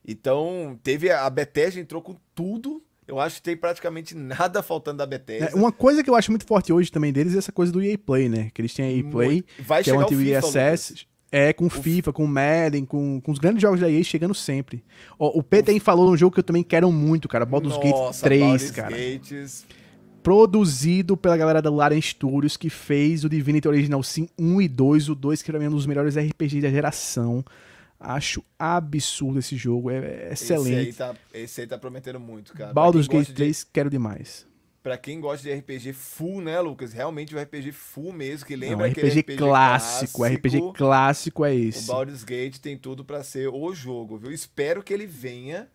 [0.07, 1.11] Então, teve.
[1.11, 2.83] A Bethesda entrou com tudo.
[3.07, 5.47] Eu acho que tem praticamente nada faltando da Bethesda.
[5.47, 7.83] É, uma coisa que eu acho muito forte hoje também deles é essa coisa do
[7.83, 8.51] EA Play, né?
[8.53, 11.07] Que eles têm a EA Play, Vai que é o Access.
[11.31, 14.35] É, com o FIFA, com o Madden, com, com os grandes jogos da EA chegando
[14.35, 14.83] sempre.
[15.19, 17.45] Ó, o PTN falou num jogo que eu também quero muito, cara.
[17.45, 18.97] Baldur's Gate 3, Baldur's cara.
[18.97, 19.67] Gates.
[20.23, 25.11] Produzido pela galera da Laren Studios, que fez o Divinity Original Sim 1 e 2.
[25.11, 27.45] O 2 que pra mim é um dos melhores RPGs da geração.
[28.01, 30.89] Acho absurdo esse jogo, é, é excelente.
[30.89, 32.73] Esse aí, tá, esse aí tá prometendo muito, cara.
[32.73, 33.67] Baldur's Gate 3, de...
[33.73, 34.49] quero demais
[34.83, 36.93] para quem gosta de RPG full, né, Lucas?
[36.93, 40.25] Realmente o um RPG full mesmo, que lembra Não, aquele RPG, RPG clássico, clássico.
[40.25, 41.85] RPG clássico é esse.
[41.85, 44.31] O Baldur's Gate tem tudo para ser o jogo, viu?
[44.31, 45.69] Espero que ele venha.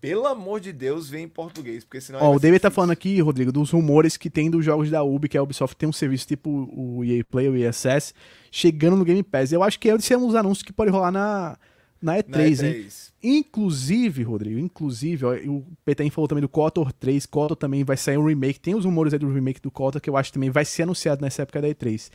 [0.00, 2.20] Pelo amor de Deus, venha em português, porque senão.
[2.22, 5.28] Ó, o David tá falando aqui, Rodrigo, dos rumores que tem dos jogos da Ubi,
[5.28, 8.14] que a Ubisoft tem um serviço tipo o EA Play, o Access,
[8.48, 9.50] chegando no Game Pass.
[9.50, 11.58] Eu acho que é um dos anúncios que pode rolar na,
[12.00, 12.64] na E3, na E3.
[12.64, 12.88] hein?
[13.22, 18.16] Inclusive, Rodrigo, inclusive, ó, o PTN falou também do KOTOR 3, KOTOR também vai sair
[18.16, 20.50] um remake, tem os rumores aí do remake do KOTOR que eu acho que também
[20.50, 22.10] vai ser anunciado nessa época da E3.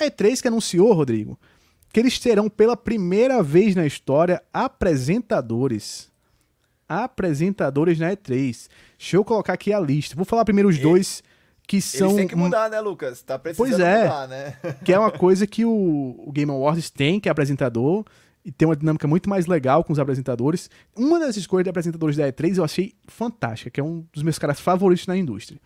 [0.00, 1.38] A E3 que anunciou, Rodrigo,
[1.92, 6.10] que eles terão pela primeira vez na história apresentadores.
[6.88, 8.68] Apresentadores na E3.
[8.98, 10.14] Deixa eu colocar aqui a lista.
[10.14, 11.22] Vou falar primeiro os dois
[11.66, 12.08] que são.
[12.08, 13.22] Eles têm que mudar, né, Lucas?
[13.22, 14.56] Tá precisando pois é, mudar, né?
[14.84, 18.04] que é uma coisa que o, o Game Awards tem, que é apresentador
[18.44, 20.68] e tem uma dinâmica muito mais legal com os apresentadores.
[20.96, 24.38] Uma das escolhas de apresentadores da E3 eu achei fantástica, que é um dos meus
[24.38, 25.60] caras favoritos na indústria.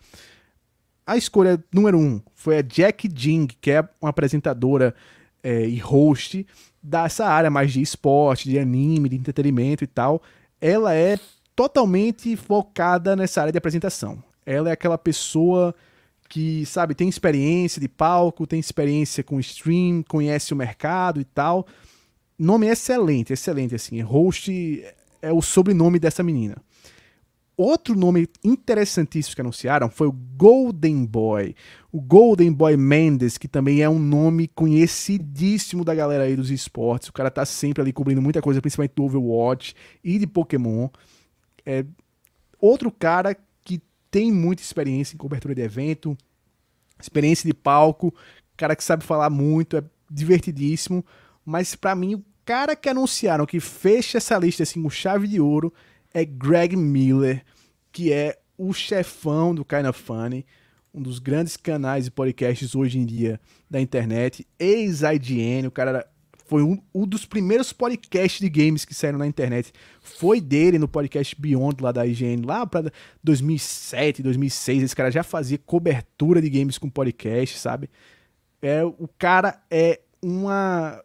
[1.05, 4.93] A escolha número um foi a Jack Jing, que é uma apresentadora
[5.41, 6.45] é, e host
[6.83, 10.21] dessa área mais de esporte, de anime, de entretenimento e tal.
[10.61, 11.17] Ela é
[11.55, 14.21] totalmente focada nessa área de apresentação.
[14.45, 15.73] Ela é aquela pessoa
[16.29, 21.65] que, sabe, tem experiência de palco, tem experiência com stream, conhece o mercado e tal
[22.37, 23.99] Nome excelente, excelente, assim.
[24.01, 24.85] Host
[25.21, 26.55] é o sobrenome dessa menina.
[27.57, 31.55] Outro nome interessantíssimo que anunciaram foi o Golden Boy.
[31.91, 37.09] O Golden Boy Mendes, que também é um nome conhecidíssimo da galera aí dos esportes.
[37.09, 39.73] O cara tá sempre ali cobrindo muita coisa, principalmente do Overwatch
[40.03, 40.87] e de Pokémon.
[41.65, 41.83] É
[42.61, 43.81] outro cara que
[44.11, 46.15] tem muita experiência em cobertura de evento,
[47.01, 48.13] experiência de palco,
[48.55, 51.03] cara que sabe falar muito, é divertidíssimo.
[51.47, 55.39] Mas para mim, o cara que anunciaram que fecha essa lista assim com chave de
[55.39, 55.73] ouro
[56.13, 57.41] é Greg Miller,
[57.89, 60.45] que é o chefão do Kind of Funny,
[60.93, 63.39] um dos grandes canais e podcasts hoje em dia
[63.69, 66.05] da internet, ex-IGN, o cara
[66.47, 69.71] foi um, um, dos primeiros podcasts de games que saíram na internet.
[70.01, 72.91] Foi dele no podcast Beyond lá da IGN, lá para
[73.23, 74.83] 2007, 2006.
[74.83, 77.89] Esse cara já fazia cobertura de games com podcast, sabe?
[78.61, 81.01] É, o cara é uma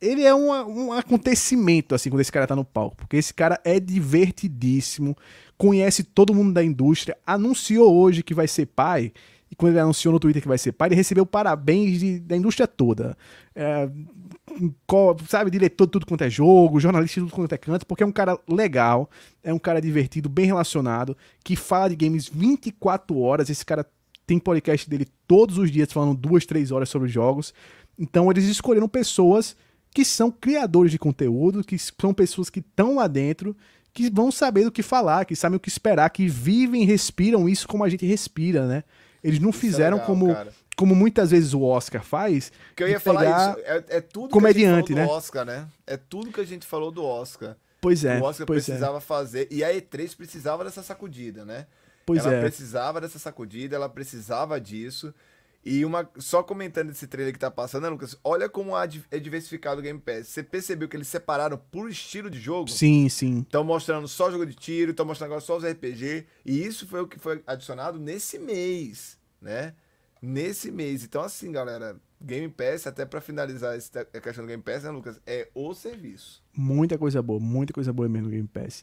[0.00, 2.96] ele é um, um acontecimento, assim, quando esse cara tá no palco.
[2.96, 5.16] Porque esse cara é divertidíssimo,
[5.58, 9.12] conhece todo mundo da indústria, anunciou hoje que vai ser pai,
[9.50, 12.36] e quando ele anunciou no Twitter que vai ser pai, ele recebeu parabéns de, da
[12.36, 13.16] indústria toda.
[13.54, 13.90] É,
[15.28, 18.06] sabe, diretor de tudo quanto é jogo, jornalista de tudo quanto é canto, porque é
[18.06, 19.10] um cara legal,
[19.42, 23.50] é um cara divertido, bem relacionado, que fala de games 24 horas.
[23.50, 23.84] Esse cara
[24.24, 27.52] tem podcast dele todos os dias falando duas, três horas sobre jogos.
[27.98, 29.56] Então eles escolheram pessoas
[29.92, 33.56] que são criadores de conteúdo, que são pessoas que estão lá dentro,
[33.92, 37.48] que vão saber do que falar, que sabem o que esperar, que vivem e respiram
[37.48, 38.84] isso como a gente respira, né?
[39.22, 40.36] Eles não isso é fizeram é legal, como,
[40.76, 42.52] como muitas vezes o Oscar faz.
[42.76, 45.06] Que eu ia falar isso, é, é tudo comediante, que a gente falou né?
[45.06, 45.68] do Oscar, né?
[45.86, 47.56] É tudo que a gente falou do Oscar.
[47.80, 48.20] Pois é.
[48.20, 48.46] O Oscar é.
[48.46, 49.00] precisava é.
[49.00, 49.48] fazer.
[49.50, 51.66] E a E3 precisava dessa sacudida, né?
[52.06, 52.40] Pois ela é.
[52.40, 55.14] precisava dessa sacudida, ela precisava disso.
[55.64, 58.16] E uma só comentando esse trailer que tá passando, né, Lucas?
[58.24, 60.28] Olha como é diversificado o Game Pass.
[60.28, 62.70] Você percebeu que eles separaram por estilo de jogo?
[62.70, 63.40] Sim, sim.
[63.40, 66.26] Estão mostrando só jogo de tiro, estão mostrando agora só os RPG.
[66.46, 69.74] E isso foi o que foi adicionado nesse mês, né?
[70.22, 71.04] Nesse mês.
[71.04, 75.20] Então, assim, galera, Game Pass, até para finalizar essa questão do Game Pass, né, Lucas?
[75.26, 76.42] É o serviço.
[76.56, 78.82] Muita coisa boa, muita coisa boa mesmo no Game Pass.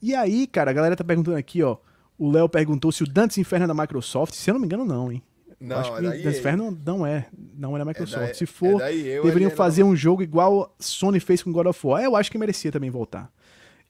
[0.00, 1.76] E aí, cara, a galera tá perguntando aqui, ó.
[2.16, 4.34] O Léo perguntou se o Dantes Inferno é da Microsoft.
[4.34, 5.22] Se eu não me engano, não, hein?
[5.60, 7.26] Não, acho que é Inferno não é.
[7.56, 8.22] Não é da Microsoft.
[8.22, 9.90] É da, se for, é eu, deveriam fazer não.
[9.90, 12.02] um jogo igual Sony fez com God of War.
[12.02, 13.30] Eu acho que merecia também voltar.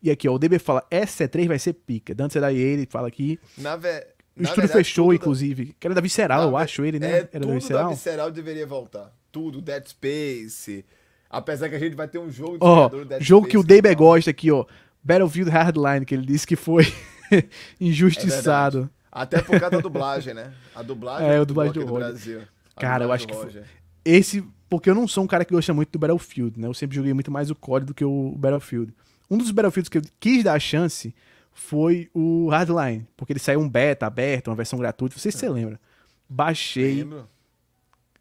[0.02, 2.14] E aqui, ó, o DB fala, S3 vai ser pica.
[2.14, 3.40] Dantes é da EA, ele fala aqui.
[3.56, 3.88] Na ve...
[4.36, 5.64] O estúdio verdade, fechou, inclusive.
[5.66, 5.72] Da...
[5.78, 7.20] Que era da Visceral, eu acho, ele, né?
[7.20, 7.84] É, era da Visceral.
[7.84, 9.12] da Visceral deveria voltar.
[9.32, 10.84] Tudo, Dead Space.
[11.30, 12.90] Apesar que a gente vai ter um jogo de oh,
[13.20, 14.66] jogo Space que o David gosta aqui, ó.
[15.02, 16.84] Battlefield Hardline, que ele disse que foi
[17.80, 18.90] injustiçado.
[18.90, 20.52] É Até por causa da dublagem, né?
[20.74, 22.42] A dublagem, é, a dublagem do, do Brasil.
[22.74, 23.62] Cara, eu acho que foi...
[24.04, 26.66] esse, porque eu não sou um cara que gosta muito do Battlefield, né?
[26.66, 28.92] Eu sempre joguei muito mais o COD do que o Battlefield.
[29.30, 31.14] Um dos Battlefields que eu quis dar a chance
[31.52, 35.38] foi o Hardline, porque ele saiu um beta aberto, uma versão gratuita, não sei se
[35.38, 35.80] você lembra.
[36.28, 36.96] Baixei.
[36.96, 37.28] Lembro.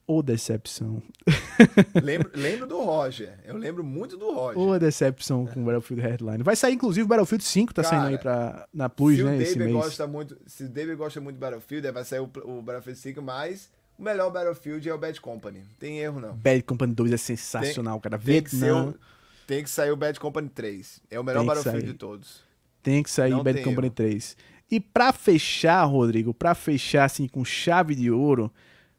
[0.06, 1.02] Oh, decepção.
[2.04, 3.40] Lembro, lembro do Roger.
[3.46, 4.60] Eu lembro muito do Roger.
[4.60, 6.44] Oh, decepção com o Battlefield Headline.
[6.44, 9.42] Vai sair, inclusive, o Battlefield 5 tá Cara, saindo aí pra, na Plus, né?
[9.42, 9.72] esse mês.
[9.72, 13.22] Gosta muito, se o David gosta muito do Battlefield, vai sair o, o Battlefield 5,
[13.22, 15.64] mas o melhor Battlefield é o Bad Company.
[15.80, 16.36] Tem erro, não.
[16.36, 18.18] Bad Company 2 é sensacional, tem, cara.
[18.18, 18.84] Vietnã.
[18.84, 19.00] Tem que,
[19.48, 21.02] tem que sair o Bad Company 3.
[21.10, 22.44] É o melhor Battlefield de todos.
[22.82, 23.96] Tem que sair o Bad Company erro.
[23.96, 24.36] 3.
[24.70, 28.52] E pra fechar, Rodrigo, pra fechar assim com chave de ouro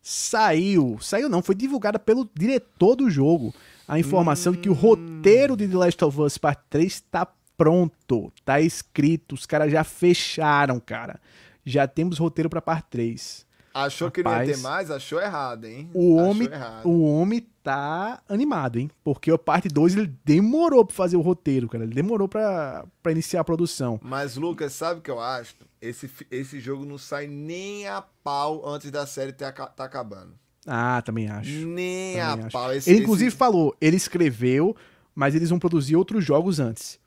[0.07, 3.55] saiu, saiu não, foi divulgada pelo diretor do jogo
[3.89, 4.57] a informação hum.
[4.57, 7.27] de que o roteiro de The Last of Us Part 3 está
[7.57, 11.19] pronto, tá escrito, os caras já fecharam, cara.
[11.65, 13.44] Já temos roteiro para Part 3.
[13.75, 14.89] Achou Rapaz, que não ia ter mais?
[14.89, 15.91] Achou errado, hein?
[15.93, 16.49] O homem,
[16.85, 18.89] o homem tá animado, hein?
[19.03, 21.83] Porque a parte 2 ele demorou pra fazer o roteiro, cara.
[21.83, 23.99] Ele demorou pra, pra iniciar a produção.
[24.01, 25.57] Mas, Lucas, sabe o que eu acho?
[25.83, 30.35] Esse, esse jogo não sai nem a pau antes da série ter, tá acabando.
[30.65, 31.51] Ah, também acho.
[31.67, 32.73] Nem também a pau.
[32.73, 33.37] Esse, ele, inclusive, esse...
[33.37, 34.77] falou, ele escreveu,
[35.13, 37.01] mas eles vão produzir outros jogos antes.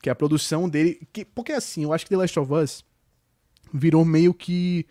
[0.00, 0.98] Que a produção dele.
[1.12, 2.84] Que, porque assim, eu acho que The Last of Us
[3.70, 4.86] virou meio que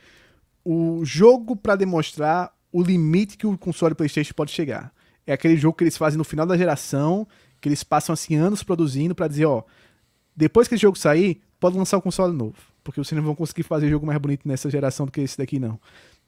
[0.65, 4.91] o jogo para demonstrar o limite que o console PlayStation pode chegar.
[5.25, 7.27] É aquele jogo que eles fazem no final da geração,
[7.61, 9.63] que eles passam assim anos produzindo para dizer, ó,
[10.35, 13.63] depois que esse jogo sair, pode lançar um console novo, porque vocês não vão conseguir
[13.63, 15.79] fazer jogo mais bonito nessa geração do que esse daqui não.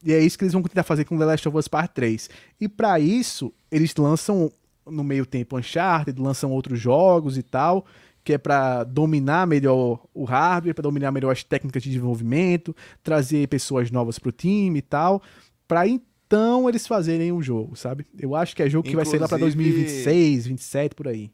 [0.03, 2.29] E é isso que eles vão tentar fazer com The Last of Us Part 3.
[2.61, 4.51] E para isso, eles lançam
[4.85, 7.85] no meio tempo Uncharted, lançam outros jogos e tal
[8.27, 13.47] que é para dominar melhor o hardware, para dominar melhor as técnicas de desenvolvimento, trazer
[13.47, 15.21] pessoas novas pro time e tal,
[15.65, 18.05] para então eles fazerem um jogo, sabe?
[18.19, 21.31] Eu acho que é jogo que Inclusive, vai ser lá para 2026, 27 por aí.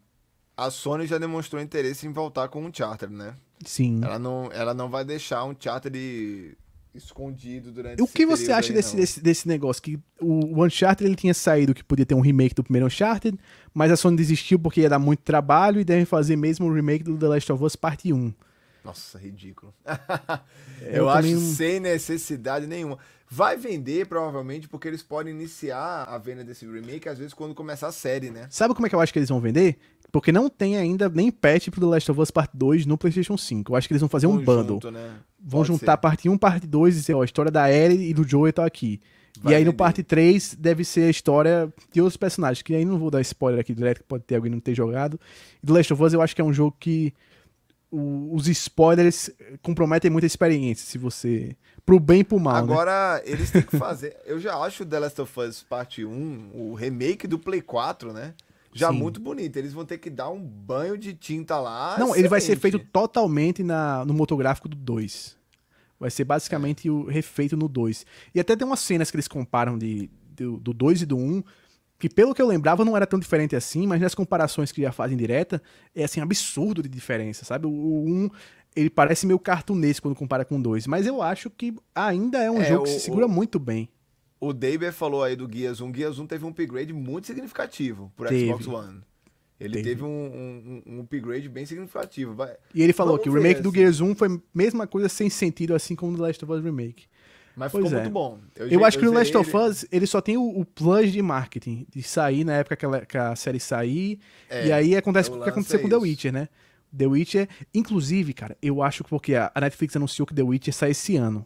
[0.56, 3.34] A Sony já demonstrou interesse em voltar com um charter, né?
[3.66, 4.00] Sim.
[4.04, 6.56] Ela não, ela não vai deixar um charter de
[6.94, 9.82] escondido durante O que você acha aí, desse, desse, desse, negócio?
[9.82, 13.38] Que o Uncharted ele tinha saído que podia ter um remake do primeiro Uncharted,
[13.74, 17.04] mas a Sony desistiu porque ia dar muito trabalho e devem fazer mesmo o remake
[17.04, 18.34] do The Last of Us Parte 1.
[18.84, 19.74] Nossa, ridículo.
[20.82, 21.54] eu, eu acho também...
[21.54, 23.00] sem necessidade nenhuma.
[23.30, 27.88] Vai vender, provavelmente, porque eles podem iniciar a venda desse remake, às vezes, quando começar
[27.88, 28.46] a série, né?
[28.50, 29.80] Sabe como é que eu acho que eles vão vender?
[30.14, 33.36] Porque não tem ainda nem patch pro The Last of Us Part 2 no PlayStation
[33.36, 33.72] 5.
[33.72, 34.80] Eu acho que eles vão fazer um bundle.
[34.92, 35.12] Né?
[35.40, 35.98] Vão Pode juntar ser.
[35.98, 38.64] parte 1, parte 2 e dizer, ó, a história da Ellie e do Joel tá
[38.64, 39.02] aqui.
[39.42, 42.86] Vai e aí no parte 3 deve ser a história de outros personagens, que aí
[42.86, 45.20] não vou dar spoiler aqui direto, que pode ter alguém não ter jogado.
[45.64, 47.12] E The Last of Us eu acho que é um jogo que
[47.90, 49.32] o, os spoilers
[49.64, 51.58] comprometem muito a experiência, se você...
[51.84, 52.72] Pro bem e pro mal, né?
[52.72, 53.22] Agora, né?
[53.26, 54.16] eles têm que fazer...
[54.28, 58.36] eu já acho The Last of Us Parte 1, o remake do Play 4, né?
[58.74, 58.98] Já Sim.
[58.98, 59.56] muito bonito.
[59.58, 61.92] Eles vão ter que dar um banho de tinta lá.
[61.98, 62.20] Não, excelente.
[62.20, 65.38] ele vai ser feito totalmente na, no motográfico do 2.
[66.00, 66.92] Vai ser basicamente é.
[66.92, 68.06] o refeito no 2.
[68.34, 71.20] E até tem umas cenas que eles comparam de, de do 2 e do 1,
[71.20, 71.44] um,
[71.98, 74.92] que pelo que eu lembrava não era tão diferente assim, mas nas comparações que já
[74.92, 75.62] fazem direta,
[75.96, 77.66] é assim, absurdo de diferença, sabe?
[77.66, 77.74] O 1,
[78.10, 78.30] um,
[78.76, 82.52] ele parece meio cartunesco quando compara com o 2, mas eu acho que ainda é
[82.52, 83.30] um é, jogo o, que se segura o...
[83.30, 83.88] muito bem.
[84.44, 85.94] O Daber falou aí do Gears 1.
[85.94, 88.48] Gears 1 teve um upgrade muito significativo por teve.
[88.48, 89.02] Xbox One.
[89.60, 92.34] Ele teve, teve um, um, um, upgrade bem significativo.
[92.34, 92.54] Vai...
[92.76, 93.78] E ele falou Vamos que o remake ver, do assim.
[93.78, 97.06] Gears 1 foi a mesma coisa sem sentido, assim como o Last of Us Remake.
[97.56, 98.02] Mas pois ficou é.
[98.02, 98.40] muito bom.
[98.56, 101.22] Eu, eu acho que no Last of Us ele só tem o, o, plus de
[101.22, 104.20] marketing, de sair na época que, ela, que a série sair.
[104.50, 106.50] É, e aí acontece o que aconteceu com The Witcher, né?
[106.96, 110.92] The Witcher, inclusive, cara, eu acho que porque a Netflix anunciou que The Witcher sai
[110.92, 111.46] esse ano.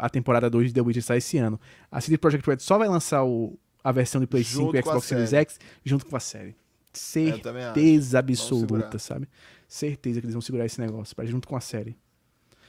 [0.00, 1.60] A temporada 2 de The Witcher sai esse ano.
[1.92, 4.82] A CD Projekt Red só vai lançar o, a versão de Play junto 5 e
[4.82, 6.56] Xbox Series X junto com a série.
[6.90, 9.28] Certeza absoluta, sabe?
[9.68, 11.98] Certeza que eles vão segurar esse negócio, pra, junto com a série.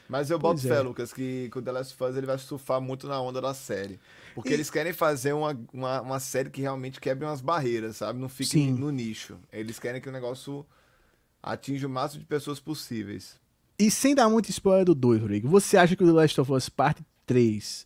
[0.09, 0.81] Mas eu boto fé, é.
[0.81, 3.53] Lucas, que, que o The Last of Us ele vai surfar muito na onda da
[3.53, 3.97] série.
[4.35, 4.53] Porque e...
[4.53, 8.19] eles querem fazer uma, uma, uma, série que realmente quebre umas barreiras, sabe?
[8.19, 8.73] Não fique Sim.
[8.73, 9.39] no nicho.
[9.53, 10.65] Eles querem que o negócio
[11.41, 13.39] atinja o máximo de pessoas possíveis.
[13.79, 16.51] E sem dar muito spoiler do 2, Rodrigo, você acha que o The Last of
[16.51, 17.85] Us Parte 3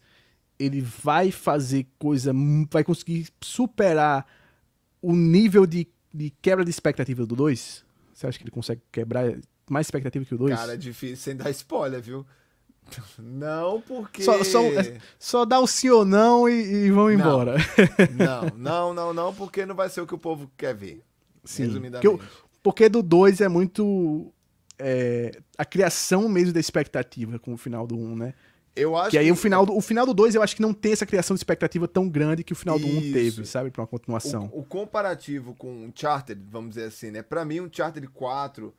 [0.60, 2.32] ele vai fazer coisa,
[2.72, 4.26] vai conseguir superar
[5.02, 7.86] o nível de, de quebra de expectativa do 2?
[8.14, 9.38] Você acha que ele consegue quebrar
[9.70, 10.56] mais expectativa que o 2?
[10.56, 12.26] Cara, é difícil sem dar spoiler, viu?
[13.20, 14.24] Não, porque.
[14.24, 17.56] Só, só, é, só dá o sim ou não e, e vão embora.
[18.16, 21.02] Não, não, não, não, porque não vai ser o que o povo quer ver.
[21.44, 21.64] Sim.
[21.64, 22.07] Resumidamente.
[22.07, 22.26] Porque,
[22.62, 24.32] porque do 2 é muito.
[24.78, 28.34] É, a criação mesmo da expectativa com o final do 1, um, né?
[28.76, 29.31] Eu acho que aí que...
[29.31, 31.39] o final do o final do 2 eu acho que não tem essa criação de
[31.39, 34.49] expectativa tão grande que o final do 1 um teve, sabe, para uma continuação.
[34.52, 37.22] O, o, comparativo com o Uncharted, vamos dizer assim, né?
[37.22, 38.73] Para mim, o Uncharted 4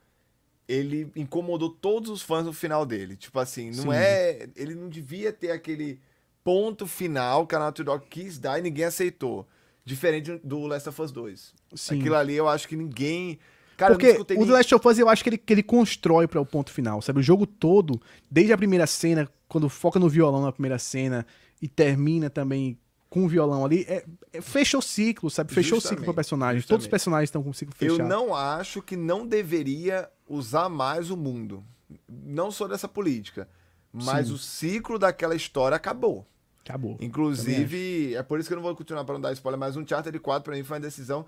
[0.69, 3.17] ele incomodou todos os fãs no final dele.
[3.17, 3.93] Tipo assim, não Sim.
[3.93, 4.49] é.
[4.57, 6.01] Ele não devia ter aquele
[6.43, 9.47] ponto final que a Naughty Dog quis dar e ninguém aceitou.
[9.85, 11.55] Diferente do Last of Us 2.
[11.75, 12.01] Sim.
[12.01, 13.39] Aquilo ali eu acho que ninguém.
[13.77, 16.41] Cara, Porque o The Last of Us eu acho que ele, que ele constrói para
[16.41, 17.21] o ponto final, sabe?
[17.21, 18.01] O jogo todo,
[18.31, 21.27] desde a primeira cena, quando foca no violão na primeira cena
[21.61, 22.79] e termina também
[23.11, 25.53] com o violão ali, é, é, fecha o ciclo, sabe?
[25.53, 26.57] Fechou justamente, o ciclo pro personagem.
[26.57, 26.69] Justamente.
[26.69, 28.01] Todos os personagens estão com o ciclo fechado.
[28.01, 31.63] Eu não acho que não deveria usar mais o mundo.
[32.09, 33.49] Não sou dessa política.
[33.93, 34.35] Mas Sim.
[34.35, 36.27] o ciclo daquela história acabou.
[36.65, 36.97] Acabou.
[37.01, 39.87] Inclusive, é por isso que eu não vou continuar para não dar spoiler, mas um
[39.87, 41.25] Charter 4 para mim foi uma decisão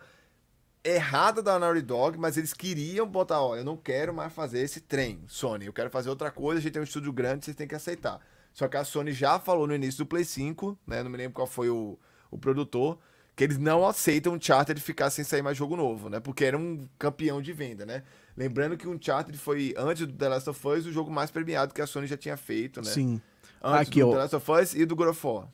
[0.84, 4.80] errada da Naughty Dog, mas eles queriam botar, ó, eu não quero mais fazer esse
[4.80, 7.66] trem, Sony, eu quero fazer outra coisa, a gente tem um estúdio grande, vocês têm
[7.68, 8.20] que aceitar.
[8.52, 11.34] Só que a Sony já falou no início do Play 5, né, não me lembro
[11.34, 11.98] qual foi o,
[12.30, 12.98] o produtor,
[13.36, 16.44] que eles não aceitam um Charter de ficar sem sair mais jogo novo, né, porque
[16.44, 18.02] era um campeão de venda, né.
[18.38, 21.74] Lembrando que um Uncharted foi, antes do The Last of Us, o jogo mais premiado
[21.74, 22.88] que a Sony já tinha feito, né?
[22.88, 23.20] Sim.
[23.60, 24.12] Antes Aqui, do ó.
[24.12, 25.48] The Last of Us e do God of War.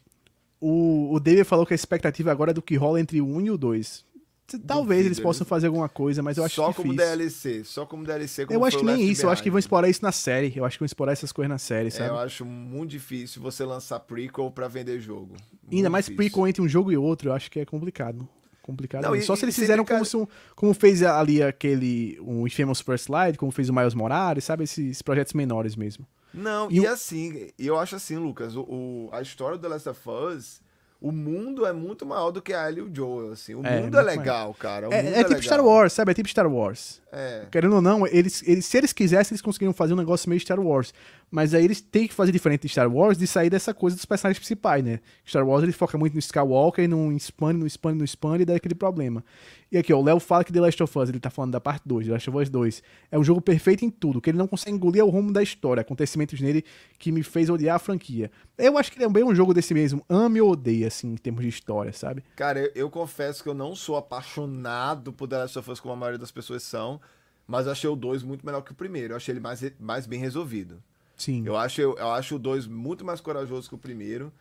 [0.61, 3.41] O, o David falou que a expectativa agora é do que rola entre o 1
[3.41, 4.05] e o 2.
[4.47, 6.83] Talvez Duvido, eles possam fazer alguma coisa, mas eu acho só difícil.
[6.83, 8.47] Só como DLC, só como DLC.
[8.47, 10.53] Como eu acho que nem isso, eu acho que vão explorar isso na série.
[10.55, 12.11] Eu acho que vão explorar essas coisas na série, sabe?
[12.11, 15.35] É, eu acho muito difícil você lançar prequel para vender jogo.
[15.63, 16.17] Muito Ainda mais difícil.
[16.17, 18.29] prequel entre um jogo e outro, eu acho que é complicado
[18.65, 19.03] complicado.
[19.03, 20.27] Não, e, Só se eles fizeram como, se um,
[20.57, 24.65] como fez ali aquele um Infamous First Light, como fez o Miles Morales, sabe?
[24.65, 26.07] Esses, esses projetos menores mesmo.
[26.33, 26.91] Não, e, e o...
[26.91, 30.64] assim, eu acho assim, Lucas, o, o, a história do The Last of Us
[31.05, 33.55] o mundo é muito maior do que a Ellie e o Joel, assim.
[33.55, 34.55] O é, mundo é legal, maior.
[34.55, 34.89] cara.
[34.91, 35.43] é, é, é tipo legal.
[35.43, 36.11] Star Wars, sabe?
[36.13, 37.03] É tipo Star Wars.
[37.13, 37.45] É.
[37.51, 40.59] Querendo ou não, eles, eles, se eles quisessem, eles conseguiriam fazer um negócio meio Star
[40.59, 40.95] Wars.
[41.35, 44.05] Mas aí eles têm que fazer diferente de Star Wars, de sair dessa coisa dos
[44.05, 45.01] personagens principais, né?
[45.27, 48.55] Star Wars ele foca muito no Skywalker, não expande, não expande, não expande, e dá
[48.55, 49.25] aquele problema.
[49.73, 51.61] E aqui, ó, o Léo fala que The Last of Us, ele tá falando da
[51.61, 54.39] parte 2, The Last of Us 2, é um jogo perfeito em tudo, que ele
[54.39, 56.65] não consegue engolir o rumo da história, acontecimentos nele
[57.01, 58.31] que me fez odiar a franquia.
[58.57, 61.17] Eu acho que ele é bem um jogo desse mesmo, ame ou odeia, assim, em
[61.17, 62.23] termos de história, sabe?
[62.37, 65.95] Cara, eu, eu confesso que eu não sou apaixonado por The Last of Us como
[65.95, 67.01] a maioria das pessoas são,
[67.45, 70.21] mas achei o 2 muito melhor que o primeiro, eu achei ele mais, mais bem
[70.21, 70.81] resolvido.
[71.17, 71.45] Sim.
[71.47, 74.33] Eu acho, eu, eu acho o 2 muito mais corajoso que o primeiro,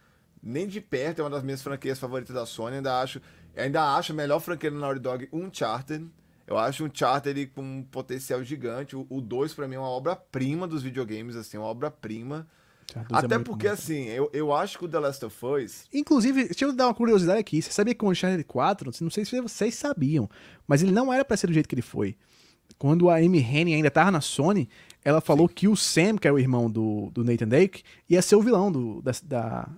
[0.41, 3.21] nem de perto é uma das minhas franquias favoritas da Sony, ainda acho
[3.55, 6.09] ainda acho a melhor franquia do Naughty Dog Uncharted.
[6.45, 8.95] Eu acho um Uncharted com um potencial gigante.
[8.95, 12.47] O 2, para mim, é uma obra-prima dos videogames, assim, uma obra-prima.
[13.11, 13.73] Até é porque, bom.
[13.73, 15.85] assim, eu, eu acho que o The Last of Us.
[15.93, 17.61] Inclusive, deixa eu dar uma curiosidade aqui.
[17.61, 20.29] Você sabia que o Uncharted 4, não sei se vocês sabiam,
[20.67, 22.17] mas ele não era para ser do jeito que ele foi.
[22.77, 24.69] Quando a Amy Hennig ainda tava na Sony,
[25.03, 25.53] ela falou Sim.
[25.53, 28.71] que o Sam, que é o irmão do, do Nathan Drake, ia ser o vilão
[28.71, 29.69] do, da, da,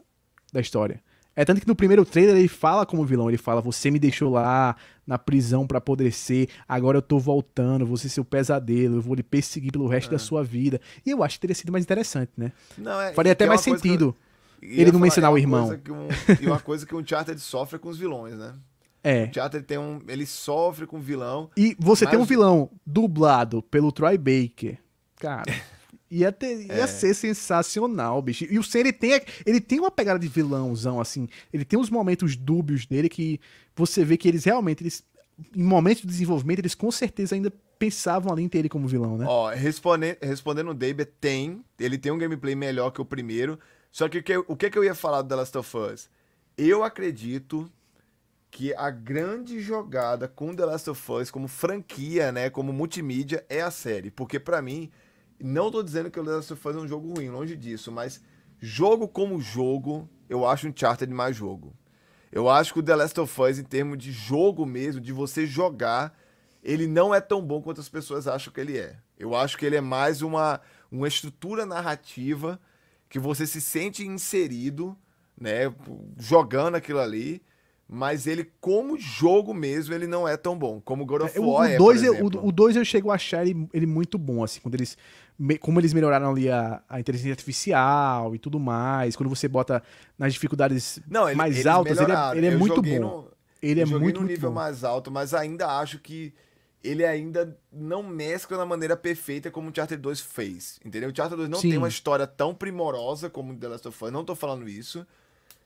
[0.54, 1.02] da história.
[1.36, 4.32] É tanto que no primeiro trailer ele fala como vilão, ele fala: "Você me deixou
[4.32, 4.76] lá
[5.06, 9.72] na prisão para apodrecer, agora eu tô voltando, você seu pesadelo, eu vou lhe perseguir
[9.72, 10.12] pelo resto é.
[10.12, 10.80] da sua vida".
[11.06, 12.54] E eu acho que teria sido mais interessante, né?
[12.78, 14.16] Não, é, Faria até mais sentido
[14.62, 15.70] ele não mencionar é o irmão.
[15.70, 16.08] Um,
[16.42, 18.54] e uma coisa que o Uncharted sofre com os vilões, né?
[19.04, 19.24] É.
[19.24, 21.50] O Uncharted tem um, ele sofre com o vilão.
[21.56, 22.12] E você mas...
[22.12, 24.78] tem um vilão dublado pelo Troy Baker.
[25.26, 25.44] Cara,
[26.10, 26.88] Ia, ter, ia é.
[26.88, 28.46] ser sensacional, bicho.
[28.48, 31.28] E o Sen, ele tem, ele tem uma pegada de vilãozão, assim.
[31.52, 33.40] Ele tem uns momentos dúbios dele que
[33.76, 34.84] você vê que eles realmente.
[34.84, 35.04] Eles,
[35.56, 39.18] em momentos de desenvolvimento, eles com certeza ainda pensavam ali em ter ele como vilão,
[39.18, 39.26] né?
[39.28, 41.66] Ó, respondendo, respondendo o David, tem.
[41.80, 43.60] Ele tem um gameplay melhor que o primeiro.
[43.92, 46.10] Só que o que, o que, que eu ia falar do The Last of Us?
[46.56, 47.70] Eu acredito
[48.52, 53.62] que a grande jogada com The Last of Us como franquia, né, como multimídia, é
[53.62, 54.10] a série.
[54.10, 54.90] Porque para mim,
[55.40, 58.22] não tô dizendo que o Last of Us é um jogo ruim, longe disso, mas
[58.60, 61.76] jogo como jogo, eu acho um Uncharted mais jogo.
[62.32, 65.46] Eu acho que o The Last of Us, em termos de jogo mesmo, de você
[65.46, 66.18] jogar,
[66.64, 68.98] ele não é tão bom quanto as pessoas acham que ele é.
[69.18, 70.60] Eu acho que ele é mais uma,
[70.92, 72.60] uma estrutura narrativa
[73.08, 74.98] que você se sente inserido,
[75.40, 75.74] né,
[76.18, 77.42] jogando aquilo ali,
[77.88, 80.82] mas ele como jogo mesmo ele não é tão bom.
[80.82, 83.46] Como God of é, War o, dois é, eu, o 2 eu chego a achar
[83.46, 84.98] ele, ele, muito bom assim quando eles
[85.60, 89.84] como eles melhoraram ali a, a, inteligência artificial e tudo mais quando você bota
[90.18, 93.00] nas dificuldades não, ele, mais altas ele é, ele é muito bom.
[93.00, 93.32] no,
[93.62, 94.56] ele é muito no nível bom.
[94.56, 96.34] mais alto mas ainda acho que
[96.84, 101.10] ele ainda não mescla da maneira perfeita como o Charter 2 fez entendeu?
[101.12, 101.70] O Charter 2 não Sim.
[101.70, 105.06] tem uma história tão primorosa como The Last of Us não tô falando isso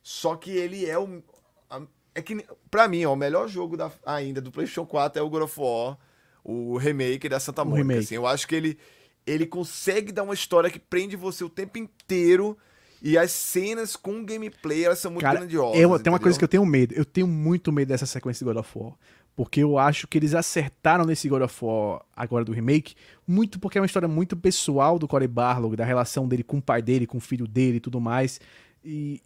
[0.01, 1.21] só que ele é o,
[1.69, 1.81] a,
[2.15, 5.29] é que, pra mim, ó, o melhor jogo da, ainda do PlayStation 4 é o
[5.29, 5.97] God of War,
[6.43, 7.99] o remake da Santa Mônica.
[7.99, 8.77] Assim, eu acho que ele,
[9.25, 12.57] ele consegue dar uma história que prende você o tempo inteiro.
[13.01, 15.79] E as cenas com gameplay, elas são muito Cara, grandiosas.
[15.79, 16.93] Eu, tem uma coisa que eu tenho medo.
[16.93, 18.93] Eu tenho muito medo dessa sequência de God of War.
[19.37, 22.93] Porque eu acho que eles acertaram nesse God of War, agora do remake,
[23.25, 26.61] muito porque é uma história muito pessoal do Corey Barlog, da relação dele com o
[26.61, 28.41] pai dele, com o filho dele e tudo mais.
[28.83, 29.21] E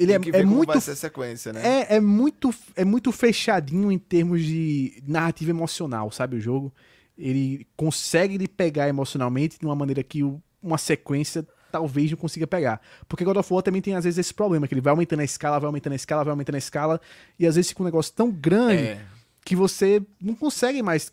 [0.00, 1.60] ele Tem é, é muito vai ser a sequência, né?
[1.62, 6.72] É, é muito é muito fechadinho em termos de narrativa emocional, sabe o jogo?
[7.18, 10.22] Ele consegue lhe pegar emocionalmente de uma maneira que
[10.62, 12.80] uma sequência talvez não consiga pegar.
[13.06, 15.24] Porque God of War também tem às vezes esse problema, que ele vai aumentando a
[15.24, 17.00] escala, vai aumentando a escala, vai aumentando a escala,
[17.38, 19.04] e às vezes fica um negócio tão grande é.
[19.44, 21.12] que você não consegue mais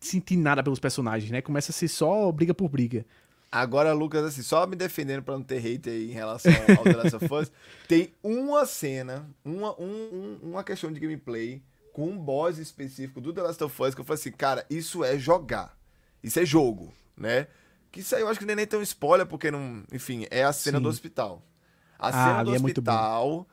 [0.00, 1.40] sentir nada pelos personagens, né?
[1.40, 3.06] Começa a ser só briga por briga.
[3.52, 6.96] Agora, Lucas, assim, só me defendendo pra não ter hate aí em relação ao The
[6.96, 7.52] Last of Us,
[7.88, 11.60] tem uma cena, uma, um, uma questão de gameplay
[11.92, 15.02] com um boss específico do The Last of Us que eu falei assim, cara, isso
[15.02, 15.76] é jogar.
[16.22, 17.48] Isso é jogo, né?
[17.90, 19.82] Que isso aí eu acho que nem, nem tem um spoiler, porque não.
[19.92, 20.82] Enfim, é a cena Sim.
[20.84, 21.42] do hospital.
[21.98, 23.48] A ah, cena do é hospital.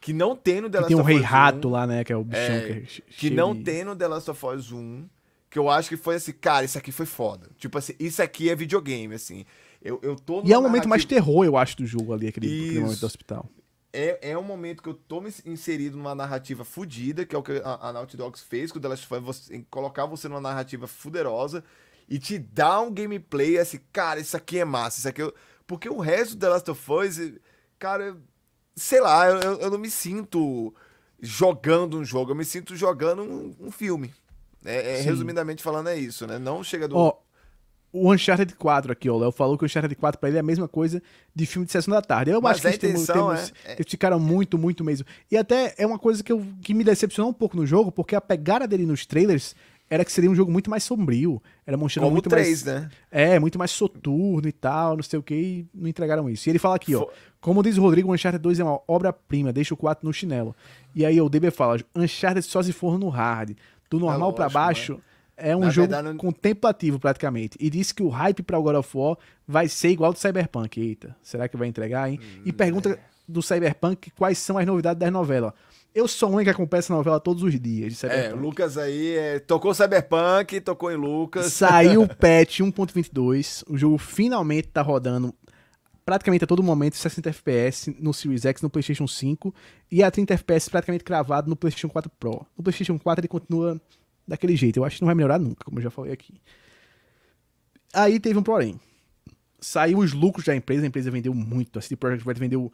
[0.00, 1.06] que não tem no The Last of Us.
[1.06, 2.04] Tem um rei rato lá, né?
[2.04, 4.70] Que é o bichão é, que, é que não tem no The Last of Us
[4.70, 5.08] 1
[5.52, 7.50] que eu acho que foi assim, cara, isso aqui foi foda.
[7.58, 9.44] Tipo assim, isso aqui é videogame, assim.
[9.82, 12.46] Eu, eu tô E é o momento mais terror, eu acho, do jogo ali, aquele,
[12.46, 13.46] aquele momento do hospital.
[13.92, 17.42] É, é um momento que eu tô me inserido numa narrativa fodida, que é o
[17.42, 20.26] que a, a Naughty Dogs fez com o The Last of Us, você, colocar você
[20.26, 21.62] numa narrativa fuderosa
[22.08, 25.34] e te dar um gameplay assim, cara, isso aqui é massa, isso aqui eu...
[25.66, 27.32] Porque o resto do The Last of Us,
[27.78, 28.16] cara,
[28.74, 30.74] sei lá, eu, eu não me sinto
[31.20, 34.14] jogando um jogo, eu me sinto jogando um, um filme.
[34.64, 36.38] É, é resumidamente falando, é isso, né?
[36.38, 36.96] Não chega do.
[36.96, 37.16] Ó,
[37.92, 39.14] o Uncharted 4 aqui, ó.
[39.14, 41.02] O Léo falou que o Uncharted 4 pra ele é a mesma coisa
[41.34, 42.30] de filme de sessão da tarde.
[42.30, 43.74] Eu Mas acho que eles, intenção, temos, é, é...
[43.74, 45.06] eles ficaram muito, muito mesmo.
[45.30, 48.16] E até é uma coisa que, eu, que me decepcionou um pouco no jogo, porque
[48.16, 49.54] a pegada dele nos trailers
[49.90, 51.42] era que seria um jogo muito mais sombrio.
[51.66, 52.82] Era mostrando Como muito 3, mais.
[52.82, 52.90] né?
[53.10, 56.48] É, muito mais soturno e tal, não sei o que, e não entregaram isso.
[56.48, 57.06] E ele fala aqui, ó.
[57.42, 60.56] Como diz o Rodrigo, o Uncharted 2 é uma obra-prima, deixa o 4 no chinelo.
[60.94, 63.54] E aí o DB fala: Uncharted só se for no hard.
[63.98, 64.94] Do normal é para baixo.
[64.94, 65.00] Né?
[65.36, 67.56] É um Na jogo verdade, contemplativo praticamente.
[67.60, 69.16] E disse que o hype para o God of War
[69.46, 70.80] vai ser igual ao do Cyberpunk.
[70.80, 72.20] Eita, será que vai entregar, hein?
[72.22, 72.98] Hum, e pergunta é.
[73.26, 75.52] do Cyberpunk quais são as novidades das novelas.
[75.94, 78.02] Eu sou um que acompanha essa novela todos os dias.
[78.04, 81.52] É, Lucas aí é, tocou Cyberpunk, tocou em Lucas.
[81.52, 83.62] Saiu o patch 1.22.
[83.68, 85.34] O jogo finalmente tá rodando
[86.04, 89.54] praticamente a todo momento 60 FPS no Series X, no PlayStation 5
[89.90, 92.46] e a 30 FPS praticamente cravado no PlayStation 4 Pro.
[92.56, 93.80] No PlayStation 4 ele continua
[94.26, 94.78] daquele jeito.
[94.78, 96.34] Eu acho que não vai melhorar nunca, como eu já falei aqui.
[97.92, 98.80] Aí teve um porém.
[99.60, 102.72] Saiu os lucros da empresa, a empresa vendeu muito, a CD Projekt Red vendeu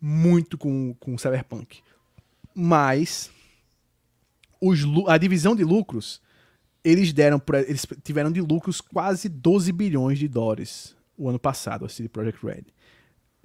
[0.00, 1.80] muito com, com o Cyberpunk.
[2.54, 3.30] Mas
[4.60, 6.22] os, a divisão de lucros,
[6.82, 11.88] eles deram eles tiveram de lucros quase 12 bilhões de dólares o ano passado, a
[11.88, 12.64] CD Projekt Red.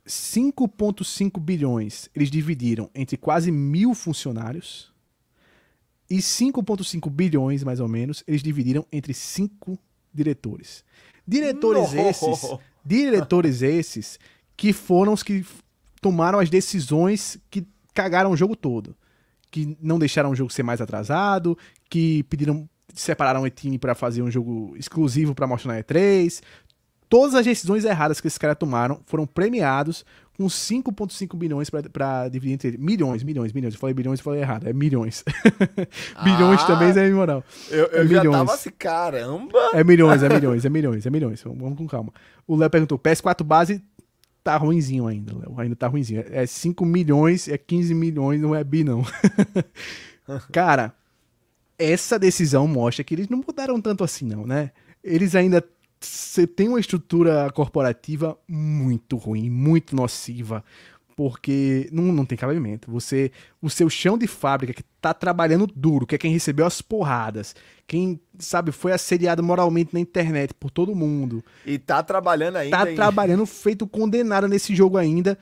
[0.07, 4.93] 5,5 bilhões eles dividiram entre quase mil funcionários
[6.09, 9.77] e 5,5 bilhões, mais ou menos, eles dividiram entre cinco
[10.13, 10.83] diretores.
[11.27, 11.99] Diretores no.
[11.99, 14.19] esses, diretores esses
[14.55, 15.43] que foram os que
[15.99, 18.95] tomaram as decisões que cagaram o jogo todo.
[19.49, 21.57] Que não deixaram o jogo ser mais atrasado,
[21.89, 26.41] que pediram, separaram o time para fazer um jogo exclusivo para mostrar na E3.
[27.15, 30.03] Todas as decisões erradas que esses caras tomaram foram premiados
[30.35, 32.79] com 5,5 bilhões para dividir entre eles.
[32.81, 33.73] Milhões, milhões, milhões.
[33.73, 34.67] Eu falei bilhões e falei errado.
[34.67, 35.23] É milhões.
[36.25, 37.41] bilhões ah, também é imoral.
[37.69, 38.37] Eu, eu é já milhões.
[38.37, 39.57] tava assim, caramba.
[39.73, 41.41] É milhões, é milhões, é milhões, é milhões.
[41.41, 42.11] Vamos com calma.
[42.45, 43.81] O Léo perguntou: PS4 base
[44.43, 45.57] tá ruimzinho ainda, Léo.
[45.57, 46.21] Ainda tá ruimzinho.
[46.29, 49.05] É 5 milhões, é 15 milhões, não é bi, não.
[50.51, 50.93] Cara,
[51.79, 54.71] essa decisão mostra que eles não mudaram tanto assim, não, né?
[55.01, 55.63] Eles ainda
[56.05, 60.63] você tem uma estrutura corporativa muito ruim, muito nociva,
[61.15, 62.91] porque não, não tem cabimento.
[62.91, 66.81] Você, o seu chão de fábrica que tá trabalhando duro, que é quem recebeu as
[66.81, 67.55] porradas,
[67.87, 71.43] quem, sabe, foi assediado moralmente na internet por todo mundo.
[71.65, 72.77] E tá trabalhando ainda.
[72.77, 72.95] Tá hein?
[72.95, 75.37] trabalhando feito condenado nesse jogo ainda.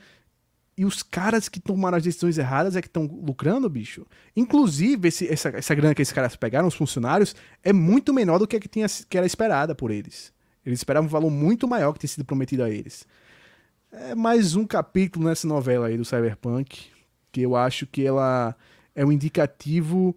[0.76, 4.04] E os caras que tomaram as decisões erradas é que estão lucrando, bicho.
[4.36, 8.46] Inclusive, esse, essa, essa grana que esses caras pegaram, os funcionários, é muito menor do
[8.46, 10.33] que a que, tinha, que era esperada por eles.
[10.64, 13.06] Eles esperavam um valor muito maior que tinha sido prometido a eles.
[13.92, 16.86] É mais um capítulo nessa novela aí do Cyberpunk,
[17.30, 18.56] que eu acho que ela
[18.94, 20.16] é um indicativo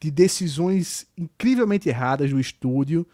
[0.00, 3.06] de decisões incrivelmente erradas do estúdio,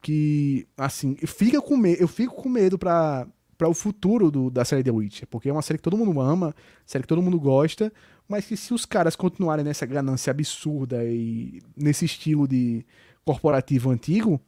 [0.00, 3.26] que, assim, fica com me eu fico com medo para
[3.56, 6.20] para o futuro do, da série The Witcher, porque é uma série que todo mundo
[6.20, 6.52] ama,
[6.84, 7.92] série que todo mundo gosta,
[8.28, 12.84] mas que se os caras continuarem nessa ganância absurda e nesse estilo de
[13.24, 14.40] corporativo antigo,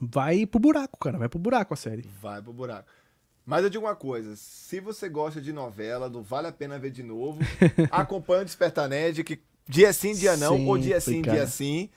[0.00, 1.18] vai pro buraco, cara.
[1.18, 2.02] Vai pro buraco a série.
[2.20, 2.88] Vai pro buraco.
[3.44, 6.90] Mas eu digo uma coisa: se você gosta de novela, não vale a pena ver
[6.90, 7.40] de novo.
[7.90, 11.38] acompanhe o Despertar Nerd, que dia sim, dia não, Sempre, ou dia sim, cara.
[11.38, 11.90] dia sim.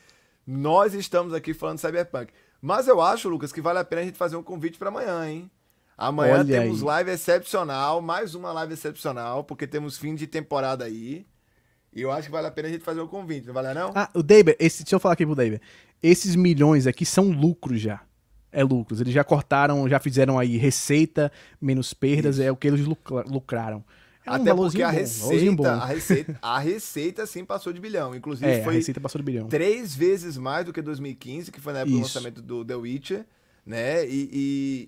[0.45, 2.34] Nós estamos aqui falando de Cyberpunk.
[2.61, 5.28] Mas eu acho, Lucas, que vale a pena a gente fazer um convite para amanhã,
[5.28, 5.52] hein?
[5.98, 6.86] Amanhã Olha temos aí.
[6.86, 11.26] live excepcional, mais uma live excepcional, porque temos fim de temporada aí.
[11.93, 13.73] E eu acho que vale a pena a gente fazer o um convite, não vale
[13.73, 13.91] não?
[13.93, 15.61] Ah, o David, esse, deixa eu falar aqui pro David.
[16.01, 18.01] Esses milhões aqui são lucros já.
[18.51, 18.99] É lucros.
[19.01, 21.31] Eles já cortaram, já fizeram aí receita
[21.61, 22.43] menos perdas, Isso.
[22.43, 23.84] é o que eles lucraram.
[24.26, 28.13] É um Até porque a bom, receita, a receita, a receita sim passou de bilhão.
[28.15, 29.47] Inclusive é, foi a receita passou de bilhão.
[29.47, 31.99] três vezes mais do que 2015, que foi na época Isso.
[31.99, 33.26] do lançamento do The Witcher,
[33.65, 34.05] né?
[34.05, 34.30] E,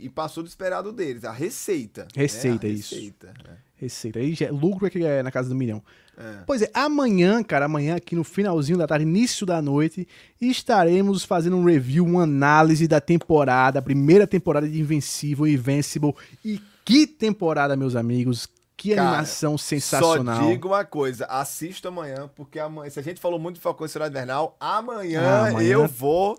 [0.02, 1.24] e, e, passou do esperado deles.
[1.24, 2.08] A receita.
[2.16, 2.74] Receita, né?
[2.74, 2.96] a isso.
[2.96, 3.34] Receita.
[3.44, 3.58] Né?
[3.84, 4.20] Receita.
[4.20, 5.84] Aí já, lucro é que é na casa do milhão.
[6.18, 6.44] É.
[6.46, 10.08] Pois é, amanhã, cara, amanhã aqui no finalzinho da tarde, início da noite,
[10.40, 16.14] estaremos fazendo um review, uma análise da temporada, a primeira temporada de Invencível Invincible.
[16.46, 18.48] E que temporada, meus amigos!
[18.76, 20.42] Que cara, animação sensacional.
[20.44, 23.86] Só digo uma coisa, assista amanhã, porque amanhã, se a gente falou muito de Falcão
[23.86, 26.38] Estrela Invernal, amanhã, ah, amanhã eu vou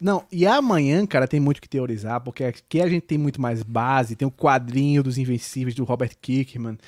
[0.00, 3.62] não, e amanhã, cara, tem muito que teorizar, porque aqui a gente tem muito mais
[3.62, 6.78] base, tem o quadrinho dos Invencíveis do Robert Kirkman,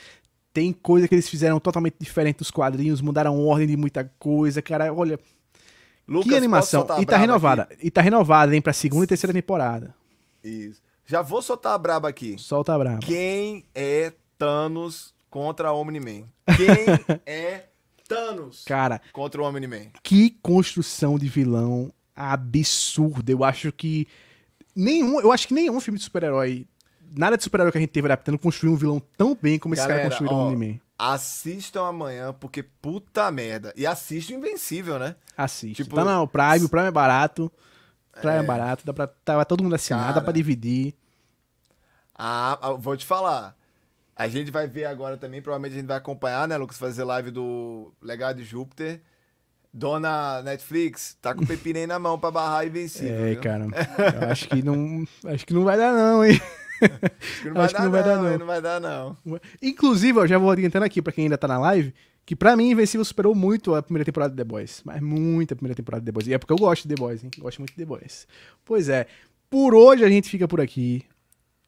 [0.53, 4.93] tem coisa que eles fizeram totalmente diferente dos quadrinhos, mudaram ordem de muita coisa, cara,
[4.93, 5.19] olha.
[6.09, 6.87] Lucas, que animação.
[6.99, 7.63] E tá renovada.
[7.63, 7.87] Aqui?
[7.87, 9.95] E tá renovada, hein, pra segunda e terceira temporada.
[10.43, 10.83] Isso.
[11.05, 12.37] Já vou soltar a braba aqui.
[12.39, 12.99] Solta a braba.
[12.99, 16.25] Quem é Thanos contra Omni-Man?
[16.57, 17.67] Quem é
[18.09, 19.91] Thanos cara, contra o Omni-Man?
[20.03, 21.93] Que construção de vilão
[22.31, 23.33] absurda.
[23.33, 24.07] Eu acho que
[24.75, 26.67] nenhum, eu acho que nenhum filme de super-herói
[27.17, 29.93] nada de super-herói que a gente teve adaptando construiu um vilão tão bem como Galera,
[29.93, 30.81] esse cara construiu no anime.
[30.99, 33.73] Assistam amanhã, porque puta merda.
[33.77, 35.17] E assistam Invencível, né?
[35.37, 35.83] Assiste.
[35.83, 37.51] Tipo, tá no Prime, o Prime é barato.
[38.21, 40.95] Prime é, é barato, dá pra tá, todo mundo assinar, cara, dá pra dividir.
[42.15, 43.57] Ah, ah, vou te falar.
[44.15, 47.31] A gente vai ver agora também, provavelmente a gente vai acompanhar, né, Lucas, fazer live
[47.31, 49.03] do Legado de Júpiter.
[49.73, 53.15] Dona Netflix, tá com o pepino aí na mão pra barrar Invencível.
[53.15, 53.41] É, viu?
[53.41, 53.67] cara.
[54.23, 55.05] Eu acho que não.
[55.25, 56.41] Acho que não vai dar, não, hein?
[56.83, 58.39] Acho que não vai, Acho dar, que não, vai dar, não.
[58.39, 59.17] Não vai dar, não.
[59.63, 61.95] Inclusive, eu já vou adiantando aqui pra quem ainda tá na live,
[62.27, 64.83] que pra mim, Invencível superou muito a primeira temporada de The Boys.
[64.85, 66.27] Mas muito a primeira temporada de The Boys.
[66.27, 67.31] E é porque eu gosto de The Boys, hein?
[67.39, 68.27] Gosto muito de The Boys.
[68.65, 69.07] Pois é.
[69.49, 71.05] Por hoje a gente fica por aqui.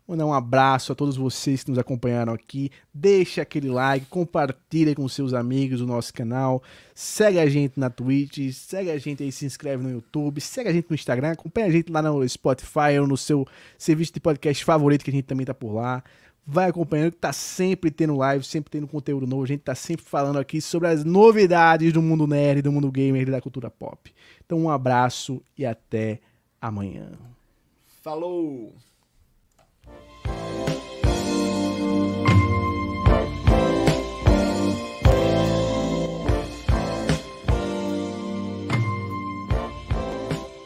[0.06, 2.70] Mandar um abraço a todos vocês que nos acompanharam aqui.
[2.92, 6.62] Deixa aquele like, compartilha com seus amigos o nosso canal.
[6.94, 10.72] Segue a gente na Twitch, segue a gente aí, se inscreve no YouTube, segue a
[10.74, 13.46] gente no Instagram, acompanha a gente lá no Spotify ou no seu
[13.78, 16.04] serviço de podcast favorito que a gente também tá por lá.
[16.46, 19.44] Vai acompanhando que tá sempre tendo live, sempre tendo conteúdo novo.
[19.44, 23.22] A gente tá sempre falando aqui sobre as novidades do mundo nerd, do mundo gamer
[23.22, 24.12] e da cultura pop.
[24.44, 26.20] Então um abraço e até
[26.60, 27.12] amanhã.
[28.02, 28.74] Falou!